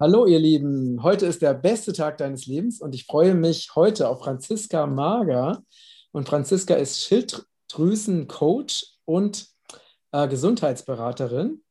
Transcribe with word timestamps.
Hallo 0.00 0.26
ihr 0.26 0.38
Lieben, 0.38 1.02
heute 1.02 1.26
ist 1.26 1.42
der 1.42 1.54
beste 1.54 1.92
Tag 1.92 2.18
deines 2.18 2.46
Lebens 2.46 2.80
und 2.80 2.94
ich 2.94 3.04
freue 3.04 3.34
mich 3.34 3.74
heute 3.74 4.08
auf 4.08 4.20
Franziska 4.20 4.86
Mager. 4.86 5.64
Und 6.12 6.28
Franziska 6.28 6.76
ist 6.76 7.00
Schilddrüsencoach 7.00 8.96
und 9.06 9.48
äh, 10.12 10.28
Gesundheitsberaterin 10.28 11.64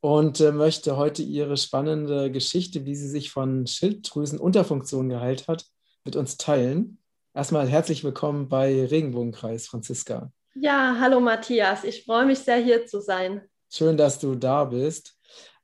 und 0.00 0.40
äh, 0.40 0.50
möchte 0.50 0.96
heute 0.96 1.22
ihre 1.22 1.56
spannende 1.56 2.32
Geschichte, 2.32 2.84
wie 2.84 2.96
sie 2.96 3.08
sich 3.08 3.30
von 3.30 3.68
Schilddrüsenunterfunktion 3.68 5.08
geheilt 5.08 5.46
hat, 5.46 5.64
mit 6.02 6.16
uns 6.16 6.36
teilen. 6.36 6.98
Erstmal 7.32 7.68
herzlich 7.68 8.02
willkommen 8.02 8.48
bei 8.48 8.86
Regenbogenkreis, 8.86 9.68
Franziska. 9.68 10.32
Ja, 10.56 10.96
hallo 10.98 11.20
Matthias, 11.20 11.84
ich 11.84 12.04
freue 12.04 12.26
mich 12.26 12.40
sehr 12.40 12.58
hier 12.58 12.86
zu 12.86 13.00
sein. 13.00 13.42
Schön, 13.70 13.96
dass 13.96 14.18
du 14.18 14.34
da 14.34 14.64
bist. 14.64 15.17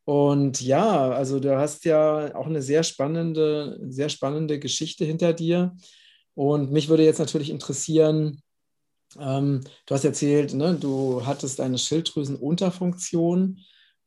Und 0.04 0.60
ja, 0.60 1.10
also 1.10 1.40
du 1.40 1.56
hast 1.56 1.84
ja 1.84 2.34
auch 2.34 2.46
eine 2.46 2.62
sehr 2.62 2.82
spannende, 2.82 3.78
sehr 3.88 4.08
spannende 4.10 4.58
Geschichte 4.58 5.04
hinter 5.04 5.32
dir. 5.32 5.74
Und 6.34 6.72
mich 6.72 6.88
würde 6.88 7.04
jetzt 7.04 7.20
natürlich 7.20 7.50
interessieren, 7.50 8.42
ähm, 9.18 9.60
du 9.86 9.94
hast 9.94 10.04
erzählt, 10.04 10.54
ne, 10.54 10.74
du 10.74 11.24
hattest 11.24 11.60
eine 11.60 11.78
Schilddrüsenunterfunktion. 11.78 13.60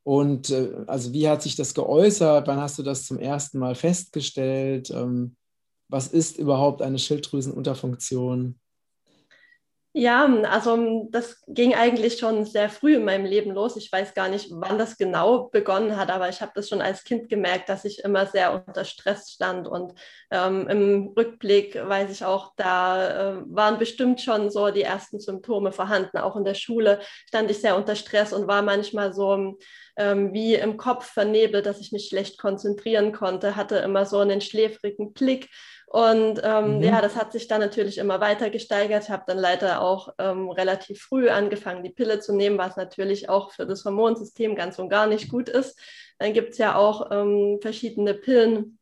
Und 0.04 0.50
äh, 0.52 0.74
also 0.88 1.14
wie 1.14 1.28
hat 1.28 1.42
sich 1.42 1.56
das 1.56 1.74
geäußert? 1.74 2.48
Wann 2.48 2.62
hast 2.62 2.78
du 2.78 2.84
das 2.84 3.06
zum 3.06 3.18
ersten 3.18 3.60
Mal 3.60 3.76
festgestellt? 3.76 4.90
Ähm, 4.92 5.36
was 5.90 6.08
ist 6.08 6.38
überhaupt 6.38 6.82
eine 6.82 7.00
Schilddrüsenunterfunktion? 7.00 8.60
Ja, 10.00 10.28
also 10.44 11.08
das 11.10 11.42
ging 11.48 11.74
eigentlich 11.74 12.20
schon 12.20 12.46
sehr 12.46 12.70
früh 12.70 12.98
in 12.98 13.04
meinem 13.04 13.26
Leben 13.26 13.50
los. 13.50 13.76
Ich 13.78 13.92
weiß 13.92 14.14
gar 14.14 14.30
nicht, 14.30 14.50
wann 14.52 14.78
das 14.78 14.96
genau 14.96 15.50
begonnen 15.50 15.98
hat, 15.98 16.12
aber 16.12 16.30
ich 16.30 16.40
habe 16.40 16.52
das 16.54 16.70
schon 16.70 16.84
als 16.84 17.04
Kind 17.04 17.30
gemerkt, 17.30 17.68
dass 17.68 17.84
ich 17.84 18.04
immer 18.04 18.28
sehr 18.28 18.54
unter 18.54 18.86
Stress 18.86 19.32
stand. 19.32 19.68
Und 19.68 19.96
ähm, 20.30 20.68
im 20.68 21.14
Rückblick 21.18 21.74
weiß 21.84 22.12
ich 22.12 22.24
auch, 22.24 22.54
da 22.58 23.38
äh, 23.40 23.42
waren 23.48 23.80
bestimmt 23.80 24.22
schon 24.22 24.52
so 24.52 24.70
die 24.70 24.84
ersten 24.84 25.20
Symptome 25.20 25.72
vorhanden. 25.72 26.20
Auch 26.20 26.36
in 26.36 26.46
der 26.46 26.54
Schule 26.54 27.00
stand 27.28 27.50
ich 27.50 27.60
sehr 27.60 27.76
unter 27.76 27.96
Stress 27.96 28.34
und 28.34 28.48
war 28.48 28.62
manchmal 28.62 29.14
so 29.14 29.58
ähm, 29.98 30.32
wie 30.32 30.54
im 30.54 30.78
Kopf 30.78 31.06
vernebelt, 31.12 31.66
dass 31.66 31.80
ich 31.80 31.92
mich 31.92 32.08
schlecht 32.08 32.38
konzentrieren 32.38 33.14
konnte, 33.14 33.56
hatte 33.56 33.78
immer 33.78 34.06
so 34.06 34.20
einen 34.20 34.42
schläfrigen 34.42 35.14
Blick 35.14 35.50
und 35.90 36.42
ähm, 36.44 36.78
mhm. 36.78 36.84
ja, 36.84 37.02
das 37.02 37.16
hat 37.16 37.32
sich 37.32 37.48
dann 37.48 37.62
natürlich 37.62 37.98
immer 37.98 38.20
weiter 38.20 38.50
gesteigert. 38.50 39.06
Ich 39.06 39.10
habe 39.10 39.24
dann 39.26 39.38
leider 39.38 39.82
auch 39.82 40.14
ähm, 40.20 40.50
relativ 40.50 41.02
früh 41.02 41.30
angefangen, 41.30 41.82
die 41.82 41.92
Pille 41.92 42.20
zu 42.20 42.36
nehmen, 42.36 42.58
was 42.58 42.76
natürlich 42.76 43.30
auch 43.30 43.52
für 43.54 43.66
das 43.66 43.86
Hormonsystem 43.86 44.56
ganz 44.56 44.78
und 44.80 44.90
gar 44.90 45.08
nicht 45.08 45.30
gut 45.30 45.48
ist. 45.48 45.80
Dann 46.20 46.34
gibt 46.34 46.52
es 46.52 46.58
ja 46.58 46.76
auch 46.76 47.10
ähm, 47.10 47.60
verschiedene 47.62 48.14
Pillen, 48.14 48.80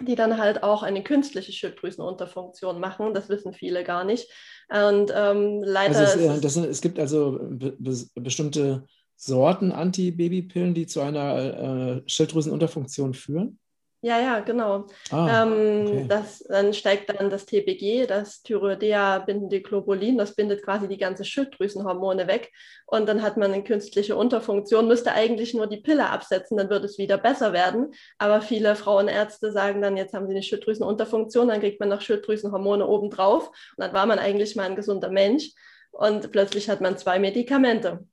die 0.00 0.14
dann 0.14 0.38
halt 0.38 0.62
auch 0.62 0.84
eine 0.84 1.02
künstliche 1.02 1.50
Schilddrüsenunterfunktion 1.50 2.78
machen. 2.78 3.14
Das 3.14 3.28
wissen 3.28 3.52
viele 3.52 3.82
gar 3.82 4.04
nicht. 4.04 4.30
Und 4.68 5.12
ähm, 5.12 5.60
leider. 5.64 5.98
Also 5.98 6.20
es, 6.20 6.40
das, 6.40 6.56
es 6.56 6.80
gibt 6.80 7.00
also 7.00 7.40
be 7.40 7.76
bestimmte 8.14 8.84
Sorten 9.16 9.72
Antibabypillen, 9.72 10.74
die 10.74 10.86
zu 10.86 11.00
einer 11.00 11.96
äh, 11.96 12.02
Schilddrüsenunterfunktion 12.06 13.12
führen? 13.12 13.58
Ja, 14.04 14.20
ja, 14.20 14.40
genau. 14.40 14.84
Ah, 15.10 15.44
ähm, 15.44 15.86
okay. 15.86 16.06
das, 16.06 16.40
dann 16.40 16.74
steigt 16.74 17.08
dann 17.08 17.30
das 17.30 17.46
TPG, 17.46 18.04
das 18.06 18.42
Thyroidea-bindende 18.42 19.62
Globulin, 19.62 20.18
das 20.18 20.34
bindet 20.34 20.62
quasi 20.62 20.88
die 20.88 20.98
ganze 20.98 21.24
Schilddrüsenhormone 21.24 22.26
weg. 22.26 22.52
Und 22.84 23.08
dann 23.08 23.22
hat 23.22 23.38
man 23.38 23.54
eine 23.54 23.64
künstliche 23.64 24.14
Unterfunktion, 24.14 24.88
müsste 24.88 25.12
eigentlich 25.12 25.54
nur 25.54 25.66
die 25.68 25.78
Pille 25.78 26.10
absetzen, 26.10 26.58
dann 26.58 26.68
würde 26.68 26.84
es 26.84 26.98
wieder 26.98 27.16
besser 27.16 27.54
werden. 27.54 27.94
Aber 28.18 28.42
viele 28.42 28.76
Frauenärzte 28.76 29.52
sagen 29.52 29.80
dann, 29.80 29.96
jetzt 29.96 30.12
haben 30.12 30.26
sie 30.26 30.34
eine 30.34 30.42
Schilddrüsenunterfunktion, 30.42 31.48
dann 31.48 31.60
kriegt 31.60 31.80
man 31.80 31.88
noch 31.88 32.02
Schilddrüsenhormone 32.02 32.86
obendrauf. 32.86 33.48
Und 33.48 33.78
dann 33.78 33.94
war 33.94 34.04
man 34.04 34.18
eigentlich 34.18 34.54
mal 34.54 34.64
ein 34.64 34.76
gesunder 34.76 35.08
Mensch. 35.08 35.52
Und 35.92 36.30
plötzlich 36.30 36.68
hat 36.68 36.82
man 36.82 36.98
zwei 36.98 37.18
Medikamente. 37.18 38.04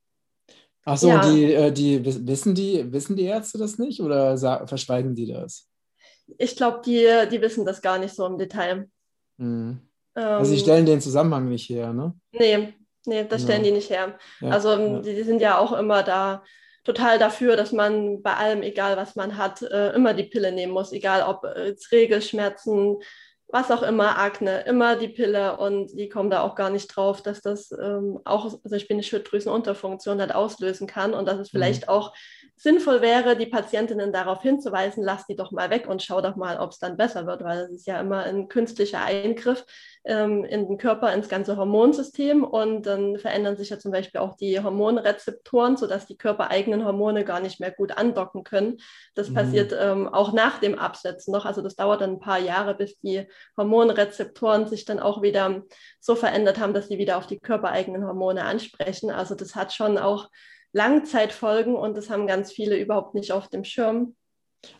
Ach 0.86 0.98
so, 0.98 1.10
ja. 1.10 1.30
die, 1.30 1.54
äh, 1.54 1.72
die, 1.74 2.06
wissen, 2.26 2.56
die, 2.56 2.90
wissen 2.94 3.18
die 3.18 3.26
Ärzte 3.26 3.58
das 3.58 3.78
nicht 3.78 4.00
oder 4.00 4.38
verschweigen 4.66 5.16
die 5.16 5.28
das? 5.28 5.68
Ich 6.38 6.56
glaube, 6.56 6.81
die, 6.86 7.08
die 7.31 7.42
wissen 7.42 7.66
das 7.66 7.81
gar 7.81 7.97
nicht 7.97 8.16
so 8.16 8.25
im 8.25 8.38
Detail. 8.38 8.90
Mhm. 9.38 9.80
also, 10.14 10.46
sie 10.46 10.58
ähm, 10.58 10.62
stellen 10.62 10.86
den 10.86 11.02
Zusammenhang 11.02 11.50
nicht 11.50 11.69
her, 11.69 11.94
ne? 11.94 12.14
Nee, 12.31 12.74
nee, 13.06 13.25
das 13.25 13.44
stellen 13.44 13.64
ja. 13.64 13.69
die 13.69 13.75
nicht 13.75 13.90
her. 13.90 14.18
Ja, 14.40 14.50
also, 14.50 14.72
ja. 14.72 15.00
Die, 15.00 15.24
sind 15.24 15.41
ja 15.41 15.58
auch 15.58 15.74
immer 15.74 16.03
da 16.03 16.44
total 16.84 17.20
dafür, 17.20 17.56
dass 17.56 17.72
man 17.72 18.22
bei 18.22 18.36
allem, 18.36 18.64
egal 18.64 18.97
was 18.97 19.16
man 19.16 19.38
hat, 19.38 19.62
äh, 19.62 19.94
immer 19.94 20.14
die 20.14 20.24
Pille 20.24 20.52
nehmen 20.52 20.74
muss, 20.74 20.91
egal 20.91 21.24
ob 21.24 21.44
äh, 21.44 21.75
Regelschmerzen, 21.91 22.97
was 23.52 23.70
auch 23.70 23.84
immer, 23.84 24.18
Akne, 24.18 24.62
immer 24.62 24.96
die 24.96 25.09
Pille 25.09 25.58
und 25.58 25.91
die 25.97 26.09
kommen 26.09 26.30
da 26.30 26.41
auch 26.41 26.56
gar 26.56 26.70
nicht 26.70 26.88
drauf, 26.88 27.22
dass 27.22 27.41
das 27.41 27.72
ähm, 27.72 28.20
auch 28.24 28.50
zum 28.50 28.62
Beispiel 28.64 28.96
eine 28.96 29.03
Schilddrüsenunterfunktion 29.03 30.22
hat 30.22 30.34
auslösen 30.34 30.88
kann 30.88 31.14
und 31.14 31.28
dass 31.28 31.40
es 31.40 31.52
mhm. 31.52 31.58
vielleicht 31.58 31.90
auch 31.90 32.14
sinnvoll 32.62 33.02
wäre, 33.02 33.36
die 33.36 33.48
Patientinnen 33.48 34.14
darauf 34.14 34.44
hinzuweisen, 34.44 35.04
lass 35.04 35.26
die 35.26 35.36
doch 35.36 35.52
mal 35.52 35.72
weg 35.72 35.88
und 35.90 36.04
schau 36.04 36.22
doch 36.22 36.36
mal, 36.36 36.60
ob 36.60 36.70
es 36.70 36.78
dann 36.78 36.96
besser 36.96 37.26
wird, 37.26 37.44
weil 37.44 37.64
das 37.64 37.72
ist 37.72 37.88
ja 37.88 38.00
immer 38.00 38.20
ein 38.24 38.50
künstlicher 38.50 39.04
Eingriff 39.04 39.66
ähm, 40.04 40.44
in 40.44 40.68
den 40.68 40.78
Körper, 40.78 41.12
ins 41.12 41.28
ganze 41.28 41.58
Hormonsystem 41.58 42.44
und 42.44 42.86
dann 42.86 43.18
verändern 43.18 43.58
sich 43.58 43.72
ja 43.72 43.80
zum 43.80 43.92
Beispiel 43.92 44.22
auch 44.22 44.38
die 44.38 44.60
Hormonrezeptoren, 44.60 45.76
sodass 45.76 46.06
die 46.06 46.18
körpereigenen 46.18 46.86
Hormone 46.86 47.26
gar 47.26 47.40
nicht 47.40 47.60
mehr 47.60 47.72
gut 47.72 47.98
andocken 47.98 48.44
können. 48.44 48.78
Das 49.16 49.32
mhm. 49.32 49.34
passiert 49.34 49.76
ähm, 49.76 50.08
auch 50.08 50.32
nach 50.32 50.60
dem 50.60 50.78
Absetzen 50.78 51.32
noch, 51.32 51.46
also 51.46 51.64
das 51.64 51.76
dauert 51.76 52.02
dann 52.02 52.12
ein 52.12 52.20
paar 52.20 52.40
Jahre, 52.40 52.76
bis 52.76 53.00
die 53.00 53.28
Hormonrezeptoren 53.58 54.68
sich 54.68 54.86
dann 54.86 55.00
auch 55.00 55.24
wieder 55.24 55.64
so 56.00 56.16
verändert 56.16 56.60
haben, 56.60 56.76
dass 56.76 56.90
sie 56.90 57.00
wieder 57.00 57.18
auf 57.18 57.26
die 57.26 57.40
körpereigenen 57.40 58.06
Hormone 58.06 58.46
ansprechen. 58.46 59.10
Also 59.10 59.34
das 59.34 59.56
hat 59.56 59.74
schon 59.74 59.98
auch 59.98 60.30
Langzeitfolgen 60.74 61.76
und 61.76 61.98
das 61.98 62.09
haben 62.09 62.28
ganz 62.28 62.52
viele 62.52 62.78
überhaupt 62.78 63.14
nicht 63.14 63.32
auf 63.32 63.50
dem 63.50 63.64
Schirm. 63.64 64.16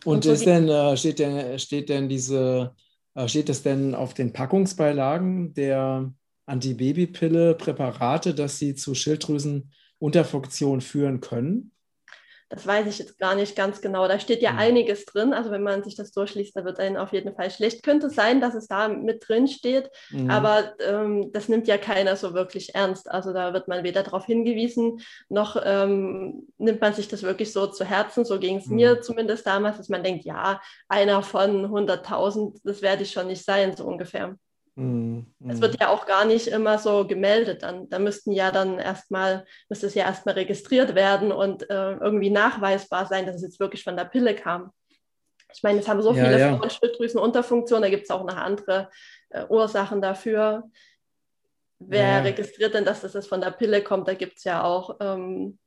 Und, 0.06 0.16
und 0.16 0.24
so 0.24 0.32
ist 0.32 0.46
denn, 0.46 0.70
äh, 0.70 0.96
steht 0.96 1.20
denn, 1.20 1.60
steht 1.60 1.90
denn 1.90 2.08
diese, 2.08 2.76
äh, 3.16 3.28
steht 3.28 3.50
das 3.50 3.64
denn 3.64 3.96
auf 3.96 4.14
den 4.14 4.32
Packungsbeilagen 4.32 5.54
der 5.54 6.14
Antibabypille 6.46 7.56
Präparate, 7.56 8.34
dass 8.34 8.60
sie 8.60 8.76
zu 8.76 8.94
Schilddrüsenunterfunktion 8.94 10.82
führen 10.82 11.20
können? 11.20 11.72
Das 12.52 12.68
weiß 12.68 12.86
ich 12.88 13.00
jetzt 13.00 13.18
gar 13.18 13.34
nicht 13.34 13.56
ganz 13.56 13.80
genau. 13.80 14.10
Da 14.10 14.20
steht 14.20 14.42
ja 14.42 14.52
mhm. 14.52 14.60
einiges 14.60 15.06
drin. 15.06 15.34
Also 15.34 15.52
wenn 15.52 15.64
man 15.64 15.84
sich 15.84 15.96
das 15.96 16.12
durchliest, 16.12 16.56
da 16.56 16.66
wird 16.66 16.80
einem 16.80 16.98
auf 16.98 17.14
jeden 17.14 17.34
Fall 17.34 17.50
schlecht. 17.50 17.82
Könnte 17.82 18.10
sein, 18.10 18.42
dass 18.42 18.56
es 18.56 18.68
da 18.68 18.90
mit 18.90 19.26
drin 19.26 19.48
steht, 19.48 19.90
mhm. 20.10 20.30
aber 20.30 20.74
ähm, 20.86 21.32
das 21.32 21.48
nimmt 21.48 21.68
ja 21.68 21.78
keiner 21.78 22.18
so 22.18 22.34
wirklich 22.34 22.76
ernst. 22.76 23.10
Also 23.10 23.32
da 23.32 23.54
wird 23.54 23.70
man 23.70 23.86
weder 23.86 24.04
darauf 24.04 24.26
hingewiesen, 24.26 25.00
noch 25.30 25.56
ähm, 25.64 26.46
nimmt 26.58 26.82
man 26.82 26.94
sich 26.94 27.08
das 27.08 27.24
wirklich 27.24 27.54
so 27.54 27.68
zu 27.68 27.86
Herzen. 27.86 28.26
So 28.26 28.38
ging 28.38 28.58
es 28.58 28.68
mhm. 28.68 28.76
mir 28.76 29.02
zumindest 29.02 29.48
damals, 29.48 29.78
dass 29.78 29.88
man 29.88 30.04
denkt, 30.04 30.26
ja, 30.26 30.60
einer 30.90 31.24
von 31.24 31.68
100.000, 31.68 32.60
das 32.66 32.82
werde 32.82 33.04
ich 33.04 33.12
schon 33.12 33.28
nicht 33.28 33.46
sein, 33.46 33.78
so 33.78 33.86
ungefähr. 33.86 34.36
Mhm. 34.76 35.28
Es 35.50 35.60
wird 35.60 35.80
ja 35.80 35.90
auch 35.90 36.06
gar 36.06 36.26
nicht 36.26 36.48
immer 36.48 36.78
so 36.78 37.06
gemeldet. 37.06 37.64
Dann, 37.64 37.90
da 37.90 38.00
müssten 38.00 38.32
ja 38.32 38.52
dann 38.52 38.80
erstmal, 38.80 39.46
müsste 39.70 39.88
es 39.88 39.96
ja 39.96 40.06
erstmal 40.06 40.36
registriert 40.36 40.96
werden 40.96 41.32
und 41.32 41.70
äh, 41.70 41.94
irgendwie 41.94 42.30
nachweisbar 42.30 43.06
sein, 43.06 43.26
dass 43.26 43.38
es 43.38 43.42
jetzt 43.42 43.60
wirklich 43.60 43.84
von 43.84 43.98
der 43.98 44.06
Pille 44.06 44.36
kam. 44.36 44.72
Ich 45.54 45.64
meine, 45.64 45.80
es 45.80 45.88
haben 45.88 46.02
so 46.02 46.14
ja, 46.14 46.24
viele 46.24 46.40
ja. 46.40 46.70
Schilddrüsenunterfunktionen, 46.70 47.84
da 47.84 47.90
gibt 47.90 48.04
es 48.04 48.12
auch 48.12 48.24
noch 48.24 48.38
andere 48.38 48.90
äh, 49.30 49.46
Ursachen 49.50 50.02
dafür. 50.02 50.64
Wer 51.80 52.08
ja. 52.08 52.20
registriert 52.20 52.74
denn, 52.74 52.86
dass 52.86 53.02
das 53.02 53.28
von 53.28 53.42
der 53.42 53.52
Pille 53.52 53.84
kommt? 53.84 54.08
Da 54.08 54.14
gibt 54.14 54.38
es 54.38 54.44
ja 54.44 54.64
auch 54.64 54.98
ähm, 55.02 55.58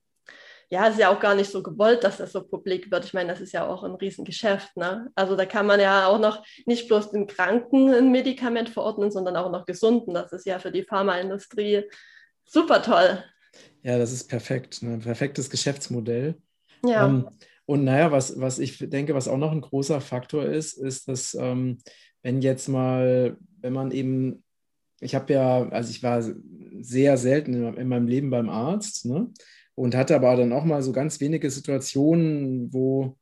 ja, 0.71 0.87
es 0.87 0.95
ist 0.95 1.01
ja 1.01 1.15
auch 1.15 1.21
gar 1.21 1.35
nicht 1.35 1.51
so 1.51 1.63
gewollt, 1.63 2.05
dass 2.05 2.19
das 2.19 2.33
so 2.33 2.43
publik 2.43 2.91
wird. 2.91 3.05
Ich 3.05 3.15
meine, 3.15 3.31
das 3.31 3.41
ist 3.41 3.53
ja 3.53 3.67
auch 3.67 3.83
ein 3.83 3.95
Riesengeschäft. 3.95 4.77
Ne? 4.77 5.11
Also 5.15 5.37
da 5.37 5.47
kann 5.47 5.67
man 5.67 5.81
ja 5.81 6.07
auch 6.07 6.19
noch 6.19 6.45
nicht 6.67 6.89
bloß 6.89 7.11
den 7.11 7.27
Kranken 7.27 7.91
ein 7.91 8.11
Medikament 8.11 8.71
verordnen, 8.71 9.11
sondern 9.11 9.37
auch 9.37 9.51
noch 9.51 9.67
Gesunden. 9.67 10.15
Das 10.15 10.33
ist 10.33 10.47
ja 10.47 10.59
für 10.59 10.73
die 10.73 10.85
Pharmaindustrie 10.85 11.85
super 12.45 12.83
toll. 12.83 13.23
Ja, 13.83 13.99
das 13.99 14.13
ist 14.13 14.29
perfekt. 14.29 14.83
Ne? 14.83 14.99
Perfektes 14.99 15.51
Geschäftsmodell. 15.51 16.37
Ja. 16.85 17.07
Ähm, 17.07 17.29
und 17.67 17.85
naja, 17.85 18.13
was, 18.13 18.39
was 18.41 18.59
ich 18.59 18.79
denke, 18.79 19.15
was 19.15 19.29
auch 19.29 19.39
noch 19.39 19.53
ein 19.53 19.61
großer 19.61 20.01
Faktor 20.01 20.45
ist, 20.45 20.75
ist, 20.75 21.09
dass 21.09 21.35
ähm, 21.35 21.79
wenn 22.23 22.43
jetzt 22.43 22.69
mal, 22.69 23.37
wenn 23.61 23.73
man 23.73 23.91
eben, 23.91 24.43
ich 25.01 25.15
habe 25.15 25.33
ja, 25.33 25.69
also 25.69 25.91
ich 25.91 26.03
war 26.03 26.23
sehr 26.81 27.17
selten 27.17 27.55
in, 27.55 27.75
in 27.75 27.89
meinem 27.89 28.07
Leben 28.07 28.31
beim 28.31 28.49
Arzt, 28.51 29.07
ne? 29.07 29.31
Und 29.75 29.95
hatte 29.97 30.15
aber 30.17 30.37
dann 30.37 30.53
auch 30.53 30.65
mal 30.65 30.83
so 30.83 30.93
ganz 30.93 31.21
wenige 31.21 31.51
Situationen, 31.51 32.73
wo, 32.73 33.17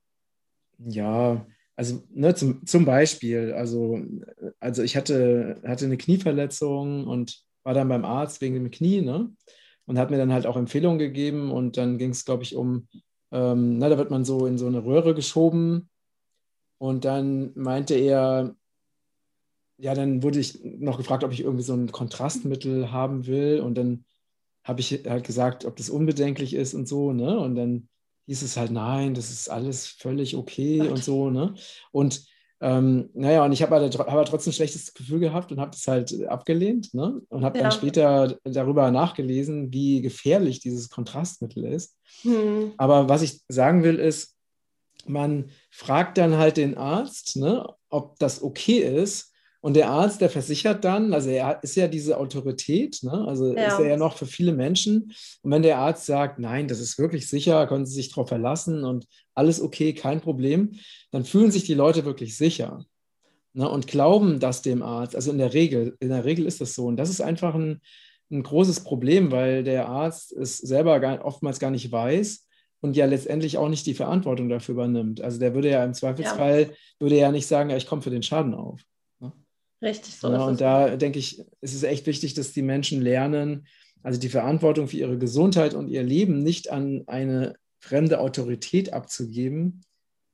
ja, 0.79 1.47
also 1.77 2.03
ne, 2.11 2.35
zum, 2.35 2.67
zum 2.67 2.85
Beispiel, 2.85 3.53
also, 3.55 4.01
also 4.61 4.83
ich 4.83 4.97
hatte, 4.97 5.61
hatte 5.67 5.87
eine 5.87 5.97
Knieverletzung 5.99 7.07
und 7.07 7.43
war 7.65 7.75
dann 7.75 7.89
beim 7.89 8.05
Arzt 8.05 8.41
wegen 8.41 8.55
dem 8.55 8.71
Knie, 8.71 9.03
ne? 9.03 9.31
Und 9.87 9.99
hat 9.99 10.11
mir 10.11 10.19
dann 10.19 10.33
halt 10.33 10.47
auch 10.47 10.57
Empfehlungen 10.57 10.99
gegeben 10.99 11.51
und 11.51 11.77
dann 11.77 11.99
ging 11.99 12.11
es, 12.11 12.25
glaube 12.25 12.45
ich, 12.45 12.55
um, 12.57 12.89
ähm, 13.33 13.79
na, 13.79 13.89
da 13.89 13.99
wird 13.99 14.11
man 14.11 14.25
so 14.25 14.47
in 14.47 14.59
so 14.59 14.67
eine 14.67 14.85
Röhre 14.85 15.15
geschoben 15.15 15.91
Und 16.79 17.05
dann 17.05 17.53
meinte 17.55 17.95
er, 17.95 18.57
ja, 19.79 19.95
dann 19.95 20.23
wurde 20.23 20.39
ich 20.39 20.63
noch 20.63 20.97
gefragt, 20.97 21.25
ob 21.25 21.33
ich 21.33 21.41
irgendwie 21.41 21.65
so 21.65 21.75
ein 21.75 21.91
Kontrastmittel 21.91 22.93
haben 22.93 23.27
will. 23.27 23.61
Und 23.61 23.77
dann 23.77 24.05
habe 24.65 24.81
ich 24.81 25.03
halt 25.07 25.27
gesagt, 25.27 25.65
ob 25.65 25.77
das 25.77 25.91
unbedenklich 25.91 26.55
ist 26.55 26.75
und 26.75 26.87
so, 26.87 27.13
ne? 27.13 27.39
Und 27.39 27.57
dann 27.57 27.89
hieß 28.27 28.43
es 28.43 28.57
halt, 28.57 28.71
nein, 28.71 29.15
das 29.15 29.31
ist 29.31 29.49
alles 29.49 29.87
völlig 29.87 30.37
okay 30.37 30.81
und 30.83 31.03
so, 31.03 31.31
ne? 31.31 31.55
Und 31.91 32.25
ähm, 32.61 33.11
naja, 33.15 33.45
und 33.45 33.51
ich 33.51 33.61
habe 33.61 33.75
halt, 33.75 33.99
hab 33.99 34.09
halt 34.09 34.29
trotzdem 34.29 34.53
ein 34.53 34.55
schlechtes 34.55 34.95
Gefühl 34.95 35.19
gehabt 35.19 35.51
und 35.51 35.59
habe 35.59 35.73
das 35.73 35.89
halt 35.89 36.25
abgelehnt, 36.29 36.95
ne? 36.95 37.21
Und 37.29 37.45
habe 37.45 37.59
ja. 37.59 37.65
dann 37.65 37.73
später 37.73 38.39
darüber 38.45 38.91
nachgelesen, 38.93 39.73
wie 39.73 40.01
gefährlich 40.01 40.61
dieses 40.61 40.89
Kontrastmittel 40.89 41.65
ist. 41.65 41.97
Hm. 42.23 42.73
Aber 42.77 43.09
was 43.09 43.23
ich 43.23 43.43
sagen 43.49 43.83
will, 43.83 43.97
ist, 43.97 44.37
man 45.07 45.51
fragt 45.71 46.19
dann 46.19 46.37
halt 46.37 46.57
den 46.57 46.77
Arzt, 46.77 47.37
ne, 47.37 47.67
ob 47.89 48.17
das 48.21 48.43
okay 48.43 48.79
ist 48.79 49.32
und 49.63 49.75
der 49.75 49.91
Arzt, 49.91 50.21
der 50.21 50.29
versichert 50.29 50.85
dann, 50.85 51.15
also 51.15 51.31
er 51.31 51.63
ist 51.63 51.77
ja 51.77 51.87
diese 51.87 52.19
Autorität, 52.19 52.99
ne? 53.05 53.25
also 53.29 53.55
ja. 53.55 53.69
ist 53.69 53.79
er 53.79 53.91
ja 53.91 53.97
noch 53.97 54.17
für 54.17 54.27
viele 54.27 54.53
Menschen. 54.53 55.15
Und 55.43 55.51
wenn 55.53 55.63
der 55.63 55.79
Arzt 55.79 56.05
sagt, 56.05 56.41
nein, 56.41 56.67
das 56.67 56.81
ist 56.81 56.99
wirklich 56.99 57.29
sicher, 57.29 57.69
können 57.69 57.87
Sie 57.87 57.95
sich 57.95 58.09
darauf 58.09 58.29
verlassen 58.29 58.83
und 58.83 59.07
alles 59.37 59.63
okay, 59.63 59.95
kein 59.95 60.21
Problem, 60.21 60.73
dann 61.13 61.25
fühlen 61.25 61.53
sich 61.53 61.63
die 61.63 61.75
Leute 61.75 62.05
wirklich 62.05 62.37
sicher 62.37 62.85
ne? 63.53 63.69
und 63.69 63.87
glauben 63.87 64.41
das 64.41 64.63
dem 64.63 64.83
Arzt. 64.83 65.15
Also 65.15 65.31
in 65.31 65.39
der 65.39 65.55
Regel, 65.55 65.97
in 66.01 66.09
der 66.09 66.25
Regel 66.25 66.47
ist 66.47 66.61
das 66.61 66.75
so. 66.75 66.87
Und 66.87 66.97
das 66.97 67.09
ist 67.09 67.21
einfach 67.21 67.55
ein, 67.55 67.81
ein 68.33 68.43
großes 68.43 68.81
Problem, 68.81 69.31
weil 69.31 69.63
der 69.63 69.89
Arzt 69.89 70.33
es 70.33 70.59
selber 70.59 70.99
gar, 70.99 71.25
oftmals 71.25 71.61
gar 71.61 71.71
nicht 71.71 71.93
weiß 71.93 72.49
und 72.81 72.97
ja 72.97 73.07
letztendlich 73.07 73.59
auch 73.59 73.69
nicht 73.69 73.87
die 73.87 73.95
Verantwortung 73.95 74.49
dafür 74.49 74.75
übernimmt. 74.75 75.21
Also 75.21 75.39
der 75.39 75.55
würde 75.55 75.71
ja 75.71 75.85
im 75.85 75.95
Zweifelsfall, 75.95 76.63
ja. 76.63 76.69
würde 76.99 77.17
ja 77.17 77.31
nicht 77.31 77.47
sagen, 77.47 77.71
ja, 77.71 77.77
ich 77.77 77.87
komme 77.87 78.03
für 78.03 78.11
den 78.11 78.25
Schaden 78.25 78.55
auf. 78.55 78.81
Richtig, 79.83 80.15
so 80.15 80.31
ja, 80.31 80.45
Und 80.45 80.61
da 80.61 80.97
denke 80.97 81.19
ich, 81.19 81.45
ist 81.61 81.75
es 81.75 81.83
echt 81.83 82.07
wichtig, 82.07 82.35
dass 82.35 82.53
die 82.53 82.63
Menschen 82.63 83.03
lernen, 83.03 83.67
also 84.03 84.19
die 84.19 84.29
Verantwortung 84.29 84.89
für 84.89 84.97
ihre 84.97 85.19
Gesundheit 85.19 85.75
und 85.75 85.89
ihr 85.89 86.03
Leben 86.03 86.43
nicht 86.43 86.71
an 86.71 87.03
eine 87.07 87.57
fremde 87.81 88.21
Autorität 88.21 88.93
abzugeben, 88.93 89.83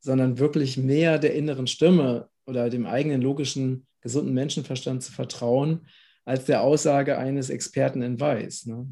sondern 0.01 0.39
wirklich 0.39 0.77
mehr 0.77 1.19
der 1.19 1.35
inneren 1.35 1.67
Stimme 1.67 2.29
oder 2.47 2.69
dem 2.69 2.87
eigenen 2.87 3.23
logischen, 3.23 3.87
gesunden 4.01 4.35
Menschenverstand 4.35 5.03
zu 5.03 5.13
vertrauen, 5.13 5.89
als 6.25 6.45
der 6.45 6.63
Aussage 6.63 7.17
eines 7.19 7.49
Experten 7.49 8.03
in 8.03 8.21
Weiß. 8.21 8.67
Ne? 8.67 8.87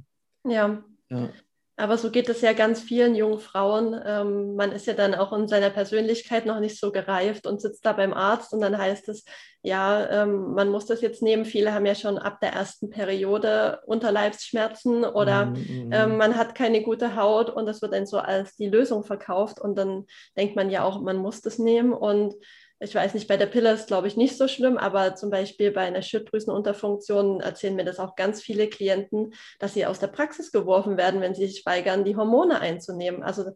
Ja. 0.48 0.82
ja. 1.10 1.30
Aber 1.78 1.98
so 1.98 2.10
geht 2.10 2.28
es 2.30 2.40
ja 2.40 2.54
ganz 2.54 2.80
vielen 2.80 3.14
jungen 3.14 3.38
Frauen. 3.38 3.94
Ähm, 4.04 4.56
man 4.56 4.72
ist 4.72 4.86
ja 4.86 4.94
dann 4.94 5.14
auch 5.14 5.32
in 5.34 5.46
seiner 5.46 5.68
Persönlichkeit 5.68 6.46
noch 6.46 6.58
nicht 6.58 6.80
so 6.80 6.90
gereift 6.90 7.46
und 7.46 7.60
sitzt 7.60 7.84
da 7.84 7.92
beim 7.92 8.14
Arzt 8.14 8.54
und 8.54 8.62
dann 8.62 8.78
heißt 8.78 9.10
es, 9.10 9.24
ja, 9.60 10.08
ähm, 10.22 10.54
man 10.54 10.70
muss 10.70 10.86
das 10.86 11.02
jetzt 11.02 11.22
nehmen. 11.22 11.44
Viele 11.44 11.74
haben 11.74 11.84
ja 11.84 11.94
schon 11.94 12.18
ab 12.18 12.40
der 12.40 12.52
ersten 12.52 12.88
Periode 12.88 13.80
Unterleibsschmerzen 13.84 15.04
oder 15.04 15.46
mm, 15.46 15.52
mm. 15.52 15.92
Ähm, 15.92 16.16
man 16.16 16.36
hat 16.36 16.54
keine 16.54 16.82
gute 16.82 17.14
Haut 17.16 17.50
und 17.50 17.66
das 17.66 17.82
wird 17.82 17.92
dann 17.92 18.06
so 18.06 18.18
als 18.18 18.56
die 18.56 18.68
Lösung 18.68 19.04
verkauft 19.04 19.60
und 19.60 19.76
dann 19.76 20.06
denkt 20.36 20.56
man 20.56 20.70
ja 20.70 20.82
auch, 20.84 21.00
man 21.00 21.16
muss 21.16 21.42
das 21.42 21.58
nehmen 21.58 21.92
und 21.92 22.34
ich 22.78 22.94
weiß 22.94 23.14
nicht, 23.14 23.26
bei 23.26 23.36
der 23.36 23.46
Pille 23.46 23.72
ist 23.72 23.86
glaube 23.86 24.06
ich 24.06 24.16
nicht 24.16 24.36
so 24.36 24.48
schlimm, 24.48 24.76
aber 24.76 25.14
zum 25.14 25.30
Beispiel 25.30 25.70
bei 25.72 25.82
einer 25.82 26.02
Schilddrüsenunterfunktion 26.02 27.40
erzählen 27.40 27.74
mir 27.74 27.84
das 27.84 27.98
auch 27.98 28.16
ganz 28.16 28.42
viele 28.42 28.68
Klienten, 28.68 29.32
dass 29.58 29.74
sie 29.74 29.86
aus 29.86 29.98
der 29.98 30.08
Praxis 30.08 30.52
geworfen 30.52 30.96
werden, 30.96 31.20
wenn 31.20 31.34
sie 31.34 31.46
sich 31.46 31.64
weigern, 31.64 32.04
die 32.04 32.16
Hormone 32.16 32.60
einzunehmen. 32.60 33.22
Also 33.22 33.52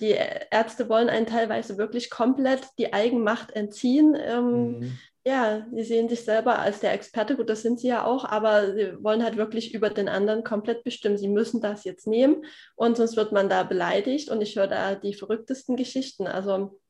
die 0.00 0.16
Ärzte 0.50 0.88
wollen 0.88 1.08
einen 1.08 1.26
teilweise 1.26 1.78
wirklich 1.78 2.10
komplett 2.10 2.62
die 2.78 2.92
Eigenmacht 2.92 3.52
entziehen. 3.52 4.16
Ähm, 4.18 4.78
mhm. 4.78 4.98
Ja, 5.26 5.66
sie 5.70 5.84
sehen 5.84 6.08
sich 6.08 6.24
selber 6.24 6.58
als 6.58 6.80
der 6.80 6.94
Experte, 6.94 7.36
gut, 7.36 7.50
das 7.50 7.60
sind 7.60 7.78
sie 7.78 7.88
ja 7.88 8.06
auch, 8.06 8.24
aber 8.24 8.72
sie 8.72 8.94
wollen 9.04 9.22
halt 9.22 9.36
wirklich 9.36 9.74
über 9.74 9.90
den 9.90 10.08
anderen 10.08 10.44
komplett 10.44 10.82
bestimmen. 10.82 11.18
Sie 11.18 11.28
müssen 11.28 11.60
das 11.60 11.84
jetzt 11.84 12.06
nehmen 12.06 12.44
und 12.74 12.96
sonst 12.96 13.16
wird 13.16 13.30
man 13.30 13.50
da 13.50 13.62
beleidigt 13.62 14.30
und 14.30 14.40
ich 14.40 14.56
höre 14.56 14.66
da 14.66 14.94
die 14.94 15.12
verrücktesten 15.12 15.76
Geschichten. 15.76 16.26
Also 16.26 16.80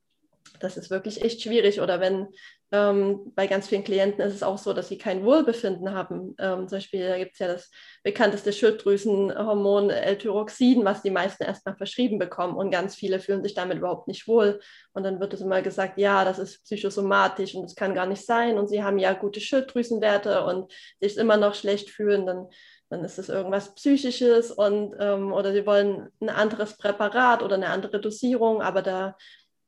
das 0.61 0.77
ist 0.77 0.91
wirklich 0.91 1.23
echt 1.23 1.43
schwierig. 1.43 1.81
Oder 1.81 2.01
wenn 2.01 2.29
ähm, 2.73 3.33
bei 3.35 3.47
ganz 3.47 3.69
vielen 3.69 3.83
Klienten 3.83 4.21
ist 4.21 4.35
es 4.35 4.43
auch 4.43 4.59
so, 4.59 4.73
dass 4.73 4.89
sie 4.89 4.99
kein 4.99 5.25
Wohlbefinden 5.25 5.93
haben. 5.93 6.37
Ähm, 6.39 6.69
zum 6.69 6.79
Beispiel, 6.79 7.17
gibt 7.19 7.33
es 7.33 7.39
ja 7.41 7.49
das 7.49 7.71
bekannteste 8.05 8.53
Schilddrüsenhormon 8.53 9.91
L-Tyroxin, 9.91 10.85
was 10.85 11.03
die 11.03 11.11
meisten 11.11 11.43
erstmal 11.43 11.77
verschrieben 11.77 12.19
bekommen. 12.19 12.55
Und 12.55 12.71
ganz 12.71 12.95
viele 12.95 13.19
fühlen 13.19 13.43
sich 13.43 13.55
damit 13.55 13.79
überhaupt 13.79 14.07
nicht 14.07 14.29
wohl. 14.29 14.61
Und 14.93 15.03
dann 15.03 15.19
wird 15.19 15.35
es 15.35 15.41
immer 15.41 15.63
gesagt, 15.63 15.99
ja, 15.99 16.25
das 16.25 16.39
ist 16.39 16.63
psychosomatisch 16.65 17.55
und 17.55 17.63
das 17.63 17.75
kann 17.75 17.95
gar 17.95 18.07
nicht 18.07 18.25
sein. 18.25 18.59
Und 18.59 18.69
sie 18.69 18.85
haben 18.85 18.99
ja 18.99 19.15
gute 19.15 19.41
Schilddrüsenwerte 19.41 20.45
und 20.45 20.73
sich 21.01 21.17
immer 21.17 21.37
noch 21.37 21.55
schlecht 21.55 21.91
fühlen. 21.91 22.27
Dann 22.27 22.47
dann 22.91 23.05
ist 23.05 23.21
es 23.21 23.29
irgendwas 23.29 23.75
Psychisches 23.77 24.51
und 24.51 24.97
ähm, 24.99 25.33
oder 25.33 25.53
sie 25.53 25.65
wollen 25.65 26.09
ein 26.21 26.29
anderes 26.29 26.77
Präparat 26.77 27.41
oder 27.41 27.55
eine 27.55 27.69
andere 27.69 28.01
Dosierung, 28.01 28.63
aber 28.63 28.83
da 28.83 29.17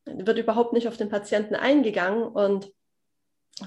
wird 0.04 0.38
überhaupt 0.38 0.72
nicht 0.72 0.88
auf 0.88 0.96
den 0.96 1.08
Patienten 1.08 1.54
eingegangen 1.54 2.24
und 2.24 2.72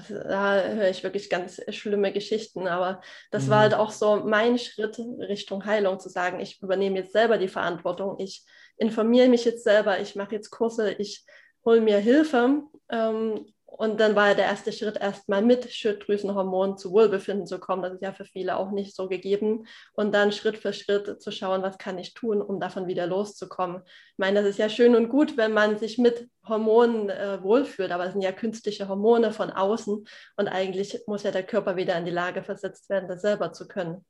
da 0.08 0.62
höre 0.62 0.90
ich 0.90 1.04
wirklich 1.04 1.30
ganz 1.30 1.60
schlimme 1.68 2.12
Geschichten, 2.12 2.66
aber 2.66 3.00
das 3.30 3.46
mhm. 3.46 3.50
war 3.50 3.60
halt 3.60 3.74
auch 3.74 3.92
so 3.92 4.16
mein 4.16 4.58
Schritt 4.58 4.98
Richtung 4.98 5.64
Heilung, 5.64 6.00
zu 6.00 6.08
sagen, 6.08 6.40
ich 6.40 6.60
übernehme 6.60 6.96
jetzt 6.98 7.12
selber 7.12 7.38
die 7.38 7.48
Verantwortung, 7.48 8.18
ich 8.18 8.44
informiere 8.76 9.28
mich 9.28 9.44
jetzt 9.44 9.64
selber, 9.64 10.00
ich 10.00 10.16
mache 10.16 10.34
jetzt 10.34 10.50
Kurse, 10.50 10.92
ich 10.92 11.24
hole 11.64 11.80
mir 11.80 11.98
Hilfe 11.98 12.62
ähm, 12.90 13.46
und 13.66 13.98
dann 14.00 14.14
war 14.14 14.34
der 14.34 14.46
erste 14.46 14.72
Schritt 14.72 14.96
erstmal 14.96 15.42
mit 15.42 15.70
Schilddrüsenhormonen 15.70 16.78
zu 16.78 16.92
Wohlbefinden 16.92 17.46
zu 17.46 17.58
kommen. 17.58 17.82
Das 17.82 17.94
ist 17.94 18.02
ja 18.02 18.12
für 18.12 18.24
viele 18.24 18.56
auch 18.56 18.70
nicht 18.70 18.94
so 18.94 19.08
gegeben. 19.08 19.66
Und 19.92 20.14
dann 20.14 20.32
Schritt 20.32 20.56
für 20.56 20.72
Schritt 20.72 21.20
zu 21.20 21.32
schauen, 21.32 21.62
was 21.62 21.76
kann 21.76 21.98
ich 21.98 22.14
tun, 22.14 22.40
um 22.40 22.60
davon 22.60 22.86
wieder 22.86 23.06
loszukommen. 23.06 23.82
Ich 23.84 24.18
meine, 24.18 24.40
das 24.40 24.50
ist 24.50 24.58
ja 24.58 24.68
schön 24.68 24.94
und 24.94 25.08
gut, 25.08 25.36
wenn 25.36 25.52
man 25.52 25.78
sich 25.78 25.98
mit 25.98 26.28
Hormonen 26.48 27.10
äh, 27.10 27.42
wohlfühlt, 27.42 27.90
aber 27.90 28.06
es 28.06 28.12
sind 28.12 28.22
ja 28.22 28.32
künstliche 28.32 28.88
Hormone 28.88 29.32
von 29.32 29.50
außen. 29.50 30.06
Und 30.36 30.48
eigentlich 30.48 31.00
muss 31.08 31.24
ja 31.24 31.32
der 31.32 31.42
Körper 31.42 31.76
wieder 31.76 31.98
in 31.98 32.04
die 32.04 32.12
Lage 32.12 32.44
versetzt 32.44 32.88
werden, 32.88 33.08
das 33.08 33.20
selber 33.20 33.52
zu 33.52 33.66
können. 33.66 34.04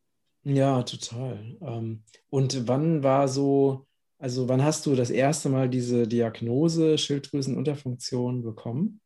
Ja, 0.44 0.82
total. 0.82 1.56
Ähm, 1.62 2.04
und 2.28 2.68
wann 2.68 3.02
war 3.02 3.26
so, 3.26 3.86
also 4.18 4.48
wann 4.50 4.62
hast 4.62 4.84
du 4.84 4.94
das 4.94 5.10
erste 5.10 5.48
Mal 5.48 5.68
diese 5.70 6.06
Diagnose 6.06 6.98
Schilddrüsenunterfunktion 6.98 8.42
bekommen? 8.42 9.00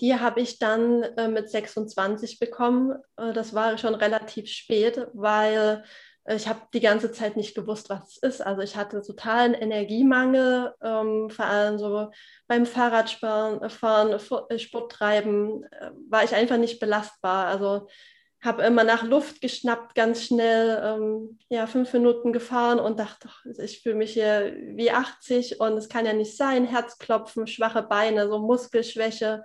Die 0.00 0.14
habe 0.14 0.40
ich 0.40 0.58
dann 0.58 1.02
äh, 1.02 1.28
mit 1.28 1.48
26 1.50 2.38
bekommen. 2.38 2.98
Äh, 3.16 3.32
das 3.32 3.54
war 3.54 3.78
schon 3.78 3.94
relativ 3.94 4.48
spät, 4.48 5.06
weil 5.14 5.84
äh, 6.26 6.36
ich 6.36 6.48
habe 6.48 6.60
die 6.74 6.80
ganze 6.80 7.12
Zeit 7.12 7.36
nicht 7.36 7.54
gewusst, 7.54 7.88
was 7.88 8.08
es 8.08 8.16
ist. 8.18 8.40
Also 8.40 8.62
ich 8.62 8.76
hatte 8.76 9.02
totalen 9.02 9.54
Energiemangel, 9.54 10.74
ähm, 10.82 11.30
vor 11.30 11.46
allem 11.46 11.78
so 11.78 12.10
beim 12.46 12.66
Fahrradfahren, 12.66 13.62
äh, 13.62 13.70
Fahren, 13.70 14.12
äh, 14.50 14.58
Sport 14.58 14.92
treiben, 14.92 15.64
äh, 15.64 15.90
war 16.08 16.24
ich 16.24 16.34
einfach 16.34 16.58
nicht 16.58 16.80
belastbar. 16.80 17.46
Also 17.46 17.88
habe 18.42 18.62
immer 18.62 18.84
nach 18.84 19.02
Luft 19.02 19.40
geschnappt, 19.40 19.94
ganz 19.94 20.24
schnell, 20.24 20.80
ähm, 20.84 21.38
ja, 21.48 21.66
fünf 21.66 21.92
Minuten 21.92 22.32
gefahren 22.32 22.78
und 22.78 23.00
dachte, 23.00 23.28
ich 23.58 23.82
fühle 23.82 23.96
mich 23.96 24.12
hier 24.12 24.54
wie 24.74 24.90
80 24.90 25.60
und 25.60 25.72
es 25.72 25.88
kann 25.88 26.06
ja 26.06 26.12
nicht 26.12 26.36
sein, 26.36 26.64
Herzklopfen, 26.64 27.46
schwache 27.46 27.82
Beine, 27.82 28.28
so 28.28 28.38
Muskelschwäche. 28.38 29.42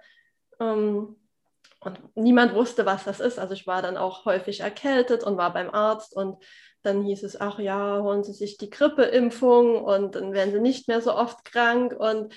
Ähm, 0.62 1.18
und 1.84 2.00
niemand 2.16 2.54
wusste, 2.54 2.86
was 2.86 3.06
das 3.06 3.20
ist. 3.20 3.40
Also 3.40 3.54
ich 3.56 3.66
war 3.66 3.82
dann 3.82 3.98
auch 3.98 4.26
häufig 4.26 4.60
erkältet 4.60 5.24
und 5.24 5.38
war 5.38 5.52
beim 5.52 5.72
Arzt 5.72 6.16
und 6.16 6.38
dann 6.84 7.02
hieß 7.02 7.24
es, 7.24 7.40
ach 7.40 7.60
ja, 7.60 8.02
holen 8.02 8.24
Sie 8.24 8.34
sich 8.34 8.58
die 8.58 8.70
Grippeimpfung 8.70 9.84
und 9.84 10.16
dann 10.16 10.34
werden 10.34 10.54
Sie 10.54 10.60
nicht 10.60 10.88
mehr 10.88 11.02
so 11.02 11.14
oft 11.14 11.44
krank. 11.46 11.96
Und 11.98 12.34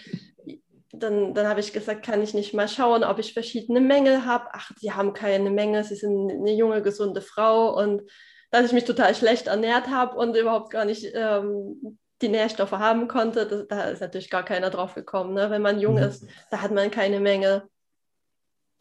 dann, 0.92 1.34
dann 1.34 1.46
habe 1.48 1.60
ich 1.60 1.72
gesagt, 1.72 2.04
kann 2.04 2.22
ich 2.22 2.34
nicht 2.34 2.54
mal 2.54 2.68
schauen, 2.68 3.04
ob 3.04 3.18
ich 3.18 3.32
verschiedene 3.32 3.80
Mängel 3.80 4.24
habe. 4.24 4.46
Ach, 4.52 4.70
Sie 4.76 4.92
haben 4.92 5.12
keine 5.12 5.50
Mängel, 5.50 5.84
Sie 5.84 5.96
sind 5.96 6.30
eine 6.30 6.52
junge, 6.52 6.82
gesunde 6.82 7.20
Frau. 7.20 7.74
Und 7.74 8.02
dass 8.50 8.66
ich 8.66 8.72
mich 8.72 8.84
total 8.84 9.14
schlecht 9.14 9.46
ernährt 9.46 9.88
habe 9.88 10.16
und 10.16 10.36
überhaupt 10.36 10.70
gar 10.70 10.84
nicht 10.84 11.10
ähm, 11.14 11.98
die 12.22 12.28
Nährstoffe 12.28 12.72
haben 12.72 13.08
konnte, 13.08 13.46
das, 13.46 13.66
da 13.66 13.84
ist 13.84 14.00
natürlich 14.00 14.30
gar 14.30 14.44
keiner 14.44 14.70
drauf 14.70 14.94
gekommen. 14.94 15.34
Ne? 15.34 15.50
Wenn 15.50 15.62
man 15.62 15.80
jung 15.80 15.94
mhm. 15.94 16.04
ist, 16.04 16.26
da 16.50 16.60
hat 16.60 16.70
man 16.70 16.90
keine 16.90 17.20
Mängel. 17.20 17.64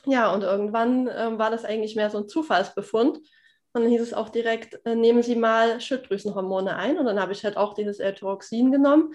Ja, 0.06 0.34
und 0.34 0.44
irgendwann 0.44 1.08
äh, 1.08 1.38
war 1.38 1.50
das 1.50 1.66
eigentlich 1.66 1.96
mehr 1.96 2.10
so 2.10 2.20
ein 2.20 2.28
Zufallsbefund. 2.28 3.18
Und 3.76 3.82
dann 3.82 3.90
hieß 3.90 4.02
es 4.02 4.14
auch 4.14 4.30
direkt, 4.30 4.86
äh, 4.86 4.96
nehmen 4.96 5.24
Sie 5.24 5.36
mal 5.36 5.80
Schilddrüsenhormone 5.82 6.76
ein. 6.76 6.98
Und 6.98 7.06
dann 7.06 7.20
habe 7.20 7.32
ich 7.32 7.44
halt 7.44 7.58
auch 7.58 7.74
dieses 7.74 8.00
L-Tyroxin 8.00 8.72
genommen. 8.72 9.14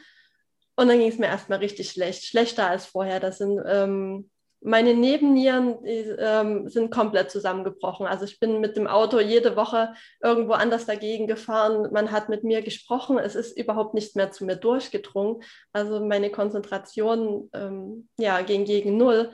Und 0.77 0.89
dann 0.89 0.99
ging 0.99 1.09
es 1.09 1.19
mir 1.19 1.27
erstmal 1.27 1.59
richtig 1.59 1.91
schlecht, 1.91 2.25
schlechter 2.25 2.69
als 2.69 2.87
vorher. 2.87 3.21
Das 3.21 3.39
sind 3.39 3.61
ähm, 3.67 4.31
meine 4.61 4.95
Nebennieren 4.95 5.83
die, 5.85 6.15
ähm, 6.19 6.69
sind 6.69 6.91
komplett 6.91 7.31
zusammengebrochen. 7.31 8.07
Also 8.07 8.25
ich 8.25 8.41
bin 8.41 8.61
mit 8.61 8.77
dem 8.77 8.87
Auto 8.87 9.21
jede 9.21 9.57
Woche 9.57 9.95
irgendwo 10.21 10.55
anders 10.55 10.87
dagegen 10.87 11.27
gefahren. 11.27 11.89
Man 11.93 12.11
hat 12.11 12.29
mit 12.29 12.43
mir 12.45 12.63
gesprochen. 12.63 13.19
Es 13.19 13.35
ist 13.35 13.57
überhaupt 13.57 13.95
nicht 13.95 14.17
mehr 14.17 14.33
zu 14.33 14.45
mir 14.45 14.57
durchgedrungen. 14.57 15.43
Also 15.73 16.05
meine 16.05 16.31
Konzentration 16.31 17.49
ähm, 17.53 18.09
ja, 18.19 18.41
ging 18.43 18.65
gegen 18.65 18.97
null. 18.97 19.31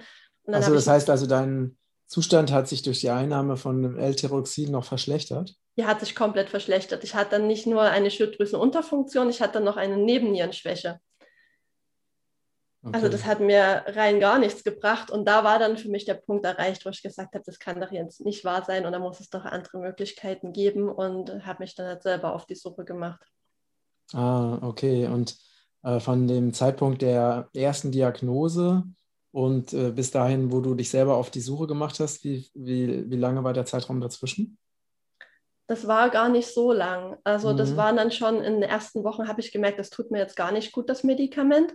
Also 0.46 0.74
das 0.74 0.86
heißt 0.86 1.10
also, 1.10 1.26
dein 1.26 1.76
Zustand 2.06 2.52
hat 2.52 2.68
sich 2.68 2.82
durch 2.82 3.00
die 3.00 3.10
Einnahme 3.10 3.56
von 3.56 3.98
L-Tyroxin 3.98 4.70
noch 4.70 4.84
verschlechtert? 4.84 5.54
Die 5.76 5.86
hat 5.86 6.00
sich 6.00 6.14
komplett 6.14 6.50
verschlechtert. 6.50 7.02
Ich 7.02 7.14
hatte 7.14 7.32
dann 7.32 7.46
nicht 7.46 7.66
nur 7.66 7.82
eine 7.82 8.10
Schilddrüsenunterfunktion, 8.10 9.30
ich 9.30 9.40
hatte 9.40 9.54
dann 9.54 9.64
noch 9.64 9.76
eine 9.76 9.96
Nebennierenschwäche. 9.96 11.00
Okay. 12.84 12.96
Also 12.96 13.08
das 13.08 13.24
hat 13.24 13.40
mir 13.40 13.82
rein 13.86 14.20
gar 14.20 14.38
nichts 14.38 14.62
gebracht. 14.62 15.10
Und 15.10 15.26
da 15.26 15.42
war 15.42 15.58
dann 15.58 15.78
für 15.78 15.88
mich 15.88 16.04
der 16.04 16.14
Punkt 16.14 16.44
erreicht, 16.44 16.84
wo 16.84 16.90
ich 16.90 17.02
gesagt 17.02 17.34
habe, 17.34 17.44
das 17.44 17.58
kann 17.58 17.80
doch 17.80 17.90
jetzt 17.90 18.20
nicht 18.24 18.44
wahr 18.44 18.62
sein 18.62 18.84
und 18.84 18.92
da 18.92 18.98
muss 18.98 19.20
es 19.20 19.30
doch 19.30 19.46
andere 19.46 19.78
Möglichkeiten 19.78 20.52
geben 20.52 20.90
und 20.90 21.46
habe 21.46 21.62
mich 21.62 21.74
dann 21.74 21.86
halt 21.86 22.02
selber 22.02 22.34
auf 22.34 22.44
die 22.44 22.54
Suche 22.54 22.84
gemacht. 22.84 23.24
Ah, 24.12 24.58
okay. 24.60 25.06
Und 25.06 25.34
äh, 25.82 25.98
von 25.98 26.28
dem 26.28 26.52
Zeitpunkt 26.52 27.00
der 27.00 27.48
ersten 27.54 27.90
Diagnose 27.90 28.84
und 29.34 29.72
äh, 29.72 29.90
bis 29.90 30.12
dahin, 30.12 30.52
wo 30.52 30.60
du 30.60 30.76
dich 30.76 30.90
selber 30.90 31.16
auf 31.16 31.28
die 31.28 31.40
Suche 31.40 31.66
gemacht 31.66 31.98
hast, 31.98 32.22
wie, 32.22 32.48
wie, 32.54 33.10
wie 33.10 33.16
lange 33.16 33.42
war 33.42 33.52
der 33.52 33.66
Zeitraum 33.66 34.00
dazwischen? 34.00 34.58
Das 35.66 35.88
war 35.88 36.10
gar 36.10 36.28
nicht 36.28 36.54
so 36.54 36.72
lang. 36.72 37.18
Also 37.24 37.52
mhm. 37.52 37.56
das 37.56 37.76
war 37.76 37.92
dann 37.92 38.12
schon 38.12 38.36
in 38.44 38.60
den 38.60 38.62
ersten 38.62 39.02
Wochen, 39.02 39.26
habe 39.26 39.40
ich 39.40 39.50
gemerkt, 39.50 39.80
das 39.80 39.90
tut 39.90 40.12
mir 40.12 40.18
jetzt 40.18 40.36
gar 40.36 40.52
nicht 40.52 40.70
gut, 40.70 40.88
das 40.88 41.02
Medikament. 41.02 41.74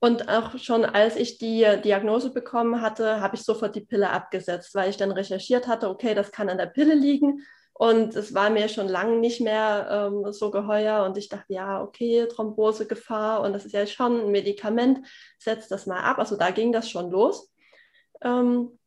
Und 0.00 0.30
auch 0.30 0.56
schon 0.56 0.86
als 0.86 1.16
ich 1.16 1.36
die 1.36 1.66
Diagnose 1.84 2.32
bekommen 2.32 2.80
hatte, 2.80 3.20
habe 3.20 3.36
ich 3.36 3.42
sofort 3.42 3.76
die 3.76 3.84
Pille 3.84 4.08
abgesetzt, 4.08 4.74
weil 4.74 4.88
ich 4.88 4.96
dann 4.96 5.12
recherchiert 5.12 5.68
hatte, 5.68 5.90
okay, 5.90 6.14
das 6.14 6.32
kann 6.32 6.48
an 6.48 6.56
der 6.56 6.66
Pille 6.66 6.94
liegen. 6.94 7.42
Und 7.76 8.14
es 8.14 8.32
war 8.34 8.50
mir 8.50 8.68
schon 8.68 8.86
lange 8.86 9.18
nicht 9.18 9.40
mehr 9.40 9.88
ähm, 9.90 10.32
so 10.32 10.52
geheuer. 10.52 11.04
Und 11.04 11.18
ich 11.18 11.28
dachte, 11.28 11.52
ja, 11.52 11.82
okay, 11.82 12.26
Thrombosegefahr. 12.28 13.40
Und 13.42 13.52
das 13.52 13.64
ist 13.64 13.72
ja 13.72 13.84
schon 13.86 14.20
ein 14.20 14.30
Medikament, 14.30 15.04
setzt 15.38 15.72
das 15.72 15.86
mal 15.86 16.00
ab. 16.00 16.18
Also 16.18 16.36
da 16.36 16.50
ging 16.50 16.70
das 16.70 16.88
schon 16.88 17.10
los. 17.10 17.52
Ähm, 18.22 18.78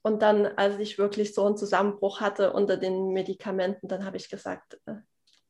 und 0.00 0.22
dann, 0.22 0.46
als 0.46 0.78
ich 0.78 0.98
wirklich 0.98 1.34
so 1.34 1.44
einen 1.44 1.58
Zusammenbruch 1.58 2.20
hatte 2.20 2.54
unter 2.54 2.78
den 2.78 3.12
Medikamenten, 3.12 3.88
dann 3.88 4.06
habe 4.06 4.16
ich 4.16 4.30
gesagt, 4.30 4.80
äh, 4.86 4.94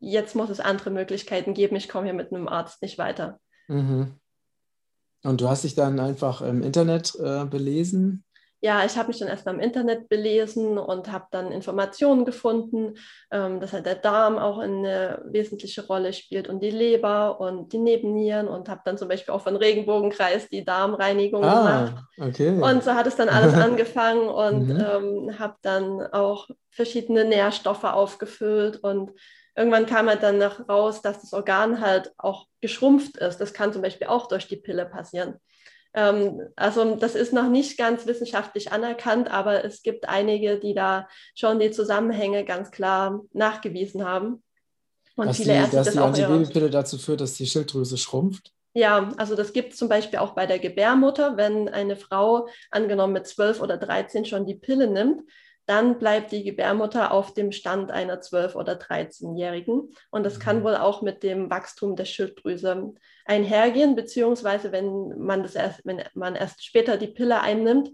jetzt 0.00 0.34
muss 0.34 0.50
es 0.50 0.58
andere 0.58 0.90
Möglichkeiten 0.90 1.54
geben. 1.54 1.76
Ich 1.76 1.88
komme 1.88 2.06
hier 2.06 2.14
mit 2.14 2.32
einem 2.32 2.48
Arzt 2.48 2.82
nicht 2.82 2.98
weiter. 2.98 3.38
Mhm. 3.68 4.18
Und 5.22 5.40
du 5.40 5.48
hast 5.48 5.62
dich 5.62 5.76
dann 5.76 6.00
einfach 6.00 6.42
im 6.42 6.62
Internet 6.62 7.14
äh, 7.20 7.44
belesen? 7.44 8.24
Ja, 8.60 8.84
ich 8.84 8.96
habe 8.96 9.08
mich 9.08 9.18
dann 9.18 9.28
erstmal 9.28 9.54
im 9.54 9.60
Internet 9.60 10.08
belesen 10.08 10.78
und 10.78 11.12
habe 11.12 11.26
dann 11.30 11.52
Informationen 11.52 12.24
gefunden, 12.24 12.94
ähm, 13.30 13.60
dass 13.60 13.72
halt 13.72 13.86
der 13.86 13.94
Darm 13.94 14.36
auch 14.36 14.58
eine 14.58 15.22
wesentliche 15.26 15.86
Rolle 15.86 16.12
spielt 16.12 16.48
und 16.48 16.60
die 16.60 16.70
Leber 16.70 17.40
und 17.40 17.72
die 17.72 17.78
Nebennieren 17.78 18.48
und 18.48 18.68
habe 18.68 18.80
dann 18.84 18.98
zum 18.98 19.08
Beispiel 19.08 19.32
auch 19.32 19.42
von 19.42 19.54
Regenbogenkreis 19.54 20.48
die 20.48 20.64
Darmreinigung 20.64 21.44
ah, 21.44 21.84
gemacht. 21.84 22.04
Okay. 22.18 22.60
Und 22.60 22.82
so 22.82 22.94
hat 22.94 23.06
es 23.06 23.14
dann 23.14 23.28
alles 23.28 23.54
angefangen 23.54 24.28
und 24.28 24.68
mhm. 24.68 24.80
ähm, 24.80 25.38
habe 25.38 25.54
dann 25.62 26.02
auch 26.12 26.48
verschiedene 26.70 27.24
Nährstoffe 27.24 27.84
aufgefüllt 27.84 28.78
und 28.78 29.12
irgendwann 29.56 29.86
kam 29.86 30.08
halt 30.08 30.22
dann 30.22 30.38
noch 30.38 30.68
raus, 30.68 31.00
dass 31.02 31.20
das 31.20 31.32
Organ 31.32 31.80
halt 31.80 32.12
auch 32.18 32.46
geschrumpft 32.60 33.18
ist. 33.18 33.38
Das 33.38 33.52
kann 33.52 33.72
zum 33.72 33.82
Beispiel 33.82 34.08
auch 34.08 34.26
durch 34.26 34.48
die 34.48 34.56
Pille 34.56 34.86
passieren. 34.86 35.36
Ähm, 35.94 36.42
also 36.56 36.96
das 36.96 37.14
ist 37.14 37.32
noch 37.32 37.48
nicht 37.48 37.78
ganz 37.78 38.06
wissenschaftlich 38.06 38.72
anerkannt, 38.72 39.30
aber 39.30 39.64
es 39.64 39.82
gibt 39.82 40.08
einige, 40.08 40.58
die 40.58 40.74
da 40.74 41.08
schon 41.34 41.58
die 41.58 41.70
Zusammenhänge 41.70 42.44
ganz 42.44 42.70
klar 42.70 43.22
nachgewiesen 43.32 44.04
haben. 44.04 44.42
Und 45.16 45.28
dass 45.28 45.36
viele 45.36 45.54
die, 45.54 45.58
Ärzte 45.58 45.76
dass 45.76 45.86
das 45.86 45.94
die 45.94 46.00
Antibabypille 46.00 46.70
dazu 46.70 46.98
führt, 46.98 47.20
dass 47.20 47.34
die 47.34 47.46
Schilddrüse 47.46 47.98
schrumpft? 47.98 48.52
Ja, 48.74 49.12
also 49.16 49.34
das 49.34 49.52
gibt 49.52 49.72
es 49.72 49.78
zum 49.78 49.88
Beispiel 49.88 50.20
auch 50.20 50.34
bei 50.34 50.46
der 50.46 50.60
Gebärmutter, 50.60 51.36
wenn 51.36 51.68
eine 51.68 51.96
Frau 51.96 52.48
angenommen 52.70 53.14
mit 53.14 53.26
12 53.26 53.60
oder 53.60 53.76
13 53.76 54.24
schon 54.24 54.46
die 54.46 54.54
Pille 54.54 54.86
nimmt, 54.86 55.22
dann 55.68 55.98
bleibt 55.98 56.32
die 56.32 56.44
Gebärmutter 56.44 57.12
auf 57.12 57.34
dem 57.34 57.52
Stand 57.52 57.90
einer 57.90 58.22
12- 58.22 58.54
oder 58.54 58.72
13-Jährigen. 58.72 59.90
Und 60.10 60.24
das 60.24 60.40
kann 60.40 60.60
mhm. 60.60 60.64
wohl 60.64 60.76
auch 60.76 61.02
mit 61.02 61.22
dem 61.22 61.50
Wachstum 61.50 61.94
der 61.94 62.06
Schilddrüse 62.06 62.94
einhergehen, 63.26 63.94
beziehungsweise 63.94 64.72
wenn 64.72 65.18
man, 65.18 65.42
das 65.42 65.54
erst, 65.54 65.84
wenn 65.84 66.02
man 66.14 66.36
erst 66.36 66.64
später 66.64 66.96
die 66.96 67.08
Pille 67.08 67.42
einnimmt, 67.42 67.90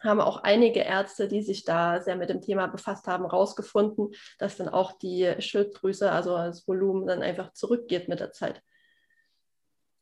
haben 0.00 0.20
auch 0.20 0.38
einige 0.38 0.80
Ärzte, 0.80 1.28
die 1.28 1.42
sich 1.42 1.64
da 1.64 2.00
sehr 2.00 2.16
mit 2.16 2.30
dem 2.30 2.40
Thema 2.40 2.66
befasst 2.66 3.06
haben, 3.06 3.24
herausgefunden, 3.24 4.08
dass 4.38 4.56
dann 4.56 4.68
auch 4.68 4.98
die 4.98 5.32
Schilddrüse, 5.38 6.10
also 6.10 6.36
das 6.36 6.66
Volumen, 6.66 7.06
dann 7.06 7.22
einfach 7.22 7.52
zurückgeht 7.52 8.08
mit 8.08 8.18
der 8.18 8.32
Zeit. 8.32 8.60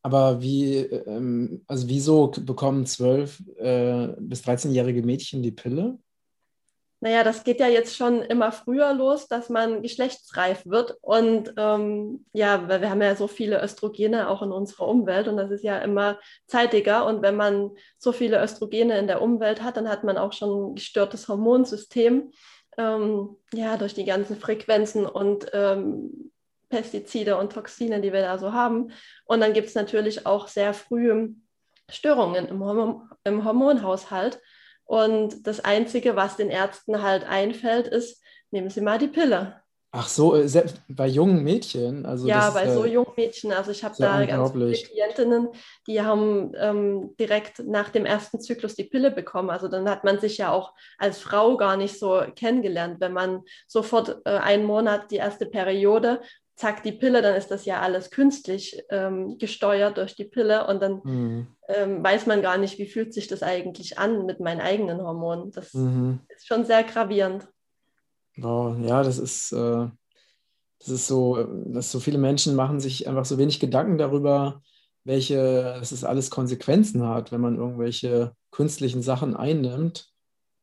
Aber 0.01 0.41
wie, 0.41 0.77
ähm, 0.77 1.63
also 1.67 1.87
wieso 1.89 2.27
bekommen 2.27 2.85
12- 2.85 3.57
äh, 3.57 4.15
bis 4.19 4.43
13-jährige 4.43 5.03
Mädchen 5.03 5.43
die 5.43 5.51
Pille? 5.51 5.99
Naja, 6.99 7.23
das 7.23 7.43
geht 7.43 7.59
ja 7.59 7.67
jetzt 7.67 7.95
schon 7.95 8.23
immer 8.23 8.51
früher 8.51 8.91
los, 8.93 9.27
dass 9.27 9.49
man 9.49 9.83
geschlechtsreif 9.83 10.65
wird. 10.65 10.97
Und 11.01 11.53
ähm, 11.55 12.25
ja, 12.33 12.67
weil 12.67 12.81
wir 12.81 12.89
haben 12.89 13.01
ja 13.01 13.15
so 13.15 13.27
viele 13.27 13.61
Östrogene 13.61 14.29
auch 14.29 14.41
in 14.41 14.51
unserer 14.51 14.87
Umwelt 14.87 15.27
und 15.27 15.37
das 15.37 15.51
ist 15.51 15.63
ja 15.63 15.77
immer 15.77 16.19
zeitiger. 16.47 17.05
Und 17.05 17.21
wenn 17.21 17.35
man 17.35 17.71
so 17.99 18.11
viele 18.11 18.41
Östrogene 18.41 18.97
in 18.97 19.05
der 19.05 19.21
Umwelt 19.21 19.61
hat, 19.61 19.77
dann 19.77 19.89
hat 19.89 20.03
man 20.03 20.17
auch 20.17 20.33
schon 20.33 20.71
ein 20.71 20.75
gestörtes 20.75 21.27
Hormonsystem. 21.27 22.31
Ähm, 22.79 23.35
ja, 23.53 23.77
durch 23.77 23.93
die 23.93 24.05
ganzen 24.05 24.37
Frequenzen 24.37 25.05
und 25.05 25.47
ähm, 25.53 26.31
Pestizide 26.69 27.37
und 27.37 27.53
Toxine, 27.53 28.01
die 28.01 28.11
wir 28.11 28.21
da 28.21 28.37
so 28.37 28.53
haben. 28.53 28.91
Und 29.25 29.41
dann 29.41 29.53
gibt 29.53 29.67
es 29.67 29.75
natürlich 29.75 30.25
auch 30.25 30.47
sehr 30.47 30.73
frühe 30.73 31.29
Störungen 31.89 32.47
im, 32.47 32.63
Hormon 32.63 33.09
im 33.23 33.45
Hormonhaushalt. 33.45 34.41
Und 34.87 35.45
das 35.45 35.59
Einzige, 35.59 36.15
was 36.15 36.37
den 36.37 36.49
Ärzten 36.49 37.03
halt 37.03 37.25
einfällt, 37.25 37.87
ist, 37.87 38.23
nehmen 38.51 38.69
Sie 38.69 38.81
mal 38.81 38.97
die 38.97 39.07
Pille. 39.07 39.61
Ach 39.91 40.07
so, 40.07 40.35
äh, 40.35 40.47
selbst 40.47 40.81
bei 40.87 41.07
jungen 41.07 41.43
Mädchen? 41.43 42.05
Also 42.05 42.27
ja, 42.27 42.49
bei 42.51 42.69
so 42.69 42.85
jungen 42.85 43.13
Mädchen. 43.15 43.51
Also 43.51 43.71
ich 43.71 43.83
habe 43.83 43.95
da 43.97 44.25
ganz 44.25 44.51
viele 44.51 44.71
Klientinnen, 44.71 45.49
die 45.87 46.01
haben 46.01 46.51
ähm, 46.57 47.15
direkt 47.19 47.59
nach 47.65 47.89
dem 47.89 48.05
ersten 48.05 48.39
Zyklus 48.39 48.75
die 48.75 48.83
Pille 48.83 49.11
bekommen. 49.11 49.49
Also 49.49 49.67
dann 49.67 49.89
hat 49.89 50.03
man 50.03 50.19
sich 50.19 50.37
ja 50.37 50.51
auch 50.51 50.73
als 50.97 51.19
Frau 51.19 51.57
gar 51.57 51.77
nicht 51.77 51.97
so 51.99 52.21
kennengelernt. 52.35 52.97
Wenn 52.99 53.13
man 53.13 53.43
sofort 53.67 54.21
äh, 54.25 54.37
einen 54.37 54.65
Monat 54.65 55.11
die 55.11 55.17
erste 55.17 55.45
Periode 55.45 56.21
zack, 56.57 56.81
die 56.83 56.91
Pille, 56.91 57.21
dann 57.21 57.35
ist 57.35 57.49
das 57.49 57.65
ja 57.65 57.81
alles 57.81 58.09
künstlich 58.09 58.83
ähm, 58.89 59.37
gesteuert 59.37 59.97
durch 59.97 60.15
die 60.15 60.25
Pille 60.25 60.65
und 60.67 60.81
dann 60.81 61.01
mhm. 61.03 61.47
ähm, 61.67 62.03
weiß 62.03 62.25
man 62.25 62.41
gar 62.41 62.57
nicht, 62.57 62.79
wie 62.79 62.87
fühlt 62.87 63.13
sich 63.13 63.27
das 63.27 63.43
eigentlich 63.43 63.99
an 63.99 64.25
mit 64.25 64.39
meinen 64.39 64.59
eigenen 64.59 65.01
Hormonen. 65.01 65.51
Das 65.51 65.73
mhm. 65.73 66.19
ist 66.35 66.47
schon 66.47 66.65
sehr 66.65 66.83
gravierend. 66.83 67.47
Wow, 68.37 68.75
ja, 68.81 69.03
das 69.03 69.19
ist, 69.19 69.51
äh, 69.51 69.87
das 70.79 70.89
ist 70.89 71.07
so, 71.07 71.43
dass 71.65 71.91
so 71.91 71.99
viele 71.99 72.17
Menschen 72.17 72.55
machen 72.55 72.79
sich 72.79 73.07
einfach 73.07 73.25
so 73.25 73.37
wenig 73.37 73.59
Gedanken 73.59 73.99
darüber, 73.99 74.61
welche, 75.03 75.75
dass 75.79 75.91
es 75.91 76.03
alles 76.03 76.31
Konsequenzen 76.31 77.07
hat, 77.07 77.31
wenn 77.31 77.41
man 77.41 77.57
irgendwelche 77.57 78.33
künstlichen 78.49 79.03
Sachen 79.03 79.35
einnimmt. 79.35 80.09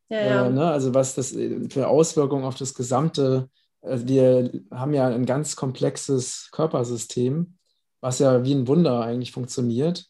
Ja, 0.09 0.21
ja. 0.21 0.47
Äh, 0.47 0.51
ne? 0.51 0.71
Also 0.71 0.93
was 0.93 1.15
das 1.15 1.37
für 1.71 1.87
Auswirkungen 1.87 2.45
auf 2.45 2.57
das 2.57 2.75
gesamte 2.75 3.49
wir 3.85 4.50
haben 4.71 4.95
ja 4.95 5.09
ein 5.09 5.26
ganz 5.26 5.57
komplexes 5.57 6.49
Körpersystem, 6.53 7.57
was 8.00 8.19
ja 8.19 8.45
wie 8.45 8.55
ein 8.55 8.69
Wunder 8.69 9.00
eigentlich 9.03 9.33
funktioniert. 9.33 10.07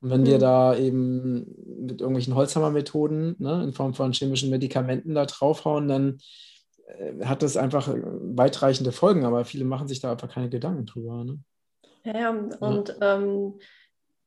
Und 0.00 0.10
wenn 0.10 0.22
mhm. 0.22 0.26
wir 0.26 0.38
da 0.38 0.76
eben 0.76 1.46
mit 1.84 2.00
irgendwelchen 2.00 2.34
Holzhammermethoden 2.34 3.36
ne, 3.38 3.64
in 3.64 3.72
Form 3.72 3.94
von 3.94 4.12
chemischen 4.12 4.50
Medikamenten 4.50 5.14
da 5.14 5.26
draufhauen, 5.26 5.88
dann 5.88 6.18
äh, 6.86 7.24
hat 7.24 7.42
das 7.42 7.56
einfach 7.56 7.92
weitreichende 7.92 8.92
Folgen, 8.92 9.24
aber 9.24 9.44
viele 9.44 9.64
machen 9.64 9.88
sich 9.88 10.00
da 10.00 10.12
einfach 10.12 10.30
keine 10.30 10.50
Gedanken 10.50 10.86
drüber. 10.86 11.24
Ne? 11.24 11.38
Ja, 12.04 12.30
und 12.30 12.96
ja. 13.00 13.16
Ähm, 13.16 13.54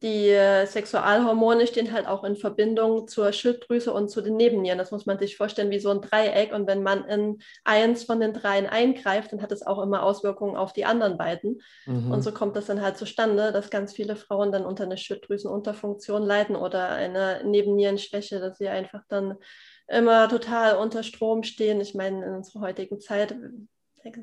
die 0.01 0.29
äh, 0.29 0.65
Sexualhormone 0.65 1.67
stehen 1.67 1.91
halt 1.91 2.07
auch 2.07 2.23
in 2.23 2.37
Verbindung 2.37 3.07
zur 3.07 3.33
Schilddrüse 3.33 3.91
und 3.91 4.09
zu 4.09 4.21
den 4.21 4.37
Nebennieren. 4.37 4.77
Das 4.77 4.91
muss 4.91 5.05
man 5.05 5.19
sich 5.19 5.35
vorstellen 5.35 5.71
wie 5.71 5.79
so 5.79 5.89
ein 5.89 6.01
Dreieck. 6.01 6.53
Und 6.53 6.67
wenn 6.67 6.83
man 6.83 7.05
in 7.05 7.39
eins 7.65 8.05
von 8.05 8.21
den 8.21 8.33
dreien 8.33 8.65
eingreift, 8.65 9.33
dann 9.33 9.41
hat 9.41 9.51
es 9.51 9.65
auch 9.65 9.81
immer 9.83 10.03
Auswirkungen 10.03 10.55
auf 10.55 10.71
die 10.71 10.85
anderen 10.85 11.17
beiden. 11.17 11.61
Mhm. 11.85 12.11
Und 12.11 12.21
so 12.21 12.31
kommt 12.31 12.55
das 12.55 12.67
dann 12.67 12.81
halt 12.81 12.97
zustande, 12.97 13.51
dass 13.51 13.69
ganz 13.69 13.93
viele 13.93 14.15
Frauen 14.15 14.53
dann 14.53 14.65
unter 14.65 14.85
einer 14.85 14.97
Schilddrüsenunterfunktion 14.97 16.23
leiden 16.23 16.55
oder 16.55 16.89
eine 16.89 17.41
Nebennierenschwäche, 17.43 18.39
dass 18.39 18.57
sie 18.57 18.69
einfach 18.69 19.03
dann 19.09 19.35
immer 19.87 20.29
total 20.29 20.77
unter 20.77 21.03
Strom 21.03 21.43
stehen. 21.43 21.81
Ich 21.81 21.93
meine, 21.93 22.25
in 22.25 22.33
unserer 22.35 22.61
heutigen 22.61 23.01
Zeit 23.01 23.35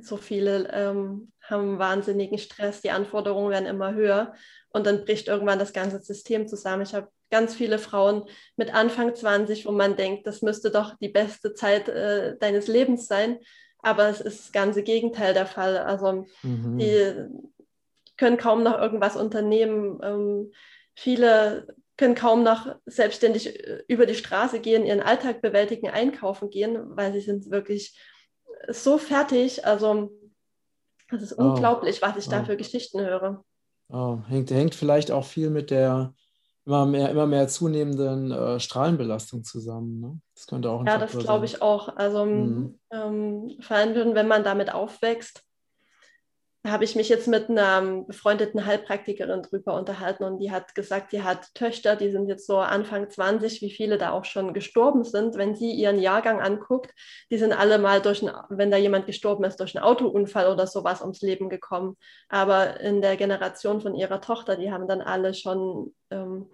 So 0.02 0.16
viele 0.16 0.70
ähm, 0.72 1.32
haben 1.42 1.78
wahnsinnigen 1.78 2.38
Stress, 2.38 2.80
die 2.80 2.90
Anforderungen 2.90 3.50
werden 3.50 3.66
immer 3.66 3.94
höher 3.94 4.34
und 4.70 4.86
dann 4.86 5.04
bricht 5.04 5.28
irgendwann 5.28 5.58
das 5.58 5.72
ganze 5.72 6.00
System 6.00 6.48
zusammen. 6.48 6.82
Ich 6.82 6.94
habe 6.94 7.08
ganz 7.30 7.54
viele 7.54 7.78
Frauen 7.78 8.24
mit 8.56 8.74
Anfang 8.74 9.14
20, 9.14 9.66
wo 9.66 9.72
man 9.72 9.96
denkt, 9.96 10.26
das 10.26 10.42
müsste 10.42 10.70
doch 10.70 10.96
die 10.98 11.08
beste 11.08 11.54
Zeit 11.54 11.88
äh, 11.88 12.36
deines 12.38 12.68
Lebens 12.68 13.06
sein, 13.06 13.38
aber 13.78 14.08
es 14.08 14.20
ist 14.20 14.40
das 14.40 14.52
ganze 14.52 14.82
Gegenteil 14.82 15.34
der 15.34 15.46
Fall. 15.46 15.78
Also 15.78 16.26
mhm. 16.42 16.78
die 16.78 17.26
können 18.16 18.36
kaum 18.36 18.62
noch 18.62 18.78
irgendwas 18.78 19.16
unternehmen. 19.16 20.00
Ähm, 20.02 20.52
viele 20.94 21.66
können 21.96 22.14
kaum 22.14 22.42
noch 22.42 22.76
selbstständig 22.86 23.58
äh, 23.58 23.82
über 23.88 24.06
die 24.06 24.14
Straße 24.14 24.60
gehen, 24.60 24.84
ihren 24.84 25.00
Alltag 25.00 25.42
bewältigen, 25.42 25.88
einkaufen 25.88 26.50
gehen, 26.50 26.96
weil 26.96 27.12
sie 27.12 27.20
sind 27.20 27.50
wirklich 27.50 27.98
so 28.68 28.98
fertig. 28.98 29.64
Also 29.64 30.12
es 31.10 31.22
ist 31.22 31.38
oh. 31.38 31.42
unglaublich, 31.42 32.02
was 32.02 32.16
ich 32.16 32.28
oh. 32.28 32.30
da 32.30 32.44
für 32.44 32.56
Geschichten 32.56 33.00
höre. 33.00 33.44
Oh. 33.88 34.18
Hängt, 34.28 34.50
hängt 34.50 34.74
vielleicht 34.74 35.10
auch 35.10 35.24
viel 35.24 35.50
mit 35.50 35.70
der 35.70 36.14
immer 36.66 36.84
mehr, 36.84 37.10
immer 37.10 37.26
mehr 37.26 37.46
zunehmenden 37.48 38.32
äh, 38.32 38.58
Strahlenbelastung 38.58 39.44
zusammen. 39.44 40.00
Ne? 40.00 40.20
Das 40.34 40.46
könnte 40.46 40.68
auch 40.70 40.80
ein 40.80 40.86
Ja, 40.86 40.98
Faktor 40.98 41.18
das 41.18 41.24
glaube 41.24 41.44
ich 41.44 41.62
auch. 41.62 41.96
Also 41.96 42.24
mhm. 42.24 42.78
ähm, 42.90 43.56
vor 43.60 43.76
allem, 43.76 44.14
wenn 44.14 44.26
man 44.26 44.42
damit 44.42 44.74
aufwächst, 44.74 45.42
habe 46.70 46.84
ich 46.84 46.96
mich 46.96 47.08
jetzt 47.08 47.28
mit 47.28 47.48
einer 47.48 48.04
befreundeten 48.06 48.64
Heilpraktikerin 48.66 49.42
drüber 49.42 49.74
unterhalten 49.74 50.24
und 50.24 50.38
die 50.38 50.50
hat 50.50 50.74
gesagt, 50.74 51.10
sie 51.10 51.22
hat 51.22 51.54
Töchter, 51.54 51.96
die 51.96 52.10
sind 52.10 52.28
jetzt 52.28 52.46
so 52.46 52.58
Anfang 52.58 53.10
20, 53.10 53.62
wie 53.62 53.70
viele 53.70 53.98
da 53.98 54.10
auch 54.10 54.24
schon 54.24 54.54
gestorben 54.54 55.04
sind. 55.04 55.36
Wenn 55.36 55.54
sie 55.54 55.72
ihren 55.72 55.98
Jahrgang 55.98 56.40
anguckt, 56.40 56.92
die 57.30 57.38
sind 57.38 57.52
alle 57.52 57.78
mal 57.78 58.00
durch, 58.00 58.22
ein, 58.22 58.30
wenn 58.48 58.70
da 58.70 58.76
jemand 58.76 59.06
gestorben 59.06 59.44
ist, 59.44 59.60
durch 59.60 59.76
einen 59.76 59.84
Autounfall 59.84 60.52
oder 60.52 60.66
sowas 60.66 61.00
ums 61.00 61.20
Leben 61.20 61.48
gekommen. 61.48 61.96
Aber 62.28 62.80
in 62.80 63.02
der 63.02 63.16
Generation 63.16 63.80
von 63.80 63.94
ihrer 63.94 64.20
Tochter, 64.20 64.56
die 64.56 64.72
haben 64.72 64.88
dann 64.88 65.02
alle 65.02 65.34
schon 65.34 65.94
ähm, 66.10 66.50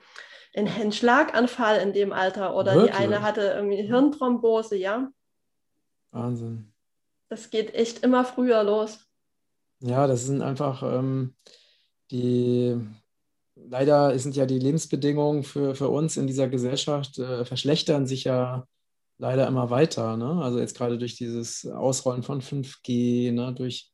einen 0.55 0.93
Schlaganfall 0.93 1.79
in 1.79 1.93
dem 1.93 2.13
Alter 2.13 2.57
oder 2.57 2.75
Wirklich? 2.75 2.91
die 2.91 2.97
eine 2.97 3.23
hatte 3.23 3.41
irgendwie 3.41 3.83
Hirnthrombose, 3.83 4.77
ja. 4.77 5.11
Wahnsinn. 6.11 6.73
Das 7.29 7.49
geht 7.51 7.75
echt 7.75 8.05
immer 8.05 8.25
früher 8.25 8.63
los. 8.63 9.09
Ja, 9.83 10.07
das 10.07 10.27
sind 10.27 10.43
einfach 10.43 10.83
ähm, 10.83 11.35
die, 12.13 12.77
leider 13.57 14.17
sind 14.19 14.37
ja 14.37 14.47
die 14.47 14.59
Lebensbedingungen 14.59 15.43
für, 15.43 15.75
für 15.75 15.89
uns 15.89 16.17
in 16.17 16.27
dieser 16.27 16.49
Gesellschaft 16.49 17.19
äh, 17.19 17.45
verschlechtern 17.45 18.07
sich 18.07 18.25
ja 18.25 18.67
leider 19.19 19.47
immer 19.49 19.71
weiter. 19.71 20.17
Ne? 20.17 20.43
Also 20.43 20.59
jetzt 20.59 20.77
gerade 20.77 20.99
durch 20.99 21.17
dieses 21.17 21.67
Ausrollen 21.67 22.23
von 22.23 22.41
5G, 22.41 23.33
ne? 23.33 23.55
durch 23.55 23.91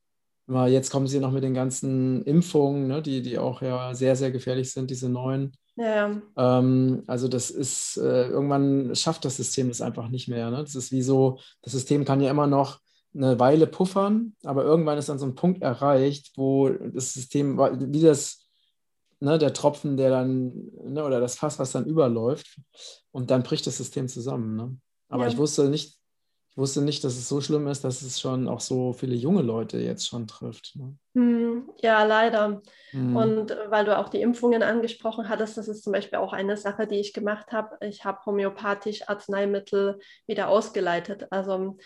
immer, 0.46 0.66
jetzt 0.66 0.90
kommen 0.90 1.06
sie 1.06 1.20
noch 1.20 1.32
mit 1.32 1.44
den 1.44 1.54
ganzen 1.54 2.22
Impfungen, 2.24 2.88
ne? 2.88 3.02
die, 3.02 3.22
die 3.22 3.38
auch 3.38 3.62
ja 3.62 3.94
sehr, 3.94 4.16
sehr 4.16 4.30
gefährlich 4.30 4.72
sind, 4.72 4.90
diese 4.90 5.08
neuen. 5.08 5.52
Ja. 5.76 6.20
Ähm, 6.36 7.04
also 7.06 7.28
das 7.28 7.50
ist, 7.50 7.98
äh, 7.98 8.28
irgendwann 8.28 8.96
schafft 8.96 9.24
das 9.24 9.36
System 9.36 9.68
das 9.68 9.80
einfach 9.80 10.08
nicht 10.08 10.28
mehr. 10.28 10.50
Ne? 10.50 10.58
Das 10.58 10.74
ist 10.74 10.90
wie 10.90 11.02
so, 11.02 11.38
das 11.62 11.72
System 11.72 12.04
kann 12.04 12.20
ja 12.20 12.30
immer 12.30 12.46
noch 12.46 12.80
eine 13.14 13.38
Weile 13.40 13.66
puffern, 13.66 14.34
aber 14.44 14.64
irgendwann 14.64 14.98
ist 14.98 15.08
dann 15.08 15.18
so 15.18 15.26
ein 15.26 15.34
Punkt 15.34 15.62
erreicht, 15.62 16.32
wo 16.36 16.68
das 16.68 17.14
System, 17.14 17.58
wie 17.58 18.02
das, 18.02 18.48
ne, 19.20 19.38
der 19.38 19.52
Tropfen, 19.52 19.96
der 19.96 20.10
dann, 20.10 20.52
ne, 20.84 21.04
oder 21.04 21.20
das 21.20 21.36
Fass, 21.36 21.58
was 21.58 21.72
dann 21.72 21.86
überläuft, 21.86 22.60
und 23.10 23.30
dann 23.30 23.42
bricht 23.42 23.66
das 23.66 23.78
System 23.78 24.08
zusammen. 24.08 24.56
Ne? 24.56 24.76
Aber 25.08 25.24
ja. 25.24 25.30
ich 25.30 25.38
wusste 25.38 25.68
nicht, 25.68 25.98
ich 26.50 26.58
wusste 26.58 26.82
nicht, 26.82 27.04
dass 27.04 27.14
es 27.14 27.28
so 27.28 27.40
schlimm 27.40 27.66
ist, 27.68 27.84
dass 27.84 28.02
es 28.02 28.20
schon 28.20 28.48
auch 28.48 28.60
so 28.60 28.92
viele 28.92 29.14
junge 29.14 29.42
Leute 29.42 29.78
jetzt 29.78 30.06
schon 30.06 30.26
trifft. 30.26 30.74
Ne? 30.76 30.96
Hm, 31.14 31.70
ja, 31.80 32.04
leider. 32.04 32.62
Hm. 32.90 33.16
Und 33.16 33.56
weil 33.68 33.84
du 33.84 33.96
auch 33.96 34.08
die 34.08 34.20
Impfungen 34.20 34.62
angesprochen 34.62 35.28
hattest, 35.28 35.56
das 35.56 35.68
ist 35.68 35.84
zum 35.84 35.92
Beispiel 35.92 36.18
auch 36.18 36.32
eine 36.32 36.56
Sache, 36.56 36.86
die 36.86 36.96
ich 36.96 37.12
gemacht 37.12 37.52
habe. 37.52 37.78
Ich 37.86 38.04
habe 38.04 38.18
homöopathisch 38.26 39.08
Arzneimittel 39.08 40.00
wieder 40.26 40.48
ausgeleitet. 40.48 41.26
Also 41.30 41.78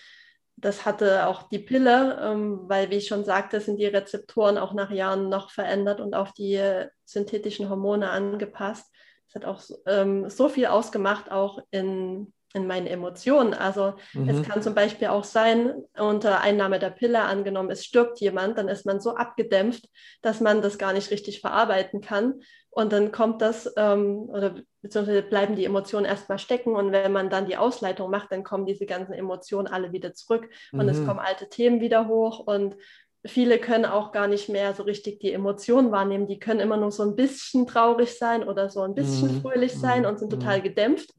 das 0.56 0.85
hatte 0.85 1.26
auch 1.26 1.48
die 1.48 1.59
Pille, 1.59 2.18
ähm, 2.22 2.61
weil, 2.68 2.90
wie 2.90 2.96
ich 2.96 3.09
schon 3.09 3.24
sagte, 3.24 3.61
sind 3.61 3.79
die 3.79 3.87
Rezeptoren 3.87 4.59
auch 4.59 4.74
nach 4.74 4.90
Jahren 4.90 5.29
noch 5.29 5.50
verändert 5.50 6.00
und 6.00 6.14
auf 6.14 6.33
die 6.33 6.61
synthetischen 7.05 7.68
Hormone 7.68 8.11
angepasst. 8.11 8.92
Das 9.26 9.42
hat 9.42 9.44
auch 9.44 9.62
ähm, 9.87 10.29
so 10.29 10.48
viel 10.48 10.66
ausgemacht, 10.66 11.31
auch 11.31 11.59
in, 11.70 12.33
in 12.54 12.66
meinen 12.66 12.86
Emotionen. 12.86 13.54
Also 13.54 13.94
mhm. 14.12 14.28
es 14.28 14.42
kann 14.42 14.62
zum 14.62 14.74
Beispiel 14.74 15.08
auch 15.08 15.24
sein, 15.24 15.74
unter 15.98 16.40
Einnahme 16.40 16.78
der 16.78 16.90
Pille 16.90 17.22
angenommen, 17.22 17.70
es 17.70 17.84
stirbt 17.84 18.20
jemand, 18.20 18.58
dann 18.58 18.68
ist 18.68 18.86
man 18.86 19.00
so 19.00 19.14
abgedämpft, 19.14 19.88
dass 20.22 20.40
man 20.40 20.62
das 20.62 20.78
gar 20.78 20.92
nicht 20.92 21.10
richtig 21.10 21.40
verarbeiten 21.40 22.00
kann. 22.00 22.40
Und 22.74 22.92
dann 22.92 23.12
kommt 23.12 23.42
das, 23.42 23.70
ähm, 23.76 24.30
oder 24.30 24.54
beziehungsweise 24.80 25.22
bleiben 25.22 25.56
die 25.56 25.66
Emotionen 25.66 26.06
erstmal 26.06 26.38
stecken. 26.38 26.74
Und 26.74 26.90
wenn 26.90 27.12
man 27.12 27.28
dann 27.28 27.46
die 27.46 27.58
Ausleitung 27.58 28.10
macht, 28.10 28.32
dann 28.32 28.44
kommen 28.44 28.64
diese 28.64 28.86
ganzen 28.86 29.12
Emotionen 29.12 29.68
alle 29.68 29.92
wieder 29.92 30.14
zurück 30.14 30.48
und 30.72 30.82
mhm. 30.82 30.88
es 30.88 31.04
kommen 31.04 31.20
alte 31.20 31.48
Themen 31.50 31.80
wieder 31.82 32.08
hoch. 32.08 32.40
Und 32.40 32.76
viele 33.24 33.58
können 33.58 33.84
auch 33.84 34.10
gar 34.10 34.26
nicht 34.26 34.48
mehr 34.48 34.74
so 34.74 34.82
richtig 34.82 35.20
die 35.20 35.32
Emotionen 35.32 35.92
wahrnehmen. 35.92 36.26
Die 36.26 36.38
können 36.38 36.60
immer 36.60 36.76
nur 36.76 36.90
so 36.90 37.02
ein 37.02 37.14
bisschen 37.14 37.66
traurig 37.66 38.18
sein 38.18 38.42
oder 38.46 38.70
so 38.70 38.80
ein 38.80 38.94
bisschen 38.94 39.36
mhm. 39.36 39.42
fröhlich 39.42 39.74
sein 39.74 40.06
und 40.06 40.18
sind 40.18 40.32
mhm. 40.32 40.40
total 40.40 40.62
gedämpft. 40.62 41.10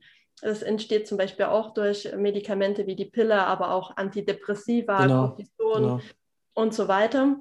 Das 0.43 0.61
entsteht 0.61 1.07
zum 1.07 1.17
Beispiel 1.17 1.45
auch 1.45 1.73
durch 1.73 2.13
Medikamente 2.17 2.85
wie 2.85 2.97
die 2.97 3.05
Pille, 3.05 3.45
aber 3.45 3.71
auch 3.73 3.95
Antidepressiva, 3.95 5.03
genau. 5.03 5.37
Genau. 5.57 6.01
und 6.53 6.73
so 6.73 6.89
weiter. 6.89 7.37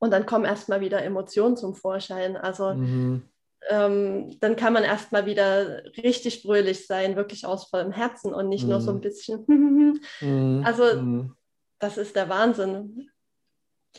Und 0.00 0.10
dann 0.10 0.26
kommen 0.26 0.44
erstmal 0.44 0.80
wieder 0.80 1.02
Emotionen 1.02 1.56
zum 1.56 1.76
Vorschein. 1.76 2.36
Also 2.36 2.74
mhm. 2.74 3.22
ähm, 3.68 4.36
dann 4.40 4.56
kann 4.56 4.72
man 4.72 4.82
erstmal 4.82 5.26
wieder 5.26 5.84
richtig 5.96 6.42
fröhlich 6.42 6.88
sein, 6.88 7.14
wirklich 7.14 7.46
aus 7.46 7.68
vollem 7.68 7.92
Herzen 7.92 8.34
und 8.34 8.48
nicht 8.48 8.64
mhm. 8.64 8.70
nur 8.70 8.80
so 8.80 8.90
ein 8.90 8.96
mhm. 8.96 9.00
bisschen. 9.00 9.44
Mhm. 10.20 10.62
also 10.64 11.00
mhm. 11.00 11.34
das 11.78 11.98
ist 11.98 12.14
der 12.14 12.28
Wahnsinn. 12.28 13.10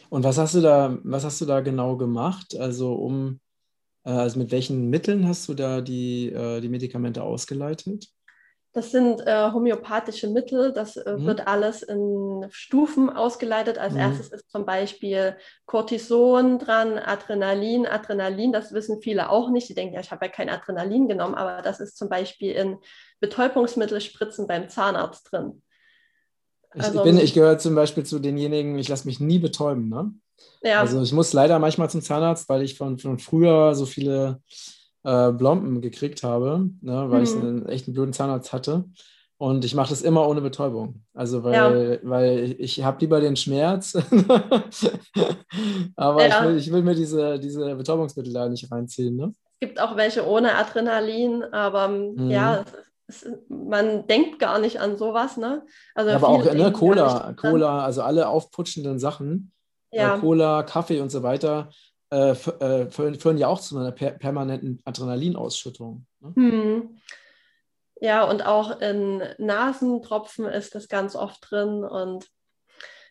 Und 0.09 0.23
was 0.23 0.37
hast 0.37 0.55
du 0.55 0.61
da, 0.61 0.97
was 1.03 1.23
hast 1.23 1.41
du 1.41 1.45
da 1.45 1.61
genau 1.61 1.97
gemacht? 1.97 2.55
Also 2.57 2.93
um, 2.93 3.39
also 4.11 4.39
mit 4.39 4.51
welchen 4.51 4.89
Mitteln 4.89 5.27
hast 5.27 5.47
du 5.47 5.53
da 5.53 5.81
die, 5.81 6.29
äh, 6.29 6.61
die 6.61 6.69
Medikamente 6.69 7.23
ausgeleitet? 7.23 8.07
Das 8.71 8.91
sind 8.91 9.25
äh, 9.25 9.51
homöopathische 9.51 10.27
Mittel. 10.27 10.71
Das 10.71 10.95
äh, 10.95 11.17
mhm. 11.17 11.25
wird 11.25 11.47
alles 11.47 11.81
in 11.81 12.45
Stufen 12.51 13.09
ausgeleitet. 13.09 13.79
Als 13.79 13.93
mhm. 13.93 13.99
erstes 13.99 14.29
ist 14.29 14.51
zum 14.51 14.65
Beispiel 14.65 15.35
Cortison 15.65 16.59
dran, 16.59 16.99
Adrenalin. 16.99 17.87
Adrenalin, 17.87 18.51
das 18.51 18.71
wissen 18.71 19.01
viele 19.01 19.31
auch 19.31 19.49
nicht. 19.49 19.69
Die 19.69 19.73
denken, 19.73 19.95
ja, 19.95 20.01
ich 20.01 20.11
habe 20.11 20.25
ja 20.25 20.31
kein 20.31 20.49
Adrenalin 20.49 21.07
genommen, 21.07 21.33
aber 21.33 21.63
das 21.63 21.79
ist 21.79 21.97
zum 21.97 22.09
Beispiel 22.09 22.51
in 22.51 22.77
Betäubungsmittelspritzen 23.19 24.45
beim 24.45 24.69
Zahnarzt 24.69 25.31
drin. 25.31 25.63
Ich, 26.75 26.83
also, 26.83 27.03
ich, 27.03 27.23
ich 27.23 27.33
gehöre 27.33 27.57
zum 27.57 27.75
Beispiel 27.75 28.05
zu 28.05 28.19
denjenigen, 28.19 28.77
ich 28.77 28.89
lasse 28.89 29.07
mich 29.07 29.19
nie 29.19 29.39
betäuben. 29.39 29.89
Ne? 29.89 30.13
Ja. 30.61 30.81
Also 30.81 31.01
ich 31.01 31.13
muss 31.13 31.33
leider 31.33 31.59
manchmal 31.59 31.89
zum 31.89 32.01
Zahnarzt, 32.01 32.49
weil 32.49 32.61
ich 32.61 32.77
von, 32.77 32.97
von 32.97 33.19
früher 33.19 33.75
so 33.75 33.85
viele 33.85 34.41
äh, 35.03 35.31
Blompen 35.31 35.81
gekriegt 35.81 36.23
habe, 36.23 36.69
ne, 36.81 37.09
weil 37.09 37.19
mhm. 37.19 37.23
ich 37.23 37.35
einen 37.35 37.65
echten 37.67 37.93
blöden 37.93 38.13
Zahnarzt 38.13 38.53
hatte. 38.53 38.85
Und 39.37 39.63
ich 39.63 39.73
mache 39.73 39.91
das 39.91 40.01
immer 40.01 40.27
ohne 40.27 40.41
Betäubung. 40.41 41.05
Also 41.13 41.45
weil, 41.45 42.01
ja. 42.03 42.09
weil 42.09 42.55
ich 42.59 42.83
habe 42.83 42.97
lieber 42.99 43.21
den 43.21 43.37
Schmerz, 43.37 43.95
aber 45.95 46.27
ja. 46.27 46.27
ich, 46.27 46.43
will, 46.43 46.57
ich 46.57 46.71
will 46.73 46.83
mir 46.83 46.93
diese, 46.93 47.39
diese 47.39 47.73
Betäubungsmittel 47.75 48.33
da 48.33 48.49
nicht 48.49 48.69
reinziehen. 48.69 49.15
Ne? 49.15 49.33
Es 49.61 49.69
gibt 49.69 49.79
auch 49.79 49.95
welche 49.95 50.27
ohne 50.27 50.55
Adrenalin, 50.55 51.45
aber 51.53 51.87
mhm. 51.87 52.29
ja, 52.29 52.63
es, 52.63 52.88
man 53.47 54.07
denkt 54.07 54.39
gar 54.39 54.59
nicht 54.59 54.79
an 54.79 54.97
sowas. 54.97 55.37
Ne? 55.37 55.65
Also 55.95 56.09
ja, 56.11 56.15
aber 56.17 56.29
auch 56.29 56.53
ne, 56.53 56.71
Cola, 56.71 57.33
Cola, 57.35 57.83
also 57.83 58.01
alle 58.01 58.27
aufputschenden 58.27 58.99
Sachen, 58.99 59.51
äh, 59.91 59.97
ja. 59.97 60.15
äh, 60.15 60.19
Cola, 60.19 60.63
Kaffee 60.63 60.99
und 61.01 61.09
so 61.09 61.23
weiter, 61.23 61.69
äh, 62.11 62.31
äh 62.31 62.89
führen 62.89 63.37
ja 63.37 63.47
auch 63.47 63.59
zu 63.59 63.77
einer 63.77 63.91
per 63.91 64.11
permanenten 64.11 64.81
Adrenalinausschüttung. 64.85 66.05
Ne? 66.21 66.33
Hm. 66.35 66.99
Ja, 68.01 68.23
und 68.23 68.45
auch 68.45 68.79
in 68.79 69.21
Nasentropfen 69.37 70.45
ist 70.45 70.73
das 70.73 70.87
ganz 70.87 71.15
oft 71.15 71.39
drin 71.49 71.83
und 71.83 72.29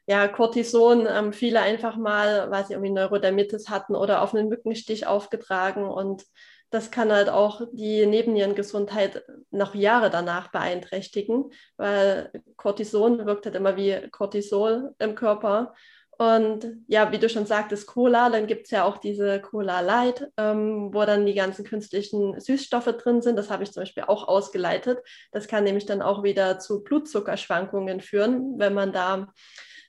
ja, 0.06 0.26
Cortison 0.26 1.06
ähm, 1.06 1.34
viele 1.34 1.60
einfach 1.60 1.96
mal, 1.96 2.50
weil 2.50 2.64
sie 2.64 2.72
irgendwie 2.72 2.92
Neurodermitis 2.92 3.68
hatten 3.68 3.94
oder 3.94 4.22
auf 4.22 4.34
einen 4.34 4.48
Mückenstich 4.48 5.06
aufgetragen 5.06 5.84
und 5.84 6.24
das 6.70 6.90
kann 6.90 7.12
halt 7.12 7.28
auch 7.28 7.62
die 7.72 8.04
Nebennierengesundheit 8.06 9.24
noch 9.50 9.74
Jahre 9.74 10.10
danach 10.10 10.50
beeinträchtigen, 10.50 11.50
weil 11.76 12.30
Cortison 12.56 13.26
wirkt 13.26 13.46
halt 13.46 13.56
immer 13.56 13.76
wie 13.76 14.08
Cortisol 14.10 14.94
im 14.98 15.14
Körper 15.14 15.74
und 16.18 16.66
ja, 16.88 17.12
wie 17.12 17.18
du 17.18 17.28
schon 17.28 17.46
sagtest, 17.46 17.86
Cola, 17.86 18.28
dann 18.28 18.48
gibt 18.48 18.64
es 18.64 18.72
ja 18.72 18.82
auch 18.82 18.98
diese 18.98 19.40
Cola 19.40 19.80
Light, 19.80 20.28
ähm, 20.36 20.92
wo 20.92 21.04
dann 21.04 21.26
die 21.26 21.34
ganzen 21.34 21.64
künstlichen 21.64 22.40
Süßstoffe 22.40 22.92
drin 22.98 23.22
sind. 23.22 23.36
Das 23.36 23.50
habe 23.50 23.62
ich 23.62 23.70
zum 23.70 23.82
Beispiel 23.82 24.02
auch 24.02 24.26
ausgeleitet. 24.26 24.98
Das 25.30 25.46
kann 25.46 25.62
nämlich 25.62 25.86
dann 25.86 26.02
auch 26.02 26.24
wieder 26.24 26.58
zu 26.58 26.82
Blutzuckerschwankungen 26.82 28.00
führen, 28.00 28.58
wenn 28.58 28.74
man 28.74 28.92
da 28.92 29.28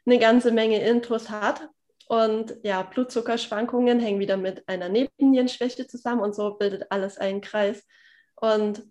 eine 0.05 0.19
ganze 0.19 0.51
Menge 0.51 0.79
Intus 0.87 1.31
hat. 1.31 1.67
Und 2.09 2.55
ja, 2.63 2.81
Blutzuckerschwankungen 2.81 3.99
hängen 3.99 4.19
wieder 4.19 4.35
mit 4.35 4.67
einer 4.67 4.89
Nebennierenschwäche 4.89 5.85
zusammen 5.85 6.21
und 6.21 6.33
so 6.33 6.55
bildet 6.55 6.91
alles 6.91 7.19
einen 7.19 7.39
Kreis. 7.39 7.85
Und 8.33 8.81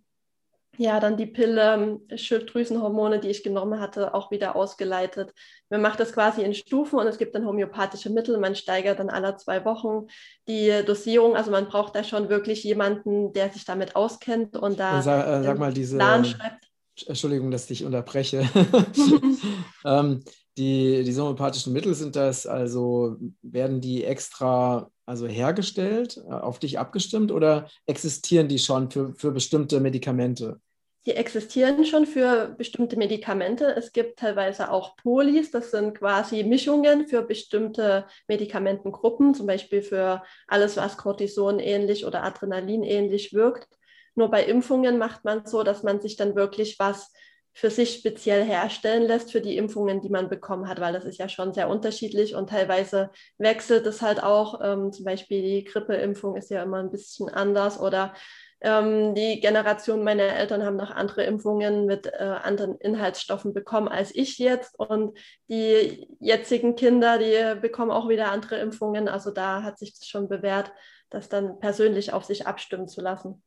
ja, 0.77 1.01
dann 1.01 1.17
die 1.17 1.27
Pille, 1.27 1.99
Schilddrüsenhormone, 2.15 3.19
die 3.19 3.27
ich 3.27 3.43
genommen 3.43 3.81
hatte, 3.81 4.15
auch 4.15 4.31
wieder 4.31 4.55
ausgeleitet. 4.55 5.35
Man 5.69 5.83
macht 5.83 5.99
das 5.99 6.13
quasi 6.13 6.43
in 6.43 6.55
Stufen 6.55 7.01
und 7.01 7.09
es 7.09 7.19
gibt 7.19 7.35
dann 7.35 7.45
homöopathische 7.45 8.09
Mittel. 8.09 8.39
Man 8.39 8.55
steigert 8.55 9.01
dann 9.01 9.11
alle 9.11 9.37
zwei 9.37 9.65
Wochen 9.65 10.07
die 10.47 10.85
Dosierung. 10.87 11.35
Also 11.35 11.51
man 11.51 11.67
braucht 11.67 11.97
da 11.97 12.05
schon 12.05 12.29
wirklich 12.29 12.63
jemanden, 12.63 13.33
der 13.33 13.51
sich 13.51 13.65
damit 13.65 13.97
auskennt 13.97 14.57
und 14.57 14.79
da 14.79 15.03
sag, 15.03 15.27
äh, 15.27 15.43
sag 15.43 15.59
mal 15.59 15.73
diese, 15.73 15.97
Plan 15.97 16.25
schreibt. 16.25 16.69
Entschuldigung, 17.05 17.51
dass 17.51 17.69
ich 17.69 17.85
unterbreche. 17.85 18.49
ähm, 19.85 20.23
die, 20.59 21.05
diese 21.05 21.23
homöopathischen 21.23 21.73
Mittel 21.73 21.95
sind 21.95 22.17
das 22.17 22.47
also, 22.47 23.17
werden 23.43 23.81
die 23.81 24.05
extra 24.05 24.91
also 25.07 25.27
hergestellt, 25.27 26.21
äh, 26.29 26.33
auf 26.33 26.59
dich 26.59 26.79
abgestimmt 26.79 27.33
oder 27.33 27.69
existieren 27.87 28.49
die 28.49 28.59
schon 28.59 28.91
für, 28.91 29.15
für 29.15 29.31
bestimmte 29.31 29.81
Medikamente? 29.81 30.61
Die 31.07 31.15
existieren 31.15 31.87
schon 31.87 32.05
für 32.05 32.55
bestimmte 32.59 32.99
Medikamente. 32.99 33.75
Es 33.75 33.93
gibt 33.93 34.19
teilweise 34.19 34.71
auch 34.71 34.97
Polis, 34.97 35.51
das 35.51 35.71
sind 35.71 35.97
quasi 35.97 36.43
Mischungen 36.43 37.09
für 37.09 37.23
bestimmte 37.23 38.05
Medikamentengruppen, 38.27 39.33
zum 39.33 39.47
Beispiel 39.47 39.81
für 39.81 40.23
alles, 40.49 40.77
was 40.77 40.99
Cortison 40.99 41.61
ähnlich 41.61 42.05
oder 42.05 42.25
Adrenalin 42.25 42.83
ähnlich 42.83 43.33
wirkt. 43.33 43.69
Nur 44.17 44.31
bei 44.31 44.45
Impfungen 44.45 44.99
macht 44.99 45.25
man 45.25 45.47
so, 45.47 45.63
dass 45.63 45.83
man 45.83 46.01
sich 46.01 46.17
dann 46.17 46.35
wirklich 46.35 46.79
was 46.79 47.13
für 47.59 47.71
sich 47.71 47.95
speziell 47.95 48.45
herstellen 48.45 49.03
lässt 49.03 49.33
für 49.33 49.41
die 49.41 49.57
Impfungen, 49.57 50.01
die 50.01 50.11
man 50.11 50.29
bekommen 50.29 50.69
hat, 50.69 50.81
weil 50.81 50.93
das 50.93 51.05
ist 51.05 51.19
ja 51.19 51.29
schon 51.29 51.53
sehr 51.53 51.69
unterschiedlich 51.69 52.37
und 52.37 52.51
teilweise 52.51 53.11
wechselt 53.37 53.85
es 53.85 54.01
halt 54.01 54.23
auch. 54.23 54.61
Ähm, 54.63 54.93
zum 54.93 55.05
Beispiel 55.05 55.43
die 55.43 55.65
Grippeimpfung 55.65 56.37
ist 56.37 56.51
ja 56.51 56.63
immer 56.63 56.79
ein 56.79 56.93
bisschen 56.93 57.29
anders 57.29 57.81
oder 57.81 58.15
ähm, 58.61 59.17
die 59.17 59.41
Generation 59.41 60.05
meiner 60.05 60.23
Eltern 60.23 60.65
haben 60.65 60.77
noch 60.77 60.93
andere 60.93 61.25
Impfungen 61.25 61.85
mit 61.85 62.07
äh, 62.07 62.37
anderen 62.45 62.77
Inhaltsstoffen 62.79 63.53
bekommen 63.53 63.89
als 63.89 64.15
ich 64.15 64.39
jetzt 64.39 64.79
und 64.79 65.19
die 65.49 66.07
jetzigen 66.21 66.77
Kinder, 66.77 67.19
die 67.19 67.61
bekommen 67.61 67.91
auch 67.91 68.09
wieder 68.09 68.31
andere 68.31 68.59
Impfungen. 68.59 69.09
Also 69.09 69.33
da 69.33 69.65
hat 69.65 69.81
sich 69.81 69.99
das 69.99 70.07
schon 70.07 70.29
bewährt, 70.29 70.71
das 71.11 71.29
dann 71.29 71.59
persönlich 71.59 72.13
auf 72.13 72.23
sich 72.23 72.47
abstimmen 72.47 72.87
zu 72.87 73.01
lassen. 73.01 73.43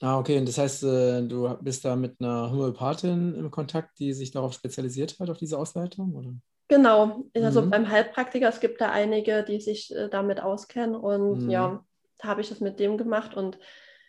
Ah, 0.00 0.18
okay. 0.18 0.38
Und 0.38 0.46
das 0.46 0.58
heißt, 0.58 0.82
äh, 0.84 1.22
du 1.22 1.56
bist 1.60 1.84
da 1.84 1.96
mit 1.96 2.20
einer 2.20 2.50
Homöopathin 2.50 3.34
im 3.34 3.50
Kontakt, 3.50 3.98
die 3.98 4.12
sich 4.12 4.30
darauf 4.30 4.52
spezialisiert 4.52 5.18
hat, 5.18 5.30
auf 5.30 5.38
diese 5.38 5.58
Ausleitung? 5.58 6.14
Oder? 6.14 6.34
Genau. 6.68 7.24
Also 7.34 7.62
mhm. 7.62 7.70
beim 7.70 7.88
Heilpraktiker, 7.88 8.48
es 8.48 8.60
gibt 8.60 8.80
da 8.80 8.90
einige, 8.90 9.42
die 9.42 9.60
sich 9.60 9.94
äh, 9.94 10.08
damit 10.08 10.40
auskennen. 10.40 10.96
Und 10.96 11.44
mhm. 11.44 11.50
ja, 11.50 11.84
da 12.18 12.28
habe 12.28 12.42
ich 12.42 12.48
das 12.48 12.60
mit 12.60 12.78
dem 12.78 12.98
gemacht 12.98 13.34
und 13.34 13.58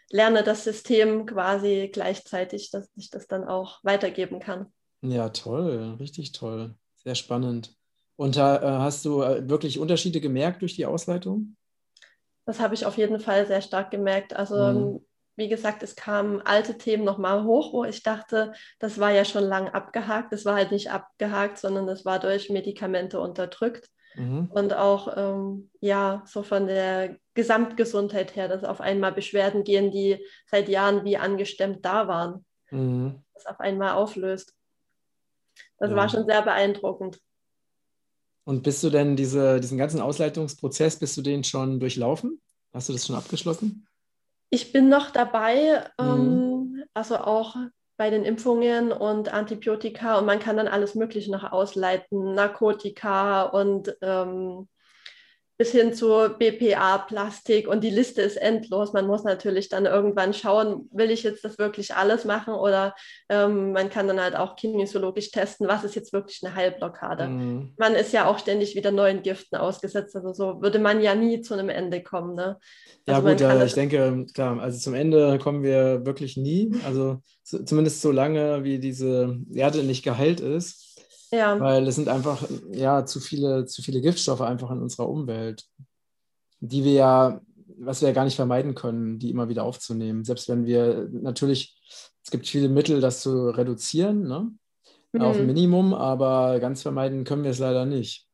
lerne 0.09 0.43
das 0.43 0.63
System 0.63 1.25
quasi 1.25 1.89
gleichzeitig, 1.91 2.71
dass 2.71 2.89
ich 2.95 3.09
das 3.09 3.27
dann 3.27 3.45
auch 3.45 3.79
weitergeben 3.83 4.39
kann. 4.39 4.67
Ja, 5.01 5.29
toll. 5.29 5.95
Richtig 5.99 6.33
toll. 6.33 6.75
Sehr 6.95 7.15
spannend. 7.15 7.75
Und 8.17 8.35
äh, 8.35 8.39
hast 8.41 9.05
du 9.05 9.19
wirklich 9.19 9.79
Unterschiede 9.79 10.19
gemerkt 10.19 10.63
durch 10.63 10.75
die 10.75 10.85
Ausleitung? 10.85 11.55
Das 12.45 12.59
habe 12.59 12.73
ich 12.73 12.85
auf 12.85 12.97
jeden 12.97 13.19
Fall 13.19 13.45
sehr 13.45 13.61
stark 13.61 13.91
gemerkt. 13.91 14.35
Also 14.35 14.55
mhm 14.55 15.06
wie 15.37 15.47
gesagt, 15.47 15.83
es 15.83 15.95
kamen 15.95 16.41
alte 16.41 16.77
Themen 16.77 17.03
nochmal 17.03 17.43
hoch, 17.43 17.71
wo 17.71 17.83
ich 17.83 18.01
dachte, 18.01 18.53
das 18.79 18.99
war 18.99 19.11
ja 19.11 19.23
schon 19.23 19.43
lang 19.43 19.69
abgehakt. 19.69 20.33
Das 20.33 20.45
war 20.45 20.55
halt 20.55 20.71
nicht 20.71 20.91
abgehakt, 20.91 21.59
sondern 21.59 21.85
das 21.85 22.05
war 22.05 22.19
durch 22.19 22.49
Medikamente 22.49 23.19
unterdrückt. 23.19 23.87
Mhm. 24.15 24.49
Und 24.51 24.73
auch, 24.73 25.15
ähm, 25.15 25.69
ja, 25.79 26.23
so 26.25 26.41
von 26.41 26.65
der 26.65 27.17
Gesamtgesundheit 27.35 28.35
her, 28.35 28.47
dass 28.47 28.63
auf 28.63 28.81
einmal 28.81 29.11
Beschwerden 29.11 29.63
gehen, 29.63 29.91
die 29.91 30.25
seit 30.47 30.69
Jahren 30.69 31.05
wie 31.05 31.17
angestemmt 31.17 31.85
da 31.85 32.07
waren. 32.07 32.43
Mhm. 32.71 33.23
Das 33.35 33.45
auf 33.45 33.59
einmal 33.59 33.91
auflöst. 33.91 34.55
Das 35.77 35.91
ja. 35.91 35.95
war 35.95 36.09
schon 36.09 36.25
sehr 36.25 36.41
beeindruckend. 36.41 37.19
Und 38.43 38.63
bist 38.63 38.83
du 38.83 38.89
denn 38.89 39.15
diese, 39.15 39.59
diesen 39.59 39.77
ganzen 39.77 40.01
Ausleitungsprozess, 40.01 40.97
bist 40.97 41.15
du 41.15 41.21
den 41.21 41.43
schon 41.43 41.79
durchlaufen? 41.79 42.41
Hast 42.73 42.89
du 42.89 42.93
das 42.93 43.05
schon 43.05 43.15
abgeschlossen? 43.15 43.87
Ich 44.49 44.71
bin 44.71 44.89
noch 44.89 45.11
dabei, 45.11 45.85
mhm. 45.99 46.05
ähm, 46.05 46.83
also 46.93 47.17
auch 47.17 47.55
bei 47.97 48.09
den 48.09 48.23
Impfungen 48.23 48.91
und 48.91 49.33
Antibiotika 49.33 50.19
und 50.19 50.25
man 50.25 50.39
kann 50.39 50.57
dann 50.57 50.67
alles 50.67 50.95
Mögliche 50.95 51.31
noch 51.31 51.51
ausleiten, 51.51 52.35
Narkotika 52.35 53.43
und 53.43 53.95
ähm, 54.01 54.67
bis 55.57 55.71
hin 55.71 55.93
zu 55.93 56.29
BPA, 56.37 56.99
Plastik 56.99 57.67
und 57.67 57.83
die 57.83 57.89
Liste 57.89 58.21
ist 58.21 58.37
endlos. 58.37 58.93
Man 58.93 59.07
muss 59.07 59.23
natürlich 59.23 59.69
dann 59.69 59.85
irgendwann 59.85 60.33
schauen, 60.33 60.87
will 60.91 61.09
ich 61.09 61.23
jetzt 61.23 61.43
das 61.43 61.57
wirklich 61.57 61.95
alles 61.95 62.25
machen 62.25 62.53
oder 62.53 62.93
ähm, 63.27 63.71
man 63.71 63.89
kann 63.89 64.07
dann 64.07 64.21
halt 64.21 64.35
auch 64.35 64.55
kinesiologisch 64.55 65.31
testen, 65.31 65.67
was 65.67 65.83
ist 65.83 65.95
jetzt 65.95 66.13
wirklich 66.13 66.43
eine 66.43 66.53
Heilblockade. 66.53 67.27
Mhm. 67.27 67.73
Man 67.77 67.95
ist 67.95 68.13
ja 68.13 68.27
auch 68.27 68.37
ständig 68.37 68.75
wieder 68.75 68.91
neuen 68.91 69.23
Giften 69.23 69.55
ausgesetzt, 69.55 70.15
also 70.15 70.31
so 70.31 70.61
würde 70.61 70.77
man 70.77 71.01
ja 71.01 71.15
nie 71.15 71.41
zu 71.41 71.55
einem 71.55 71.69
Ende 71.69 72.03
kommen. 72.03 72.35
Ne? 72.35 72.57
Also 73.07 73.21
ja 73.21 73.31
gut, 73.31 73.41
ja, 73.41 73.63
ich 73.63 73.73
denke, 73.73 74.25
klar, 74.33 74.59
also 74.59 74.77
zum 74.77 74.93
Ende 74.93 75.39
kommen 75.39 75.63
wir 75.63 76.05
wirklich 76.05 76.37
nie, 76.37 76.71
also 76.85 77.21
zumindest 77.43 78.01
so 78.01 78.11
lange, 78.11 78.63
wie 78.63 78.77
diese 78.77 79.39
Erde 79.53 79.83
nicht 79.83 80.03
geheilt 80.03 80.39
ist. 80.39 80.86
Ja. 81.31 81.59
Weil 81.59 81.87
es 81.87 81.95
sind 81.95 82.07
einfach 82.07 82.47
ja, 82.71 83.05
zu, 83.05 83.19
viele, 83.19 83.65
zu 83.65 83.81
viele 83.81 84.01
Giftstoffe 84.01 84.41
einfach 84.41 84.71
in 84.71 84.81
unserer 84.81 85.09
Umwelt, 85.09 85.65
die 86.59 86.83
wir 86.83 86.93
ja, 86.93 87.41
was 87.79 88.01
wir 88.01 88.09
ja 88.09 88.13
gar 88.13 88.23
nicht 88.23 88.35
vermeiden 88.35 88.75
können, 88.75 89.19
die 89.19 89.29
immer 89.29 89.49
wieder 89.49 89.63
aufzunehmen. 89.63 90.23
Selbst 90.23 90.47
wenn 90.49 90.65
wir 90.65 91.09
natürlich, 91.11 91.77
es 92.23 92.31
gibt 92.31 92.47
viele 92.47 92.69
Mittel, 92.69 93.01
das 93.01 93.21
zu 93.21 93.49
reduzieren, 93.49 94.23
ne? 94.23 94.51
Mhm. 95.13 95.21
auf 95.21 95.37
ein 95.37 95.45
Minimum, 95.45 95.93
aber 95.93 96.59
ganz 96.59 96.81
vermeiden 96.81 97.23
können 97.23 97.43
wir 97.43 97.51
es 97.51 97.59
leider 97.59 97.85
nicht. 97.85 98.27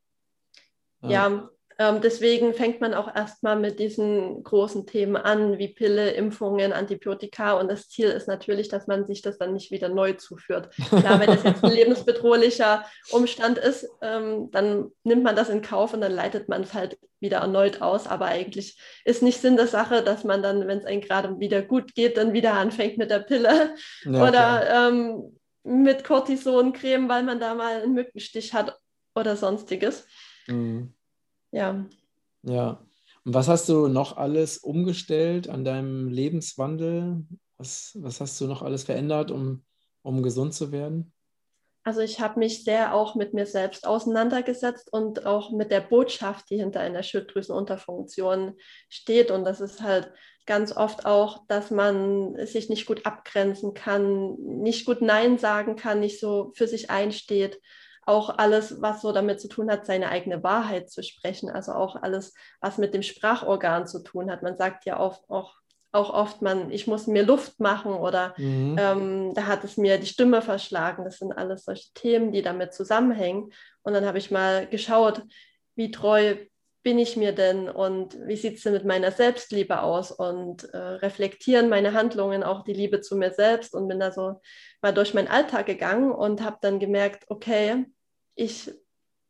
Ja, 1.01 1.09
ja 1.09 1.49
ähm, 1.83 2.01
deswegen 2.01 2.53
fängt 2.53 2.79
man 2.79 2.93
auch 2.93 3.13
erstmal 3.13 3.59
mit 3.59 3.79
diesen 3.79 4.43
großen 4.43 4.85
Themen 4.85 5.17
an, 5.17 5.57
wie 5.57 5.67
Pille, 5.67 6.11
Impfungen, 6.11 6.71
Antibiotika. 6.71 7.53
Und 7.53 7.69
das 7.69 7.89
Ziel 7.89 8.07
ist 8.07 8.27
natürlich, 8.27 8.69
dass 8.69 8.87
man 8.87 9.05
sich 9.05 9.21
das 9.21 9.37
dann 9.37 9.53
nicht 9.53 9.71
wieder 9.71 9.89
neu 9.89 10.13
zuführt. 10.13 10.73
Klar, 10.89 11.19
wenn 11.19 11.29
es 11.29 11.43
jetzt 11.43 11.63
ein 11.63 11.71
lebensbedrohlicher 11.73 12.85
Umstand 13.11 13.57
ist, 13.57 13.87
ähm, 14.01 14.49
dann 14.51 14.91
nimmt 15.03 15.23
man 15.23 15.35
das 15.35 15.49
in 15.49 15.61
Kauf 15.61 15.93
und 15.93 16.01
dann 16.01 16.13
leitet 16.13 16.47
man 16.47 16.63
es 16.63 16.73
halt 16.73 16.97
wieder 17.19 17.39
erneut 17.39 17.81
aus. 17.81 18.07
Aber 18.07 18.25
eigentlich 18.27 18.77
ist 19.03 19.21
nicht 19.21 19.41
Sinn 19.41 19.57
der 19.57 19.67
Sache, 19.67 20.03
dass 20.03 20.23
man 20.23 20.41
dann, 20.41 20.67
wenn 20.67 20.77
es 20.77 20.85
einem 20.85 21.01
gerade 21.01 21.39
wieder 21.39 21.61
gut 21.61 21.95
geht, 21.95 22.17
dann 22.17 22.33
wieder 22.33 22.53
anfängt 22.53 22.97
mit 22.97 23.11
der 23.11 23.19
Pille 23.19 23.75
ja, 24.05 24.27
oder 24.27 24.89
ähm, 24.89 25.37
mit 25.63 26.03
Cortisoncreme, 26.03 27.09
weil 27.09 27.23
man 27.23 27.39
da 27.39 27.55
mal 27.55 27.81
einen 27.81 27.93
Mückenstich 27.93 28.53
hat 28.53 28.77
oder 29.15 29.35
sonstiges. 29.35 30.05
Mhm. 30.47 30.93
Ja. 31.53 31.85
Ja. 32.41 32.85
Und 33.23 33.33
was 33.33 33.47
hast 33.47 33.69
du 33.69 33.87
noch 33.87 34.17
alles 34.17 34.57
umgestellt 34.57 35.47
an 35.47 35.63
deinem 35.63 36.09
Lebenswandel? 36.09 37.25
Was, 37.57 37.91
was 37.95 38.19
hast 38.19 38.41
du 38.41 38.47
noch 38.47 38.61
alles 38.61 38.83
verändert, 38.83 39.31
um, 39.31 39.63
um 40.01 40.23
gesund 40.23 40.53
zu 40.53 40.71
werden? 40.71 41.13
Also 41.85 41.99
ich 41.99 42.19
habe 42.19 42.39
mich 42.39 42.63
sehr 42.63 42.93
auch 42.93 43.15
mit 43.15 43.33
mir 43.33 43.45
selbst 43.45 43.85
auseinandergesetzt 43.85 44.91
und 44.91 45.25
auch 45.25 45.51
mit 45.51 45.69
der 45.69 45.81
Botschaft, 45.81 46.49
die 46.49 46.57
hinter 46.57 46.79
einer 46.79 47.03
Schilddrüsenunterfunktion 47.03 48.55
steht. 48.89 49.31
Und 49.31 49.45
das 49.45 49.61
ist 49.61 49.81
halt 49.81 50.11
ganz 50.45 50.75
oft 50.75 51.05
auch, 51.05 51.45
dass 51.47 51.71
man 51.71 52.35
sich 52.45 52.69
nicht 52.69 52.85
gut 52.85 53.05
abgrenzen 53.05 53.73
kann, 53.73 54.35
nicht 54.35 54.85
gut 54.85 55.01
Nein 55.01 55.37
sagen 55.37 55.75
kann, 55.75 55.99
nicht 55.99 56.19
so 56.19 56.51
für 56.55 56.67
sich 56.67 56.89
einsteht 56.89 57.59
auch 58.05 58.37
alles, 58.37 58.81
was 58.81 59.01
so 59.01 59.11
damit 59.11 59.39
zu 59.39 59.47
tun 59.47 59.71
hat, 59.71 59.85
seine 59.85 60.09
eigene 60.09 60.43
Wahrheit 60.43 60.89
zu 60.89 61.03
sprechen, 61.03 61.49
also 61.49 61.73
auch 61.73 61.95
alles, 61.95 62.33
was 62.61 62.77
mit 62.77 62.93
dem 62.93 63.03
Sprachorgan 63.03 63.87
zu 63.87 64.03
tun 64.03 64.31
hat. 64.31 64.43
Man 64.43 64.57
sagt 64.57 64.85
ja 64.85 64.97
auch, 64.97 65.29
auch, 65.29 65.55
auch 65.91 66.13
oft, 66.13 66.41
man, 66.41 66.71
ich 66.71 66.87
muss 66.87 67.07
mir 67.07 67.23
Luft 67.23 67.59
machen 67.59 67.93
oder 67.93 68.33
mhm. 68.37 68.77
ähm, 68.79 69.33
da 69.33 69.45
hat 69.45 69.63
es 69.63 69.77
mir 69.77 69.97
die 69.99 70.07
Stimme 70.07 70.41
verschlagen. 70.41 71.05
Das 71.05 71.19
sind 71.19 71.31
alles 71.31 71.65
solche 71.65 71.93
Themen, 71.93 72.31
die 72.31 72.41
damit 72.41 72.73
zusammenhängen. 72.73 73.51
Und 73.83 73.93
dann 73.93 74.05
habe 74.05 74.17
ich 74.17 74.31
mal 74.31 74.67
geschaut, 74.67 75.21
wie 75.75 75.91
treu 75.91 76.35
bin 76.83 76.99
ich 76.99 77.15
mir 77.15 77.31
denn 77.31 77.69
und 77.69 78.17
wie 78.27 78.35
sieht 78.35 78.57
es 78.57 78.63
denn 78.63 78.73
mit 78.73 78.85
meiner 78.85 79.11
Selbstliebe 79.11 79.81
aus 79.81 80.11
und 80.11 80.65
äh, 80.73 80.77
reflektieren 80.77 81.69
meine 81.69 81.93
Handlungen 81.93 82.43
auch 82.43 82.63
die 82.63 82.73
Liebe 82.73 82.99
zu 82.99 83.15
mir 83.15 83.31
selbst 83.31 83.73
und 83.73 83.87
bin 83.87 84.01
da 84.01 84.11
so 84.11 84.41
mal 84.81 84.93
durch 84.93 85.13
meinen 85.13 85.29
Alltag 85.29 85.65
gegangen 85.65 86.11
und 86.11 86.41
habe 86.41 86.57
dann 86.61 86.79
gemerkt, 86.79 87.23
okay, 87.29 87.85
ich 88.35 88.71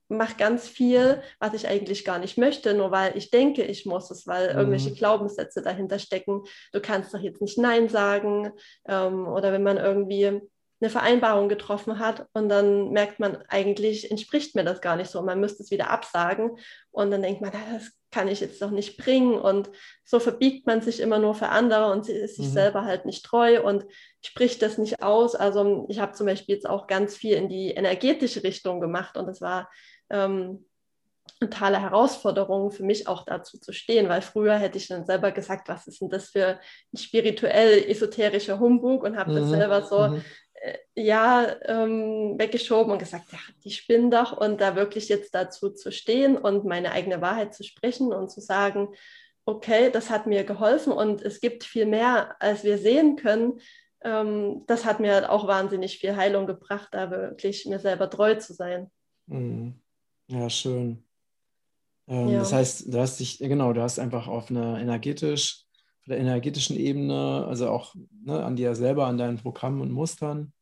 mache 0.10 0.36
ganz 0.38 0.68
viel, 0.68 1.22
was 1.40 1.54
ich 1.54 1.68
eigentlich 1.68 2.06
gar 2.06 2.20
nicht 2.20 2.38
möchte, 2.38 2.74
nur 2.74 2.92
weil 2.92 3.16
ich 3.18 3.32
denke, 3.32 3.64
ich 3.64 3.86
muss 3.86 4.12
es, 4.12 4.28
weil 4.28 4.52
mhm. 4.52 4.60
irgendwelche 4.60 4.94
Glaubenssätze 4.94 5.62
dahinter 5.62 6.00
stecken. 6.00 6.44
Du 6.72 6.82
kannst 6.82 7.14
doch 7.14 7.20
jetzt 7.20 7.42
nicht 7.42 7.58
Nein 7.58 7.90
sagen. 7.90 8.52
Ähm, 8.88 9.28
oder 9.28 9.52
wenn 9.52 9.64
man 9.64 9.78
irgendwie 9.78 10.42
eine 10.84 10.90
Vereinbarung 10.90 11.48
getroffen 11.48 11.98
hat 11.98 12.28
und 12.34 12.50
dann 12.50 12.90
merkt 12.92 13.18
man, 13.18 13.38
eigentlich 13.48 14.12
entspricht 14.12 14.54
mir 14.54 14.66
das 14.66 14.82
gar 14.82 14.98
nicht 14.98 15.10
so. 15.10 15.22
Man 15.22 15.40
müsste 15.40 15.64
es 15.64 15.72
wieder 15.72 15.90
absagen 15.90 16.58
und 16.92 17.10
dann 17.10 17.22
denkt 17.22 17.40
man, 17.40 17.52
das 17.52 17.94
kann 18.12 18.28
ich 18.28 18.42
jetzt 18.42 18.62
doch 18.62 18.70
nicht 18.70 18.98
bringen 18.98 19.34
und 19.34 19.72
so 20.04 20.20
verbiegt 20.20 20.68
man 20.68 20.82
sich 20.82 21.00
immer 21.00 21.20
nur 21.20 21.36
für 21.36 21.48
andere 21.48 21.90
und 21.90 22.10
ist 22.10 22.36
sich 22.36 22.48
mhm. 22.48 22.52
selber 22.52 22.84
halt 22.84 23.06
nicht 23.06 23.26
treu 23.26 23.64
und 23.64 23.86
spricht 24.22 24.62
das 24.62 24.78
nicht 24.78 25.02
aus. 25.02 25.36
Also 25.36 25.86
ich 25.88 26.00
habe 26.00 26.12
zum 26.12 26.28
Beispiel 26.28 26.56
jetzt 26.56 26.70
auch 26.70 26.86
ganz 26.88 27.16
viel 27.16 27.36
in 27.38 27.48
die 27.48 27.72
energetische 27.72 28.44
Richtung 28.44 28.82
gemacht 28.82 29.16
und 29.16 29.26
das 29.26 29.40
war 29.40 29.72
ähm, 30.10 30.66
totale 31.40 31.82
Herausforderung 31.82 32.72
für 32.72 32.84
mich 32.84 33.08
auch 33.08 33.26
dazu 33.26 33.60
zu 33.60 33.74
stehen, 33.74 34.10
weil 34.10 34.22
früher 34.22 34.56
hätte 34.56 34.78
ich 34.78 34.88
dann 34.88 35.06
selber 35.06 35.32
gesagt, 35.32 35.70
was 35.70 35.88
ist 35.88 36.02
denn 36.02 36.10
das 36.10 36.30
für 36.30 36.60
ein 36.94 36.98
spirituell 36.98 37.84
esoterischer 37.90 38.60
Humbug 38.60 39.04
und 39.04 39.18
habe 39.18 39.32
mhm. 39.32 39.36
das 39.36 39.50
selber 39.50 39.82
so 39.84 40.08
mhm. 40.08 40.22
äh, 40.54 40.78
ja 40.96 41.48
ähm, 41.66 42.36
weggeschoben 42.38 42.92
und 42.94 43.00
gesagt, 43.00 43.32
ja, 43.32 43.40
die 43.64 43.72
spinnen 43.72 44.12
doch 44.12 44.36
und 44.38 44.62
da 44.62 44.76
wirklich 44.76 45.10
jetzt 45.10 45.36
dazu 45.36 45.70
zu 45.70 45.92
stehen 45.92 46.38
und 46.38 46.66
meine 46.66 46.92
eigene 46.92 47.22
Wahrheit 47.22 47.54
zu 47.54 47.64
sprechen 47.64 48.14
und 48.14 48.30
zu 48.30 48.42
sagen, 48.42 48.90
okay, 49.46 49.90
das 49.92 50.10
hat 50.10 50.26
mir 50.28 50.44
geholfen 50.46 50.94
und 50.94 51.22
es 51.22 51.42
gibt 51.42 51.66
viel 51.66 51.86
mehr, 51.86 52.36
als 52.40 52.64
wir 52.64 52.78
sehen 52.78 53.18
können. 53.18 53.60
Ähm, 54.02 54.64
das 54.68 54.86
hat 54.86 55.00
mir 55.00 55.30
auch 55.32 55.48
wahnsinnig 55.48 55.98
viel 56.00 56.16
Heilung 56.16 56.48
gebracht, 56.48 56.90
da 56.92 57.12
wirklich 57.12 57.66
mir 57.66 57.80
selber 57.80 58.10
treu 58.10 58.36
zu 58.36 58.54
sein. 58.54 58.90
Mhm. 59.28 59.82
Ja, 60.28 60.50
schön. 60.50 61.04
Ähm, 62.08 62.30
ja. 62.30 62.40
Das 62.40 62.54
heißt, 62.54 62.94
du 62.94 63.00
hast 63.00 63.20
dich, 63.20 63.40
genau, 63.40 63.74
du 63.74 63.82
hast 63.82 64.00
einfach 64.00 64.28
auf 64.28 64.50
einer 64.50 64.80
energetisch, 64.80 65.64
auf 66.02 66.08
der 66.08 66.18
energetischen 66.18 66.78
Ebene, 66.78 67.46
also 67.48 67.70
auch 67.70 67.96
ne, 68.26 68.44
an 68.44 68.56
dir 68.56 68.76
selber, 68.76 69.08
an 69.08 69.18
deinen 69.18 69.38
Programmen 69.38 69.82
und 69.82 69.92
Mustern 69.92 70.54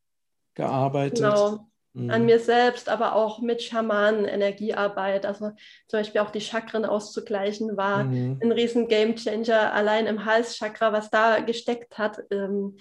gearbeitet. 0.54 1.20
Genau. 1.20 1.68
Mhm. 1.94 2.10
An 2.10 2.26
mir 2.26 2.40
selbst, 2.40 2.88
aber 2.88 3.16
auch 3.16 3.42
mit 3.42 3.62
Schamanen, 3.62 4.26
Energiearbeit. 4.26 5.26
Also 5.26 5.52
zum 5.88 6.00
Beispiel 6.00 6.22
auch 6.22 6.32
die 6.32 6.40
Chakren 6.40 6.86
auszugleichen, 6.86 7.76
war 7.76 8.06
mhm. 8.06 8.40
ein 8.42 8.52
riesen 8.52 8.88
Gamechanger 8.88 9.74
allein 9.74 10.08
im 10.08 10.24
Halschakra, 10.26 10.94
was 10.94 11.10
da 11.10 11.40
gesteckt 11.40 11.98
hat. 11.98 12.22
Ähm, 12.32 12.78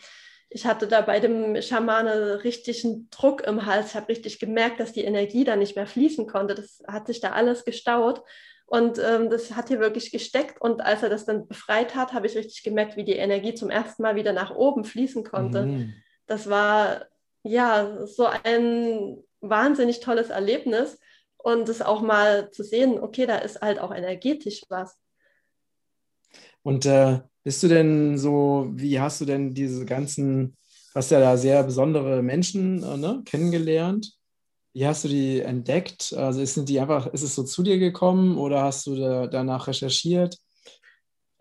ich 0.49 0.67
hatte 0.67 0.89
da 0.89 1.01
bei 1.01 1.21
dem 1.21 1.61
Schamane 1.63 2.43
richtigen 2.43 3.09
Druck 3.11 3.43
im 3.43 3.67
Hals. 3.67 3.91
Ich 3.91 3.95
habe 3.95 4.09
richtig 4.09 4.41
gemerkt, 4.41 4.81
dass 4.81 4.93
die 4.93 5.05
Energie 5.05 5.45
da 5.45 5.57
nicht 5.57 5.77
mehr 5.77 5.87
fließen 5.87 6.27
konnte. 6.27 6.55
Das 6.55 6.83
hat 6.87 7.07
sich 7.07 7.21
da 7.21 7.33
alles 7.33 7.65
gestaut. 7.65 8.23
Und 8.71 9.01
ähm, 9.05 9.31
das 9.31 9.57
hat 9.57 9.67
hier 9.67 9.81
wirklich 9.81 10.13
gesteckt. 10.13 10.61
Und 10.61 10.81
als 10.81 11.03
er 11.03 11.09
das 11.09 11.25
dann 11.25 11.49
befreit 11.49 11.97
hat, 11.97 12.13
habe 12.13 12.29
ich 12.29 12.37
richtig 12.37 12.63
gemerkt, 12.63 12.97
wie 12.97 13.03
die 13.03 13.17
Energie 13.17 13.53
zum 13.53 13.69
ersten 13.69 14.01
Mal 14.01 14.15
wieder 14.15 14.33
nach 14.33 14.55
oben 14.55 14.85
fließen 14.85 15.25
konnte. 15.25 15.67
Mhm. 15.67 15.95
Das 16.29 16.49
war 16.49 17.07
ja 17.43 18.07
so 18.07 18.29
ein 18.45 19.25
wahnsinnig 19.41 19.99
tolles 19.99 20.31
Erlebnis. 20.31 21.01
Und 21.37 21.69
es 21.69 21.83
auch 21.83 22.01
mal 22.01 22.53
zu 22.53 22.63
sehen, 22.63 23.01
okay, 23.01 23.27
da 23.27 23.39
ist 23.39 23.61
halt 23.61 23.81
auch 23.81 23.93
energetisch 23.93 24.63
was. 24.69 24.97
Und 26.63 26.87
äh, 26.87 27.23
bist 27.43 27.65
du 27.65 27.69
denn 27.69 28.19
so, 28.19 28.69
wie 28.71 29.01
hast 29.01 29.21
du 29.21 29.25
denn 29.25 29.53
diese 29.53 29.85
ganzen, 29.85 30.57
hast 30.95 31.11
ja 31.11 31.19
da 31.19 31.37
sehr 31.37 31.65
besondere 31.65 32.23
Menschen 32.23 32.85
äh, 32.85 32.97
ne, 32.97 33.23
kennengelernt? 33.25 34.20
Wie 34.81 34.87
hast 34.87 35.05
du 35.05 35.09
die 35.09 35.41
entdeckt? 35.43 36.15
Also 36.15 36.41
sind 36.55 36.71
die 36.71 36.81
einfach, 36.81 37.07
ist 37.09 37.23
es 37.23 37.35
so 37.35 37.45
zu 37.45 37.63
dir 37.63 37.79
gekommen 37.79 38.39
oder 38.39 38.63
hast 38.63 38.87
du 38.87 38.97
da, 38.97 39.27
danach 39.27 39.67
recherchiert? 39.69 40.39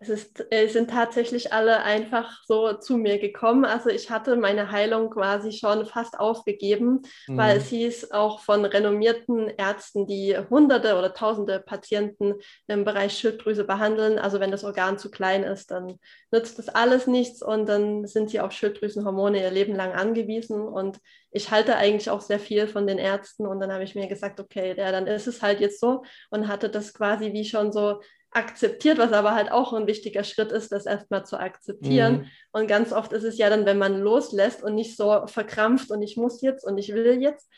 Es, 0.02 0.08
ist, 0.08 0.46
es 0.50 0.72
sind 0.72 0.88
tatsächlich 0.88 1.52
alle 1.52 1.82
einfach 1.82 2.42
so 2.46 2.72
zu 2.72 2.96
mir 2.96 3.18
gekommen. 3.18 3.66
Also 3.66 3.90
ich 3.90 4.08
hatte 4.08 4.34
meine 4.34 4.70
Heilung 4.70 5.10
quasi 5.10 5.52
schon 5.52 5.84
fast 5.84 6.18
aufgegeben, 6.18 7.02
mhm. 7.28 7.36
weil 7.36 7.58
es 7.58 7.68
hieß 7.68 8.12
auch 8.12 8.40
von 8.40 8.64
renommierten 8.64 9.48
Ärzten, 9.48 10.06
die 10.06 10.34
hunderte 10.48 10.96
oder 10.96 11.12
tausende 11.12 11.60
Patienten 11.60 12.36
im 12.66 12.84
Bereich 12.84 13.12
Schilddrüse 13.12 13.64
behandeln. 13.64 14.18
Also 14.18 14.40
wenn 14.40 14.50
das 14.50 14.64
Organ 14.64 14.96
zu 14.96 15.10
klein 15.10 15.42
ist, 15.42 15.70
dann 15.70 15.98
nützt 16.30 16.58
das 16.58 16.70
alles 16.70 17.06
nichts 17.06 17.42
und 17.42 17.68
dann 17.68 18.06
sind 18.06 18.30
sie 18.30 18.40
auf 18.40 18.52
Schilddrüsenhormone 18.52 19.42
ihr 19.42 19.50
Leben 19.50 19.74
lang 19.74 19.92
angewiesen. 19.92 20.62
Und 20.62 20.98
ich 21.30 21.50
halte 21.50 21.76
eigentlich 21.76 22.08
auch 22.08 22.22
sehr 22.22 22.40
viel 22.40 22.68
von 22.68 22.86
den 22.86 22.96
Ärzten. 22.96 23.46
Und 23.46 23.60
dann 23.60 23.70
habe 23.70 23.84
ich 23.84 23.94
mir 23.94 24.08
gesagt, 24.08 24.40
okay, 24.40 24.74
ja, 24.78 24.92
dann 24.92 25.06
ist 25.06 25.26
es 25.26 25.42
halt 25.42 25.60
jetzt 25.60 25.78
so 25.78 26.04
und 26.30 26.48
hatte 26.48 26.70
das 26.70 26.94
quasi 26.94 27.34
wie 27.34 27.44
schon 27.44 27.70
so 27.70 28.00
akzeptiert, 28.32 28.98
was 28.98 29.12
aber 29.12 29.34
halt 29.34 29.50
auch 29.50 29.72
ein 29.72 29.86
wichtiger 29.86 30.22
Schritt 30.22 30.52
ist, 30.52 30.70
das 30.70 30.86
erstmal 30.86 31.26
zu 31.26 31.38
akzeptieren. 31.38 32.18
Mhm. 32.18 32.26
Und 32.52 32.66
ganz 32.68 32.92
oft 32.92 33.12
ist 33.12 33.24
es 33.24 33.38
ja 33.38 33.50
dann, 33.50 33.66
wenn 33.66 33.78
man 33.78 34.00
loslässt 34.00 34.62
und 34.62 34.74
nicht 34.74 34.96
so 34.96 35.26
verkrampft 35.26 35.90
und 35.90 36.02
ich 36.02 36.16
muss 36.16 36.40
jetzt 36.40 36.64
und 36.64 36.78
ich 36.78 36.94
will 36.94 37.20
jetzt. 37.20 37.50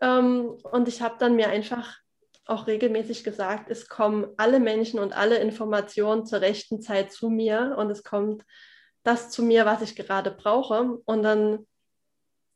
Ähm, 0.00 0.56
und 0.72 0.88
ich 0.88 1.02
habe 1.02 1.16
dann 1.18 1.36
mir 1.36 1.48
einfach 1.48 1.98
auch 2.46 2.66
regelmäßig 2.66 3.24
gesagt, 3.24 3.70
es 3.70 3.88
kommen 3.88 4.26
alle 4.36 4.60
Menschen 4.60 4.98
und 4.98 5.16
alle 5.16 5.38
Informationen 5.38 6.26
zur 6.26 6.40
rechten 6.40 6.80
Zeit 6.80 7.12
zu 7.12 7.30
mir 7.30 7.74
und 7.78 7.90
es 7.90 8.02
kommt 8.02 8.44
das 9.02 9.30
zu 9.30 9.42
mir, 9.42 9.66
was 9.66 9.82
ich 9.82 9.96
gerade 9.96 10.30
brauche. 10.30 10.98
Und 11.04 11.22
dann 11.22 11.66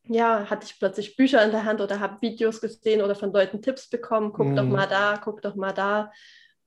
ja, 0.05 0.49
hatte 0.49 0.67
ich 0.67 0.79
plötzlich 0.79 1.17
Bücher 1.17 1.45
in 1.45 1.51
der 1.51 1.65
Hand 1.65 1.81
oder 1.81 2.01
habe 2.01 2.21
Videos 2.23 2.61
gesehen 2.61 3.03
oder 3.03 3.15
von 3.15 3.33
Leuten 3.33 3.61
Tipps 3.61 3.89
bekommen, 3.89 4.33
guck 4.33 4.49
mhm. 4.49 4.57
doch 4.57 4.65
mal 4.65 4.87
da, 4.87 5.21
guck 5.23 5.43
doch 5.43 5.55
mal 5.55 5.73
da. 5.73 6.11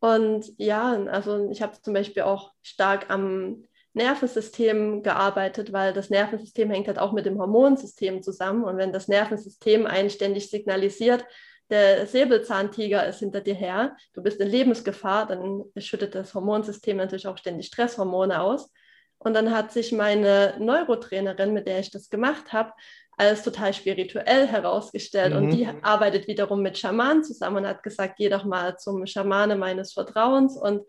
Und 0.01 0.51
ja, 0.57 0.93
also 1.05 1.47
ich 1.51 1.61
habe 1.61 1.79
zum 1.79 1.93
Beispiel 1.93 2.23
auch 2.23 2.51
stark 2.63 3.11
am 3.11 3.63
Nervensystem 3.93 5.03
gearbeitet, 5.03 5.73
weil 5.73 5.93
das 5.93 6.09
Nervensystem 6.09 6.71
hängt 6.71 6.87
halt 6.87 6.97
auch 6.97 7.11
mit 7.11 7.27
dem 7.27 7.37
Hormonsystem 7.37 8.23
zusammen. 8.23 8.63
Und 8.63 8.77
wenn 8.77 8.91
das 8.91 9.07
Nervensystem 9.07 9.85
einständig 9.85 10.49
signalisiert, 10.49 11.23
der 11.69 12.07
Säbelzahntiger 12.07 13.05
ist 13.05 13.19
hinter 13.19 13.41
dir 13.41 13.53
her, 13.53 13.95
du 14.13 14.23
bist 14.23 14.41
in 14.41 14.47
Lebensgefahr, 14.47 15.27
dann 15.27 15.65
schüttet 15.77 16.15
das 16.15 16.33
Hormonsystem 16.33 16.97
natürlich 16.97 17.27
auch 17.27 17.37
ständig 17.37 17.67
Stresshormone 17.67 18.41
aus. 18.41 18.71
Und 19.19 19.35
dann 19.35 19.51
hat 19.51 19.71
sich 19.71 19.91
meine 19.91 20.55
Neurotrainerin, 20.57 21.53
mit 21.53 21.67
der 21.67 21.79
ich 21.79 21.91
das 21.91 22.09
gemacht 22.09 22.53
habe, 22.53 22.73
als 23.21 23.43
total 23.43 23.71
spirituell 23.71 24.47
herausgestellt. 24.47 25.33
Mhm. 25.33 25.37
Und 25.37 25.51
die 25.51 25.67
arbeitet 25.83 26.27
wiederum 26.27 26.63
mit 26.63 26.77
Schamanen 26.77 27.23
zusammen 27.23 27.57
und 27.57 27.67
hat 27.67 27.83
gesagt, 27.83 28.15
geh 28.17 28.29
doch 28.29 28.45
mal 28.45 28.77
zum 28.77 29.05
Schamane 29.05 29.55
meines 29.55 29.93
Vertrauens. 29.93 30.57
Und 30.57 30.81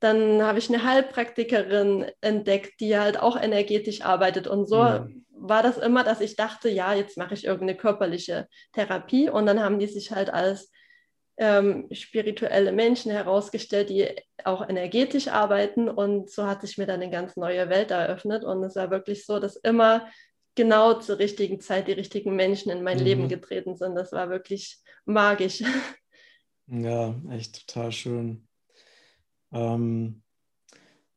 dann 0.00 0.42
habe 0.42 0.58
ich 0.58 0.70
eine 0.70 0.82
Heilpraktikerin 0.82 2.06
entdeckt, 2.22 2.80
die 2.80 2.98
halt 2.98 3.20
auch 3.20 3.40
energetisch 3.40 4.00
arbeitet. 4.00 4.46
Und 4.46 4.66
so 4.66 4.82
mhm. 4.82 5.26
war 5.30 5.62
das 5.62 5.76
immer, 5.76 6.04
dass 6.04 6.22
ich 6.22 6.36
dachte, 6.36 6.70
ja, 6.70 6.94
jetzt 6.94 7.18
mache 7.18 7.34
ich 7.34 7.44
irgendeine 7.44 7.76
körperliche 7.76 8.48
Therapie. 8.72 9.28
Und 9.28 9.44
dann 9.44 9.62
haben 9.62 9.78
die 9.78 9.88
sich 9.88 10.10
halt 10.10 10.30
als 10.30 10.72
ähm, 11.36 11.86
spirituelle 11.92 12.72
Menschen 12.72 13.12
herausgestellt, 13.12 13.90
die 13.90 14.08
auch 14.42 14.66
energetisch 14.66 15.28
arbeiten. 15.28 15.90
Und 15.90 16.30
so 16.30 16.46
hat 16.46 16.62
sich 16.62 16.78
mir 16.78 16.86
dann 16.86 17.02
eine 17.02 17.10
ganz 17.10 17.36
neue 17.36 17.68
Welt 17.68 17.90
eröffnet. 17.90 18.42
Und 18.42 18.64
es 18.64 18.74
war 18.74 18.90
wirklich 18.90 19.26
so, 19.26 19.38
dass 19.38 19.56
immer 19.56 20.06
genau 20.58 20.94
zur 20.94 21.20
richtigen 21.20 21.60
Zeit 21.60 21.86
die 21.86 21.92
richtigen 21.92 22.34
Menschen 22.34 22.70
in 22.70 22.82
mein 22.82 22.98
mhm. 22.98 23.04
Leben 23.04 23.28
getreten 23.28 23.76
sind. 23.76 23.94
Das 23.94 24.12
war 24.12 24.28
wirklich 24.28 24.78
magisch. 25.06 25.62
Ja, 26.66 27.14
echt 27.30 27.66
total 27.66 27.92
schön. 27.92 28.46
Ähm, 29.52 30.22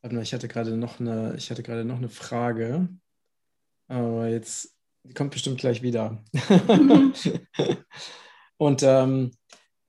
ich 0.02 0.34
hatte 0.34 0.48
gerade 0.48 0.78
noch 0.78 1.00
eine, 1.00 1.36
ich 1.38 1.50
hatte 1.52 1.64
gerade 1.64 1.84
noch 1.84 1.98
eine 1.98 2.08
Frage, 2.08 2.88
aber 3.88 4.30
jetzt 4.30 4.78
die 5.04 5.14
kommt 5.14 5.32
bestimmt 5.32 5.60
gleich 5.60 5.82
wieder. 5.82 6.24
Mhm. 6.68 7.14
Und 8.58 8.84
ähm, 8.84 9.32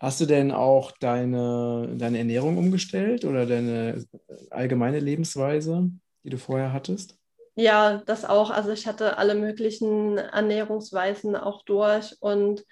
hast 0.01 0.21
du 0.21 0.27
denn 0.27 0.51
auch 0.51 0.93
deine, 0.93 1.95
deine 1.99 2.19
Ernährung 2.19 2.57
umgestellt 2.57 3.25
oder 3.25 3.47
deine 3.47 4.05
allgemeine 4.51 4.99
Lebensweise, 4.99 5.91
die 6.25 6.31
du 6.31 6.38
vorher 6.38 6.73
hattest? 6.73 7.22
Ja, 7.55 8.03
das 8.07 8.25
auch. 8.25 8.51
Also 8.51 8.71
ich 8.71 8.87
hatte 8.87 9.19
alle 9.19 9.35
möglichen 9.35 10.17
Ernährungsweisen 10.17 11.37
auch 11.37 11.65
durch 11.65 12.17
und 12.21 12.65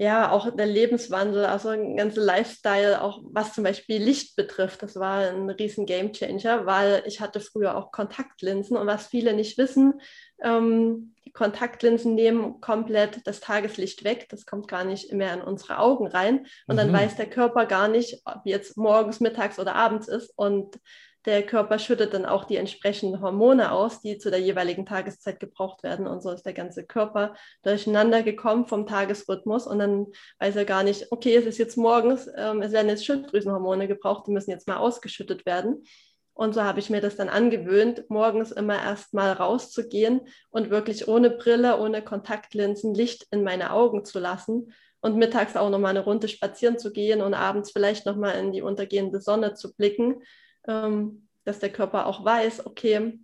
ja, 0.00 0.30
auch 0.30 0.48
der 0.56 0.64
Lebenswandel, 0.64 1.44
also 1.44 1.68
ein 1.68 1.94
ganzer 1.94 2.22
Lifestyle, 2.22 3.02
auch 3.02 3.20
was 3.22 3.52
zum 3.52 3.64
Beispiel 3.64 4.02
Licht 4.02 4.34
betrifft, 4.34 4.82
das 4.82 4.96
war 4.96 5.28
ein 5.28 5.50
riesen 5.50 5.84
Gamechanger, 5.84 6.64
weil 6.64 7.02
ich 7.04 7.20
hatte 7.20 7.38
früher 7.38 7.76
auch 7.76 7.92
Kontaktlinsen 7.92 8.78
und 8.78 8.86
was 8.86 9.08
viele 9.08 9.34
nicht 9.34 9.58
wissen, 9.58 10.00
ähm, 10.42 11.14
die 11.26 11.32
Kontaktlinsen 11.32 12.14
nehmen 12.14 12.62
komplett 12.62 13.26
das 13.26 13.40
Tageslicht 13.40 14.02
weg, 14.02 14.26
das 14.30 14.46
kommt 14.46 14.68
gar 14.68 14.84
nicht 14.84 15.12
mehr 15.12 15.34
in 15.34 15.42
unsere 15.42 15.78
Augen 15.78 16.06
rein 16.06 16.46
und 16.66 16.76
mhm. 16.76 16.78
dann 16.78 16.92
weiß 16.94 17.16
der 17.16 17.28
Körper 17.28 17.66
gar 17.66 17.88
nicht, 17.88 18.22
ob 18.24 18.40
jetzt 18.44 18.78
morgens, 18.78 19.20
mittags 19.20 19.58
oder 19.58 19.74
abends 19.74 20.08
ist 20.08 20.32
und 20.34 20.80
der 21.26 21.42
Körper 21.44 21.78
schüttet 21.78 22.14
dann 22.14 22.24
auch 22.24 22.44
die 22.44 22.56
entsprechenden 22.56 23.20
Hormone 23.20 23.72
aus, 23.72 24.00
die 24.00 24.16
zu 24.16 24.30
der 24.30 24.40
jeweiligen 24.40 24.86
Tageszeit 24.86 25.38
gebraucht 25.38 25.82
werden. 25.82 26.06
Und 26.06 26.22
so 26.22 26.30
ist 26.30 26.44
der 26.44 26.54
ganze 26.54 26.84
Körper 26.84 27.34
durcheinander 27.62 28.22
gekommen 28.22 28.66
vom 28.66 28.86
Tagesrhythmus. 28.86 29.66
Und 29.66 29.80
dann 29.80 30.06
weiß 30.38 30.56
er 30.56 30.64
gar 30.64 30.82
nicht, 30.82 31.12
okay, 31.12 31.36
es 31.36 31.44
ist 31.44 31.58
jetzt 31.58 31.76
morgens, 31.76 32.28
ähm, 32.36 32.62
es 32.62 32.72
werden 32.72 32.88
jetzt 32.88 33.04
Schilddrüsenhormone 33.04 33.86
gebraucht, 33.86 34.26
die 34.26 34.32
müssen 34.32 34.50
jetzt 34.50 34.66
mal 34.66 34.78
ausgeschüttet 34.78 35.44
werden. 35.44 35.84
Und 36.32 36.54
so 36.54 36.62
habe 36.62 36.80
ich 36.80 36.88
mir 36.88 37.02
das 37.02 37.16
dann 37.16 37.28
angewöhnt, 37.28 38.08
morgens 38.08 38.50
immer 38.50 38.76
erst 38.76 39.12
mal 39.12 39.32
rauszugehen 39.32 40.22
und 40.48 40.70
wirklich 40.70 41.06
ohne 41.06 41.28
Brille, 41.28 41.78
ohne 41.78 42.02
Kontaktlinsen 42.02 42.94
Licht 42.94 43.26
in 43.30 43.44
meine 43.44 43.72
Augen 43.72 44.06
zu 44.06 44.18
lassen 44.18 44.72
und 45.02 45.16
mittags 45.16 45.54
auch 45.54 45.68
noch 45.68 45.78
mal 45.78 45.88
eine 45.88 46.04
Runde 46.04 46.28
spazieren 46.28 46.78
zu 46.78 46.92
gehen 46.92 47.20
und 47.20 47.34
abends 47.34 47.72
vielleicht 47.72 48.06
noch 48.06 48.16
mal 48.16 48.32
in 48.32 48.52
die 48.52 48.62
untergehende 48.62 49.20
Sonne 49.20 49.52
zu 49.52 49.74
blicken, 49.74 50.22
dass 50.64 51.58
der 51.58 51.72
Körper 51.72 52.06
auch 52.06 52.24
weiß, 52.24 52.66
okay, 52.66 53.18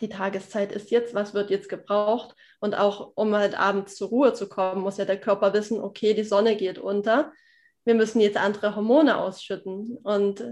die 0.00 0.08
Tageszeit 0.08 0.72
ist 0.72 0.90
jetzt, 0.90 1.14
was 1.14 1.34
wird 1.34 1.50
jetzt 1.50 1.68
gebraucht? 1.68 2.34
Und 2.60 2.74
auch 2.74 3.12
um 3.16 3.34
halt 3.34 3.58
abends 3.58 3.96
zur 3.96 4.08
Ruhe 4.08 4.32
zu 4.32 4.48
kommen, 4.48 4.82
muss 4.82 4.96
ja 4.96 5.04
der 5.04 5.20
Körper 5.20 5.52
wissen, 5.52 5.80
okay, 5.80 6.14
die 6.14 6.24
Sonne 6.24 6.56
geht 6.56 6.78
unter, 6.78 7.32
wir 7.84 7.94
müssen 7.94 8.20
jetzt 8.20 8.36
andere 8.36 8.76
Hormone 8.76 9.18
ausschütten. 9.18 9.98
Und 10.02 10.44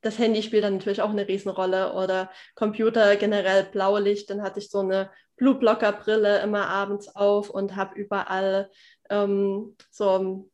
das 0.00 0.18
Handy 0.18 0.42
spielt 0.42 0.64
dann 0.64 0.74
natürlich 0.74 1.02
auch 1.02 1.10
eine 1.10 1.26
Riesenrolle. 1.26 1.92
Oder 1.94 2.30
Computer 2.54 3.16
generell 3.16 3.64
Blaulicht. 3.64 4.30
Dann 4.30 4.42
hatte 4.42 4.60
ich 4.60 4.70
so 4.70 4.80
eine 4.80 5.10
Blue 5.36 5.56
Blocker 5.56 5.92
Brille 5.92 6.40
immer 6.40 6.68
abends 6.68 7.14
auf 7.14 7.50
und 7.50 7.76
habe 7.76 7.98
überall 7.98 8.70
ähm, 9.10 9.76
so 9.90 10.48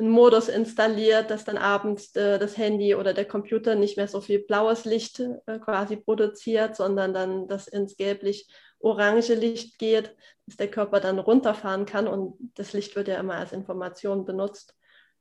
einen 0.00 0.10
Modus 0.10 0.48
installiert, 0.48 1.30
dass 1.30 1.44
dann 1.44 1.58
abends 1.58 2.14
äh, 2.16 2.38
das 2.38 2.56
Handy 2.56 2.94
oder 2.94 3.14
der 3.14 3.26
Computer 3.26 3.76
nicht 3.76 3.96
mehr 3.96 4.08
so 4.08 4.20
viel 4.20 4.40
blaues 4.40 4.84
Licht 4.84 5.20
äh, 5.20 5.58
quasi 5.58 5.96
produziert, 5.96 6.74
sondern 6.74 7.14
dann 7.14 7.46
das 7.46 7.68
ins 7.68 7.96
gelblich-orange 7.96 9.34
Licht 9.34 9.78
geht, 9.78 10.16
dass 10.46 10.56
der 10.56 10.70
Körper 10.70 11.00
dann 11.00 11.18
runterfahren 11.18 11.86
kann 11.86 12.08
und 12.08 12.36
das 12.54 12.72
Licht 12.72 12.96
wird 12.96 13.08
ja 13.08 13.20
immer 13.20 13.34
als 13.34 13.52
Information 13.52 14.24
benutzt 14.24 14.74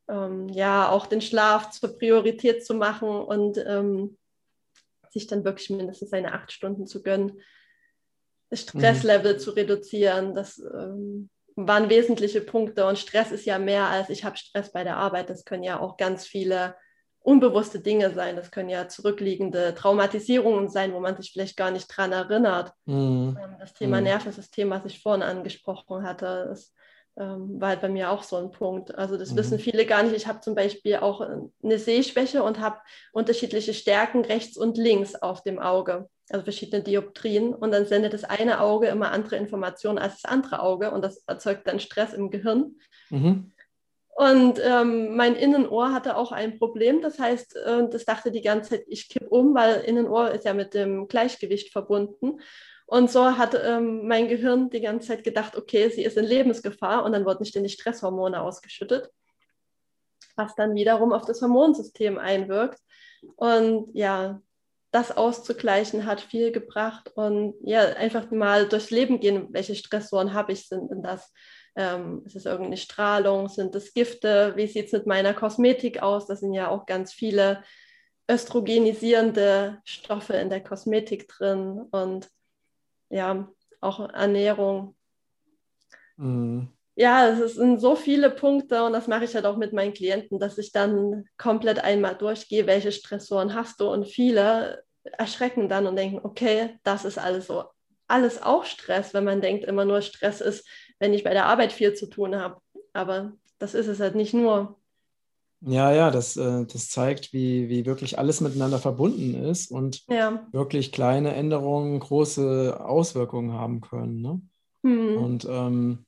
ähm, 0.10 0.50
ja 0.50 0.90
auch 0.90 1.06
den 1.06 1.22
Schlaf 1.22 1.70
zur 1.70 1.98
Priorität 1.98 2.66
zu 2.66 2.74
machen 2.74 3.10
und 3.10 3.58
ähm, 3.66 4.18
sich 5.12 5.28
dann 5.28 5.46
wirklich 5.46 5.70
mindestens 5.70 6.10
seine 6.10 6.34
acht 6.34 6.52
Stunden 6.52 6.88
zu 6.88 7.02
gönnen, 7.02 7.42
das 8.50 8.62
Stresslevel 8.62 9.36
mhm. 9.36 9.40
zu 9.40 9.52
reduzieren. 9.52 10.34
Das 10.34 10.58
ähm, 10.58 11.30
waren 11.68 11.90
wesentliche 11.90 12.42
Punkte 12.42 12.86
und 12.86 13.00
Stress 13.00 13.32
ist 13.32 13.46
ja 13.46 13.60
mehr 13.60 13.88
als 13.88 14.10
ich 14.10 14.24
habe 14.24 14.38
Stress 14.38 14.72
bei 14.72 14.84
der 14.84 14.98
Arbeit. 14.98 15.30
Das 15.30 15.46
können 15.46 15.64
ja 15.64 15.80
auch 15.80 15.98
ganz 15.98 16.26
viele 16.26 16.76
unbewusste 17.22 17.80
Dinge 17.80 18.12
sein. 18.12 18.36
Das 18.36 18.52
können 18.52 18.70
ja 18.70 18.88
zurückliegende 18.88 19.76
Traumatisierungen 19.76 20.70
sein, 20.70 20.94
wo 20.94 21.00
man 21.00 21.16
sich 21.16 21.32
vielleicht 21.32 21.58
gar 21.58 21.72
nicht 21.72 21.88
dran 21.88 22.12
erinnert. 22.12 22.74
Mhm. 22.86 23.38
Ähm, 23.42 23.56
das 23.60 23.74
Thema 23.74 23.98
mhm. 23.98 24.04
Nervensystem, 24.04 24.70
was 24.70 24.86
ich 24.86 25.02
vorhin 25.02 25.24
angesprochen 25.24 26.04
hatte, 26.04 26.48
das 26.50 26.74
ähm, 27.18 27.60
war 27.60 27.70
halt 27.70 27.82
bei 27.82 27.90
mir 27.90 28.12
auch 28.12 28.24
so 28.24 28.38
ein 28.38 28.52
Punkt. 28.52 28.96
Also 28.96 29.18
das 29.18 29.32
mhm. 29.32 29.38
wissen 29.38 29.60
viele 29.60 29.86
gar 29.86 30.04
nicht. 30.04 30.16
Ich 30.16 30.28
habe 30.28 30.42
zum 30.42 30.56
Beispiel 30.56 30.98
auch 30.98 31.22
eine 31.22 31.80
Sehschwäche 31.80 32.44
und 32.44 32.60
habe 32.60 32.80
unterschiedliche 33.12 33.74
Stärken 33.74 34.24
rechts 34.24 34.58
und 34.58 34.78
links 34.78 35.16
auf 35.16 35.44
dem 35.44 35.60
Auge, 35.60 36.10
also 36.30 36.44
verschiedene 36.44 36.84
Dioptrien. 36.84 37.54
Und 37.54 37.72
dann 37.72 37.86
sendet 37.86 38.14
das 38.14 38.24
eine 38.24 38.62
Auge 38.62 38.88
immer 38.88 39.12
andere 39.12 39.36
Informationen 39.36 39.98
als 39.98 40.22
das 40.22 40.32
andere 40.32 40.62
Auge 40.62 40.92
und 40.92 41.04
das 41.04 41.24
erzeugt 41.28 41.68
dann 41.68 41.80
Stress 41.80 42.14
im 42.14 42.32
Gehirn. 42.32 42.76
Mhm. 43.10 43.52
Und 44.20 44.60
ähm, 44.62 45.16
mein 45.16 45.38
Innenohr 45.38 45.94
hatte 45.94 46.18
auch 46.18 46.34
ein 46.34 46.60
Problem. 46.60 47.02
Das 47.02 47.20
heißt, 47.20 47.56
äh, 47.56 47.88
das 47.90 48.04
dachte 48.04 48.32
die 48.32 48.42
ganze 48.42 48.72
Zeit, 48.72 48.84
ich 48.90 49.08
kipp 49.08 49.32
um, 49.32 49.56
weil 49.56 49.80
Innenohr 49.80 50.32
ist 50.32 50.44
ja 50.44 50.54
mit 50.54 50.74
dem 50.74 51.08
Gleichgewicht 51.08 51.72
verbunden. 51.72 52.42
Und 52.90 53.12
so 53.12 53.38
hat 53.38 53.54
ähm, 53.54 54.08
mein 54.08 54.28
Gehirn 54.28 54.72
die 54.72 54.82
ganze 54.82 55.10
Zeit 55.10 55.24
gedacht, 55.24 55.56
okay, 55.56 55.90
sie 55.90 56.04
ist 56.04 56.18
in 56.18 56.26
Lebensgefahr 56.26 57.06
und 57.06 57.12
dann 57.12 57.24
wurden 57.24 57.46
ständig 57.46 57.74
Stresshormone 57.74 58.42
ausgeschüttet, 58.42 59.12
was 60.36 60.56
dann 60.56 60.74
wiederum 60.74 61.14
auf 61.14 61.24
das 61.24 61.40
Hormonsystem 61.40 62.18
einwirkt. 62.18 62.80
Und 63.36 63.92
ja, 63.94 64.42
das 64.90 65.16
auszugleichen 65.16 66.08
hat 66.08 66.20
viel 66.20 66.52
gebracht 66.52 67.12
und 67.14 67.54
ja, 67.62 67.82
einfach 67.82 68.32
mal 68.32 68.68
durchs 68.68 68.90
Leben 68.90 69.20
gehen, 69.20 69.50
welche 69.52 69.76
Stressoren 69.76 70.34
habe 70.34 70.54
ich, 70.54 70.68
sind 70.68 70.90
denn 70.90 71.04
das? 71.04 71.32
Ähm, 71.76 72.24
ist 72.26 72.36
es 72.36 72.46
irgendeine 72.46 72.78
Strahlung? 72.78 73.50
Sind 73.50 73.76
es 73.76 73.94
Gifte? 73.94 74.54
Wie 74.56 74.66
sieht 74.66 74.88
es 74.88 74.94
mit 74.94 75.06
meiner 75.06 75.36
Kosmetik 75.36 76.02
aus? 76.02 76.26
Das 76.26 76.40
sind 76.40 76.54
ja 76.54 76.70
auch 76.70 76.88
ganz 76.88 77.14
viele 77.14 77.64
östrogenisierende 78.28 79.78
Stoffe 79.86 80.34
in 80.34 80.50
der 80.50 80.64
Kosmetik 80.64 81.28
drin 81.28 81.86
und 81.92 82.28
ja, 83.10 83.48
auch 83.82 84.10
Ernährung. 84.10 84.96
Mhm. 86.18 86.70
Ja, 86.96 87.30
es 87.30 87.56
sind 87.56 87.80
so 87.80 87.96
viele 87.96 88.30
Punkte 88.30 88.84
und 88.84 88.92
das 88.92 89.08
mache 89.08 89.24
ich 89.24 89.34
halt 89.34 89.46
auch 89.46 89.56
mit 89.56 89.72
meinen 89.72 89.94
Klienten, 89.94 90.38
dass 90.38 90.58
ich 90.58 90.74
dann 90.74 91.26
komplett 91.38 91.82
einmal 91.82 92.16
durchgehe, 92.16 92.68
welche 92.68 92.92
Stressoren 92.92 93.54
hast 93.56 93.80
du 93.80 93.90
und 93.90 94.06
viele 94.06 94.84
erschrecken 95.04 95.70
dann 95.70 95.88
und 95.88 95.96
denken, 95.96 96.20
okay, 96.24 96.78
das 96.84 97.06
ist 97.06 97.18
alles 97.18 97.48
so. 97.48 97.64
Alles 98.08 98.42
auch 98.42 98.66
Stress, 98.66 99.14
wenn 99.14 99.24
man 99.24 99.40
denkt, 99.40 99.66
immer 99.66 99.86
nur 99.86 100.02
Stress 100.02 100.42
ist, 100.42 100.68
wenn 101.00 101.14
ich 101.14 101.24
bei 101.24 101.32
der 101.32 101.46
Arbeit 101.46 101.72
viel 101.72 101.94
zu 101.94 102.08
tun 102.08 102.36
habe. 102.36 102.60
Aber 102.92 103.34
das 103.60 103.76
ist 103.76 103.88
es 103.88 104.00
halt 104.00 104.16
nicht 104.16 104.34
nur. 104.34 104.79
Ja, 105.62 105.92
ja, 105.94 106.10
das, 106.10 106.38
äh, 106.38 106.66
das 106.66 106.90
zeigt, 106.90 107.34
wie, 107.34 107.68
wie 107.68 107.86
wirklich 107.86 108.18
alles 108.18 108.40
miteinander 108.40 108.80
verbunden 108.80 109.36
ist 109.36 109.72
und 109.72 110.06
ja. 110.08 110.48
wirklich 110.52 110.92
kleine 110.92 111.34
Änderungen 111.34 112.00
große 112.00 112.80
Auswirkungen 112.84 113.52
haben 113.54 113.82
können. 113.82 114.22
Ne? 114.22 114.42
Mhm. 114.84 115.18
Und 115.18 115.48
ähm, 115.50 116.06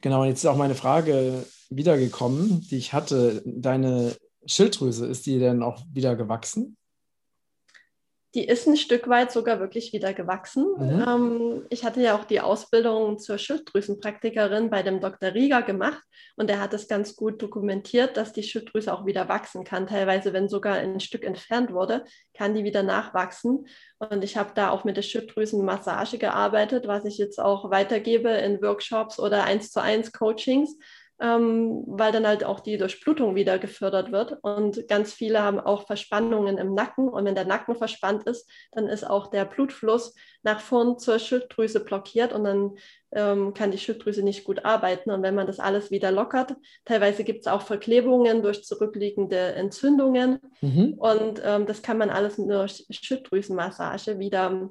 genau, 0.00 0.24
jetzt 0.24 0.40
ist 0.42 0.50
auch 0.50 0.56
meine 0.56 0.74
Frage 0.74 1.44
wiedergekommen, 1.70 2.66
die 2.68 2.78
ich 2.78 2.92
hatte. 2.92 3.42
Deine 3.46 4.16
Schilddrüse, 4.44 5.06
ist 5.06 5.26
die 5.26 5.38
denn 5.38 5.62
auch 5.62 5.84
wieder 5.92 6.16
gewachsen? 6.16 6.76
Die 8.34 8.46
ist 8.46 8.66
ein 8.66 8.78
Stück 8.78 9.08
weit 9.08 9.30
sogar 9.30 9.60
wirklich 9.60 9.92
wieder 9.92 10.14
gewachsen. 10.14 10.66
Mhm. 10.78 11.04
Ähm, 11.06 11.66
ich 11.68 11.84
hatte 11.84 12.00
ja 12.00 12.16
auch 12.16 12.24
die 12.24 12.40
Ausbildung 12.40 13.18
zur 13.18 13.36
Schilddrüsenpraktikerin 13.36 14.70
bei 14.70 14.82
dem 14.82 15.00
Dr. 15.00 15.34
Rieger 15.34 15.62
gemacht 15.62 16.02
und 16.36 16.48
er 16.48 16.60
hat 16.60 16.72
es 16.72 16.88
ganz 16.88 17.14
gut 17.14 17.42
dokumentiert, 17.42 18.16
dass 18.16 18.32
die 18.32 18.42
Schilddrüse 18.42 18.92
auch 18.92 19.04
wieder 19.04 19.28
wachsen 19.28 19.64
kann. 19.64 19.86
Teilweise, 19.86 20.32
wenn 20.32 20.48
sogar 20.48 20.76
ein 20.76 21.00
Stück 21.00 21.24
entfernt 21.24 21.72
wurde, 21.72 22.04
kann 22.32 22.54
die 22.54 22.64
wieder 22.64 22.82
nachwachsen. 22.82 23.66
Und 23.98 24.24
ich 24.24 24.38
habe 24.38 24.52
da 24.54 24.70
auch 24.70 24.84
mit 24.84 24.96
der 24.96 25.02
Schilddrüsenmassage 25.02 26.16
gearbeitet, 26.16 26.86
was 26.86 27.04
ich 27.04 27.18
jetzt 27.18 27.38
auch 27.38 27.70
weitergebe 27.70 28.30
in 28.30 28.62
Workshops 28.62 29.18
oder 29.18 29.44
eins 29.44 29.70
zu 29.70 29.82
eins 29.82 30.10
Coachings 30.10 30.76
ähm, 31.22 31.84
weil 31.86 32.10
dann 32.10 32.26
halt 32.26 32.42
auch 32.42 32.58
die 32.58 32.76
Durchblutung 32.76 33.36
wieder 33.36 33.60
gefördert 33.60 34.10
wird. 34.10 34.38
Und 34.42 34.88
ganz 34.88 35.12
viele 35.12 35.40
haben 35.40 35.60
auch 35.60 35.86
Verspannungen 35.86 36.58
im 36.58 36.74
Nacken. 36.74 37.08
Und 37.08 37.24
wenn 37.24 37.36
der 37.36 37.44
Nacken 37.44 37.76
verspannt 37.76 38.24
ist, 38.24 38.50
dann 38.72 38.88
ist 38.88 39.08
auch 39.08 39.28
der 39.28 39.44
Blutfluss 39.44 40.16
nach 40.42 40.60
vorn 40.60 40.98
zur 40.98 41.20
Schilddrüse 41.20 41.84
blockiert 41.84 42.32
und 42.32 42.42
dann 42.42 42.76
ähm, 43.12 43.54
kann 43.54 43.70
die 43.70 43.78
Schilddrüse 43.78 44.24
nicht 44.24 44.42
gut 44.42 44.64
arbeiten. 44.64 45.12
Und 45.12 45.22
wenn 45.22 45.36
man 45.36 45.46
das 45.46 45.60
alles 45.60 45.92
wieder 45.92 46.10
lockert, 46.10 46.56
teilweise 46.84 47.22
gibt 47.22 47.42
es 47.42 47.46
auch 47.46 47.62
Verklebungen 47.62 48.42
durch 48.42 48.64
zurückliegende 48.64 49.54
Entzündungen. 49.54 50.40
Mhm. 50.60 50.94
Und 50.98 51.40
ähm, 51.44 51.66
das 51.66 51.82
kann 51.82 51.98
man 51.98 52.10
alles 52.10 52.34
durch 52.36 52.84
Schilddrüsenmassage 52.90 54.18
wieder 54.18 54.70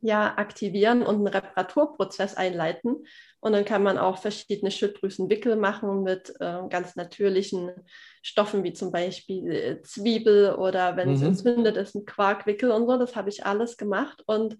ja, 0.00 0.34
aktivieren 0.36 1.02
und 1.02 1.16
einen 1.16 1.26
Reparaturprozess 1.26 2.36
einleiten. 2.36 3.06
Und 3.46 3.52
dann 3.52 3.64
kann 3.64 3.84
man 3.84 3.96
auch 3.96 4.18
verschiedene 4.18 4.72
Schilddrüsenwickel 4.72 5.54
machen 5.54 6.02
mit 6.02 6.34
äh, 6.40 6.62
ganz 6.68 6.96
natürlichen 6.96 7.70
Stoffen, 8.20 8.64
wie 8.64 8.72
zum 8.72 8.90
Beispiel 8.90 9.52
äh, 9.52 9.82
Zwiebel 9.82 10.56
oder 10.56 10.96
wenn 10.96 11.10
mhm. 11.10 11.14
es 11.14 11.22
entzündet 11.22 11.76
ist, 11.76 11.94
ein 11.94 12.04
Quarkwickel 12.04 12.72
und 12.72 12.88
so. 12.88 12.98
Das 12.98 13.14
habe 13.14 13.28
ich 13.28 13.46
alles 13.46 13.76
gemacht. 13.76 14.24
Und 14.26 14.58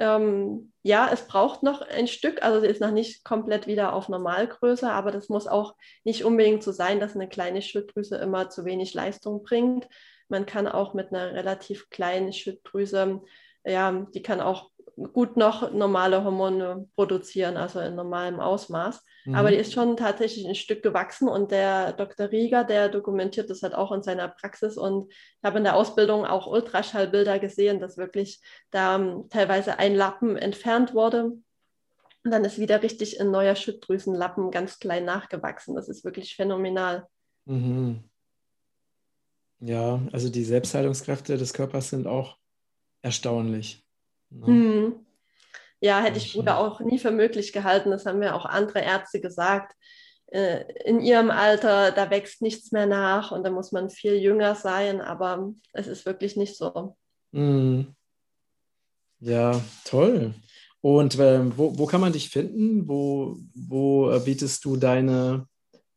ähm, 0.00 0.72
ja, 0.82 1.08
es 1.12 1.28
braucht 1.28 1.62
noch 1.62 1.80
ein 1.80 2.08
Stück, 2.08 2.42
also 2.42 2.60
sie 2.60 2.66
ist 2.66 2.80
noch 2.80 2.90
nicht 2.90 3.22
komplett 3.22 3.68
wieder 3.68 3.92
auf 3.92 4.08
Normalgröße, 4.08 4.90
aber 4.90 5.12
das 5.12 5.28
muss 5.28 5.46
auch 5.46 5.76
nicht 6.02 6.24
unbedingt 6.24 6.64
so 6.64 6.72
sein, 6.72 6.98
dass 6.98 7.14
eine 7.14 7.28
kleine 7.28 7.62
Schilddrüse 7.62 8.16
immer 8.16 8.50
zu 8.50 8.64
wenig 8.64 8.94
Leistung 8.94 9.44
bringt. 9.44 9.88
Man 10.26 10.44
kann 10.44 10.66
auch 10.66 10.92
mit 10.92 11.12
einer 11.12 11.34
relativ 11.34 11.88
kleinen 11.88 12.32
Schilddrüse, 12.32 13.22
ja, 13.64 14.06
die 14.12 14.22
kann 14.22 14.40
auch 14.40 14.72
gut 15.12 15.36
noch 15.36 15.72
normale 15.72 16.24
Hormone 16.24 16.88
produzieren, 16.94 17.56
also 17.56 17.80
in 17.80 17.94
normalem 17.94 18.40
Ausmaß. 18.40 19.02
Mhm. 19.24 19.34
Aber 19.34 19.50
die 19.50 19.56
ist 19.56 19.72
schon 19.72 19.96
tatsächlich 19.96 20.46
ein 20.46 20.54
Stück 20.54 20.82
gewachsen 20.82 21.28
und 21.28 21.50
der 21.50 21.92
Dr. 21.92 22.30
Rieger, 22.30 22.64
der 22.64 22.88
dokumentiert 22.88 23.50
das 23.50 23.62
halt 23.62 23.74
auch 23.74 23.92
in 23.92 24.02
seiner 24.02 24.28
Praxis 24.28 24.76
und 24.76 25.10
ich 25.10 25.44
habe 25.44 25.58
in 25.58 25.64
der 25.64 25.76
Ausbildung 25.76 26.24
auch 26.24 26.46
Ultraschallbilder 26.46 27.38
gesehen, 27.38 27.80
dass 27.80 27.96
wirklich 27.96 28.40
da 28.70 28.96
um, 28.96 29.28
teilweise 29.28 29.78
ein 29.78 29.94
Lappen 29.94 30.36
entfernt 30.36 30.94
wurde. 30.94 31.32
Und 32.24 32.30
dann 32.30 32.44
ist 32.44 32.58
wieder 32.58 32.82
richtig 32.82 33.20
ein 33.20 33.30
neuer 33.30 33.54
Schilddrüsenlappen 33.54 34.50
ganz 34.50 34.78
klein 34.78 35.04
nachgewachsen. 35.04 35.74
Das 35.74 35.88
ist 35.88 36.04
wirklich 36.04 36.36
phänomenal. 36.36 37.06
Mhm. 37.44 38.04
Ja, 39.60 40.00
also 40.12 40.30
die 40.30 40.44
Selbstheilungskräfte 40.44 41.36
des 41.36 41.52
Körpers 41.52 41.90
sind 41.90 42.06
auch 42.06 42.38
erstaunlich. 43.02 43.83
Ne? 44.34 44.46
Hm. 44.46 44.94
Ja, 45.80 46.00
hätte 46.00 46.18
ich 46.18 46.32
früher 46.32 46.58
auch 46.58 46.80
nie 46.80 46.98
für 46.98 47.10
möglich 47.10 47.52
gehalten. 47.52 47.90
Das 47.90 48.06
haben 48.06 48.18
mir 48.18 48.34
auch 48.34 48.46
andere 48.46 48.80
Ärzte 48.80 49.20
gesagt. 49.20 49.74
Äh, 50.28 50.64
in 50.84 51.00
ihrem 51.00 51.30
Alter, 51.30 51.92
da 51.92 52.10
wächst 52.10 52.42
nichts 52.42 52.72
mehr 52.72 52.86
nach 52.86 53.32
und 53.32 53.44
da 53.44 53.50
muss 53.50 53.70
man 53.70 53.90
viel 53.90 54.14
jünger 54.14 54.54
sein, 54.54 55.00
aber 55.00 55.52
es 55.72 55.86
ist 55.86 56.06
wirklich 56.06 56.36
nicht 56.36 56.56
so. 56.56 56.96
Mhm. 57.32 57.94
Ja, 59.20 59.60
toll. 59.84 60.34
Und 60.80 61.18
äh, 61.18 61.56
wo, 61.56 61.78
wo 61.78 61.86
kann 61.86 62.00
man 62.00 62.12
dich 62.12 62.30
finden? 62.30 62.88
Wo, 62.88 63.36
wo 63.54 64.10
äh, 64.10 64.20
bietest 64.20 64.64
du 64.64 64.76
deine, 64.76 65.46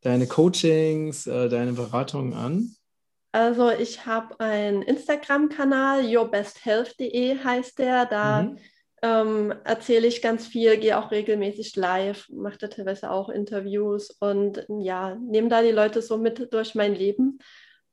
deine 0.02 0.26
Coachings, 0.26 1.26
äh, 1.26 1.48
deine 1.48 1.72
Beratungen 1.72 2.32
an? 2.32 2.74
Also 3.38 3.70
ich 3.70 4.04
habe 4.04 4.40
einen 4.40 4.82
Instagram-Kanal, 4.82 6.04
yourbesthealth.de 6.04 7.38
heißt 7.38 7.78
der. 7.78 8.04
Da 8.04 8.42
mhm. 8.42 8.58
ähm, 9.00 9.54
erzähle 9.62 10.08
ich 10.08 10.22
ganz 10.22 10.48
viel, 10.48 10.76
gehe 10.76 10.98
auch 10.98 11.12
regelmäßig 11.12 11.76
live, 11.76 12.28
mache 12.30 12.58
da 12.58 12.66
teilweise 12.66 13.12
auch 13.12 13.28
Interviews 13.28 14.10
und 14.18 14.66
ja, 14.80 15.14
nehme 15.14 15.48
da 15.50 15.62
die 15.62 15.70
Leute 15.70 16.02
so 16.02 16.18
mit 16.18 16.52
durch 16.52 16.74
mein 16.74 16.96
Leben. 16.96 17.38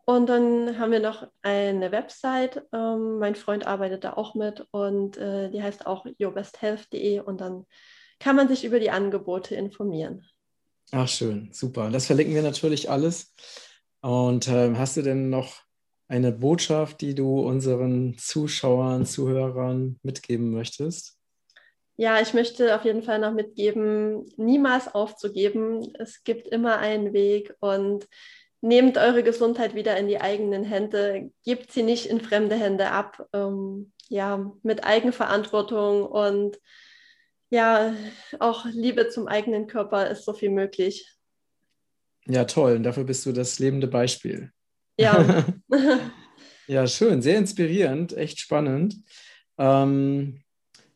Und 0.05 0.29
dann 0.29 0.79
haben 0.79 0.91
wir 0.91 0.99
noch 0.99 1.27
eine 1.43 1.91
Website. 1.91 2.63
Ähm, 2.73 3.19
mein 3.19 3.35
Freund 3.35 3.67
arbeitet 3.67 4.03
da 4.03 4.13
auch 4.13 4.33
mit 4.33 4.65
und 4.71 5.17
äh, 5.17 5.51
die 5.51 5.61
heißt 5.61 5.85
auch 5.85 6.07
yourbesthealth.de 6.17 7.19
und 7.19 7.39
dann 7.39 7.67
kann 8.19 8.35
man 8.35 8.47
sich 8.47 8.65
über 8.65 8.79
die 8.79 8.89
Angebote 8.89 9.53
informieren. 9.53 10.25
Ach, 10.91 11.07
schön, 11.07 11.49
super. 11.51 11.91
Das 11.91 12.07
verlinken 12.07 12.33
wir 12.33 12.41
natürlich 12.41 12.89
alles. 12.89 13.35
Und 14.05 14.47
äh, 14.49 14.75
hast 14.75 14.97
du 14.97 15.01
denn 15.01 15.31
noch 15.31 15.63
eine 16.07 16.31
Botschaft, 16.31 17.01
die 17.01 17.15
du 17.15 17.39
unseren 17.39 18.15
Zuschauern, 18.19 19.03
Zuhörern 19.07 19.97
mitgeben 20.03 20.51
möchtest? 20.51 21.17
Ja, 21.97 22.21
ich 22.21 22.35
möchte 22.35 22.75
auf 22.75 22.85
jeden 22.85 23.01
Fall 23.01 23.17
noch 23.17 23.33
mitgeben, 23.33 24.27
niemals 24.37 24.93
aufzugeben. 24.93 25.91
Es 25.97 26.23
gibt 26.23 26.47
immer 26.49 26.77
einen 26.77 27.13
Weg 27.13 27.55
und 27.61 28.07
nehmt 28.61 28.99
eure 28.99 29.23
Gesundheit 29.23 29.73
wieder 29.73 29.97
in 29.97 30.07
die 30.07 30.21
eigenen 30.21 30.63
Hände, 30.63 31.31
gebt 31.43 31.71
sie 31.71 31.81
nicht 31.81 32.05
in 32.05 32.21
fremde 32.21 32.57
Hände 32.57 32.91
ab. 32.91 33.27
Ähm, 33.33 33.91
ja, 34.07 34.51
mit 34.61 34.83
Eigenverantwortung 34.83 36.05
und 36.05 36.59
ja, 37.49 37.95
auch 38.37 38.65
Liebe 38.65 39.09
zum 39.09 39.27
eigenen 39.27 39.65
Körper 39.65 40.11
ist 40.11 40.25
so 40.25 40.33
viel 40.33 40.51
möglich. 40.51 41.14
Ja, 42.27 42.45
toll. 42.45 42.77
Und 42.77 42.83
dafür 42.83 43.03
bist 43.03 43.25
du 43.25 43.31
das 43.31 43.59
lebende 43.59 43.87
Beispiel. 43.87 44.51
Ja. 44.99 45.45
ja, 46.67 46.87
schön. 46.87 47.21
Sehr 47.21 47.37
inspirierend. 47.37 48.15
Echt 48.17 48.39
spannend. 48.39 48.95
Ähm, 49.57 50.41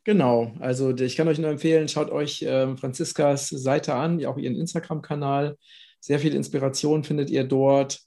genau. 0.04 0.54
Also 0.60 0.96
ich 0.96 1.16
kann 1.16 1.28
euch 1.28 1.40
nur 1.40 1.52
empfehlen, 1.52 1.88
schaut 1.88 2.10
euch 2.10 2.42
äh, 2.42 2.76
Franziskas 2.78 3.50
Seite 3.50 3.94
an, 3.94 4.26
auch 4.26 4.38
ihren 4.38 4.56
Instagram-Kanal. 4.56 5.58
Sehr 6.00 6.20
viel 6.20 6.34
Inspiration 6.34 7.04
findet 7.04 7.30
ihr 7.30 7.44
dort. 7.44 8.00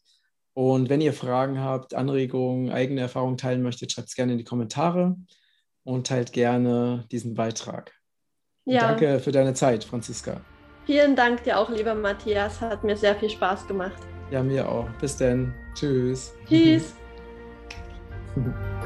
Und 0.54 0.90
wenn 0.90 1.00
ihr 1.00 1.14
Fragen 1.14 1.60
habt, 1.60 1.94
Anregungen, 1.94 2.70
eigene 2.70 3.00
Erfahrungen 3.02 3.38
teilen 3.38 3.62
möchtet, 3.62 3.92
schreibt 3.92 4.08
es 4.08 4.14
gerne 4.14 4.32
in 4.32 4.38
die 4.38 4.44
Kommentare 4.44 5.16
und 5.84 6.06
teilt 6.06 6.32
gerne 6.32 7.06
diesen 7.10 7.34
Beitrag. 7.34 7.92
Ja. 8.64 8.88
Danke 8.88 9.18
für 9.20 9.32
deine 9.32 9.54
Zeit, 9.54 9.84
Franziska. 9.84 10.42
Vielen 10.84 11.14
Dank 11.14 11.44
dir 11.44 11.58
auch, 11.58 11.70
lieber 11.70 11.94
Matthias. 11.94 12.60
Hat 12.60 12.82
mir 12.82 12.96
sehr 12.96 13.14
viel 13.14 13.30
Spaß 13.30 13.66
gemacht. 13.68 14.02
Ja, 14.30 14.42
mir 14.42 14.68
auch. 14.68 14.88
Bis 15.00 15.16
dann. 15.16 15.54
Tschüss. 15.74 16.34
Tschüss. 16.48 16.94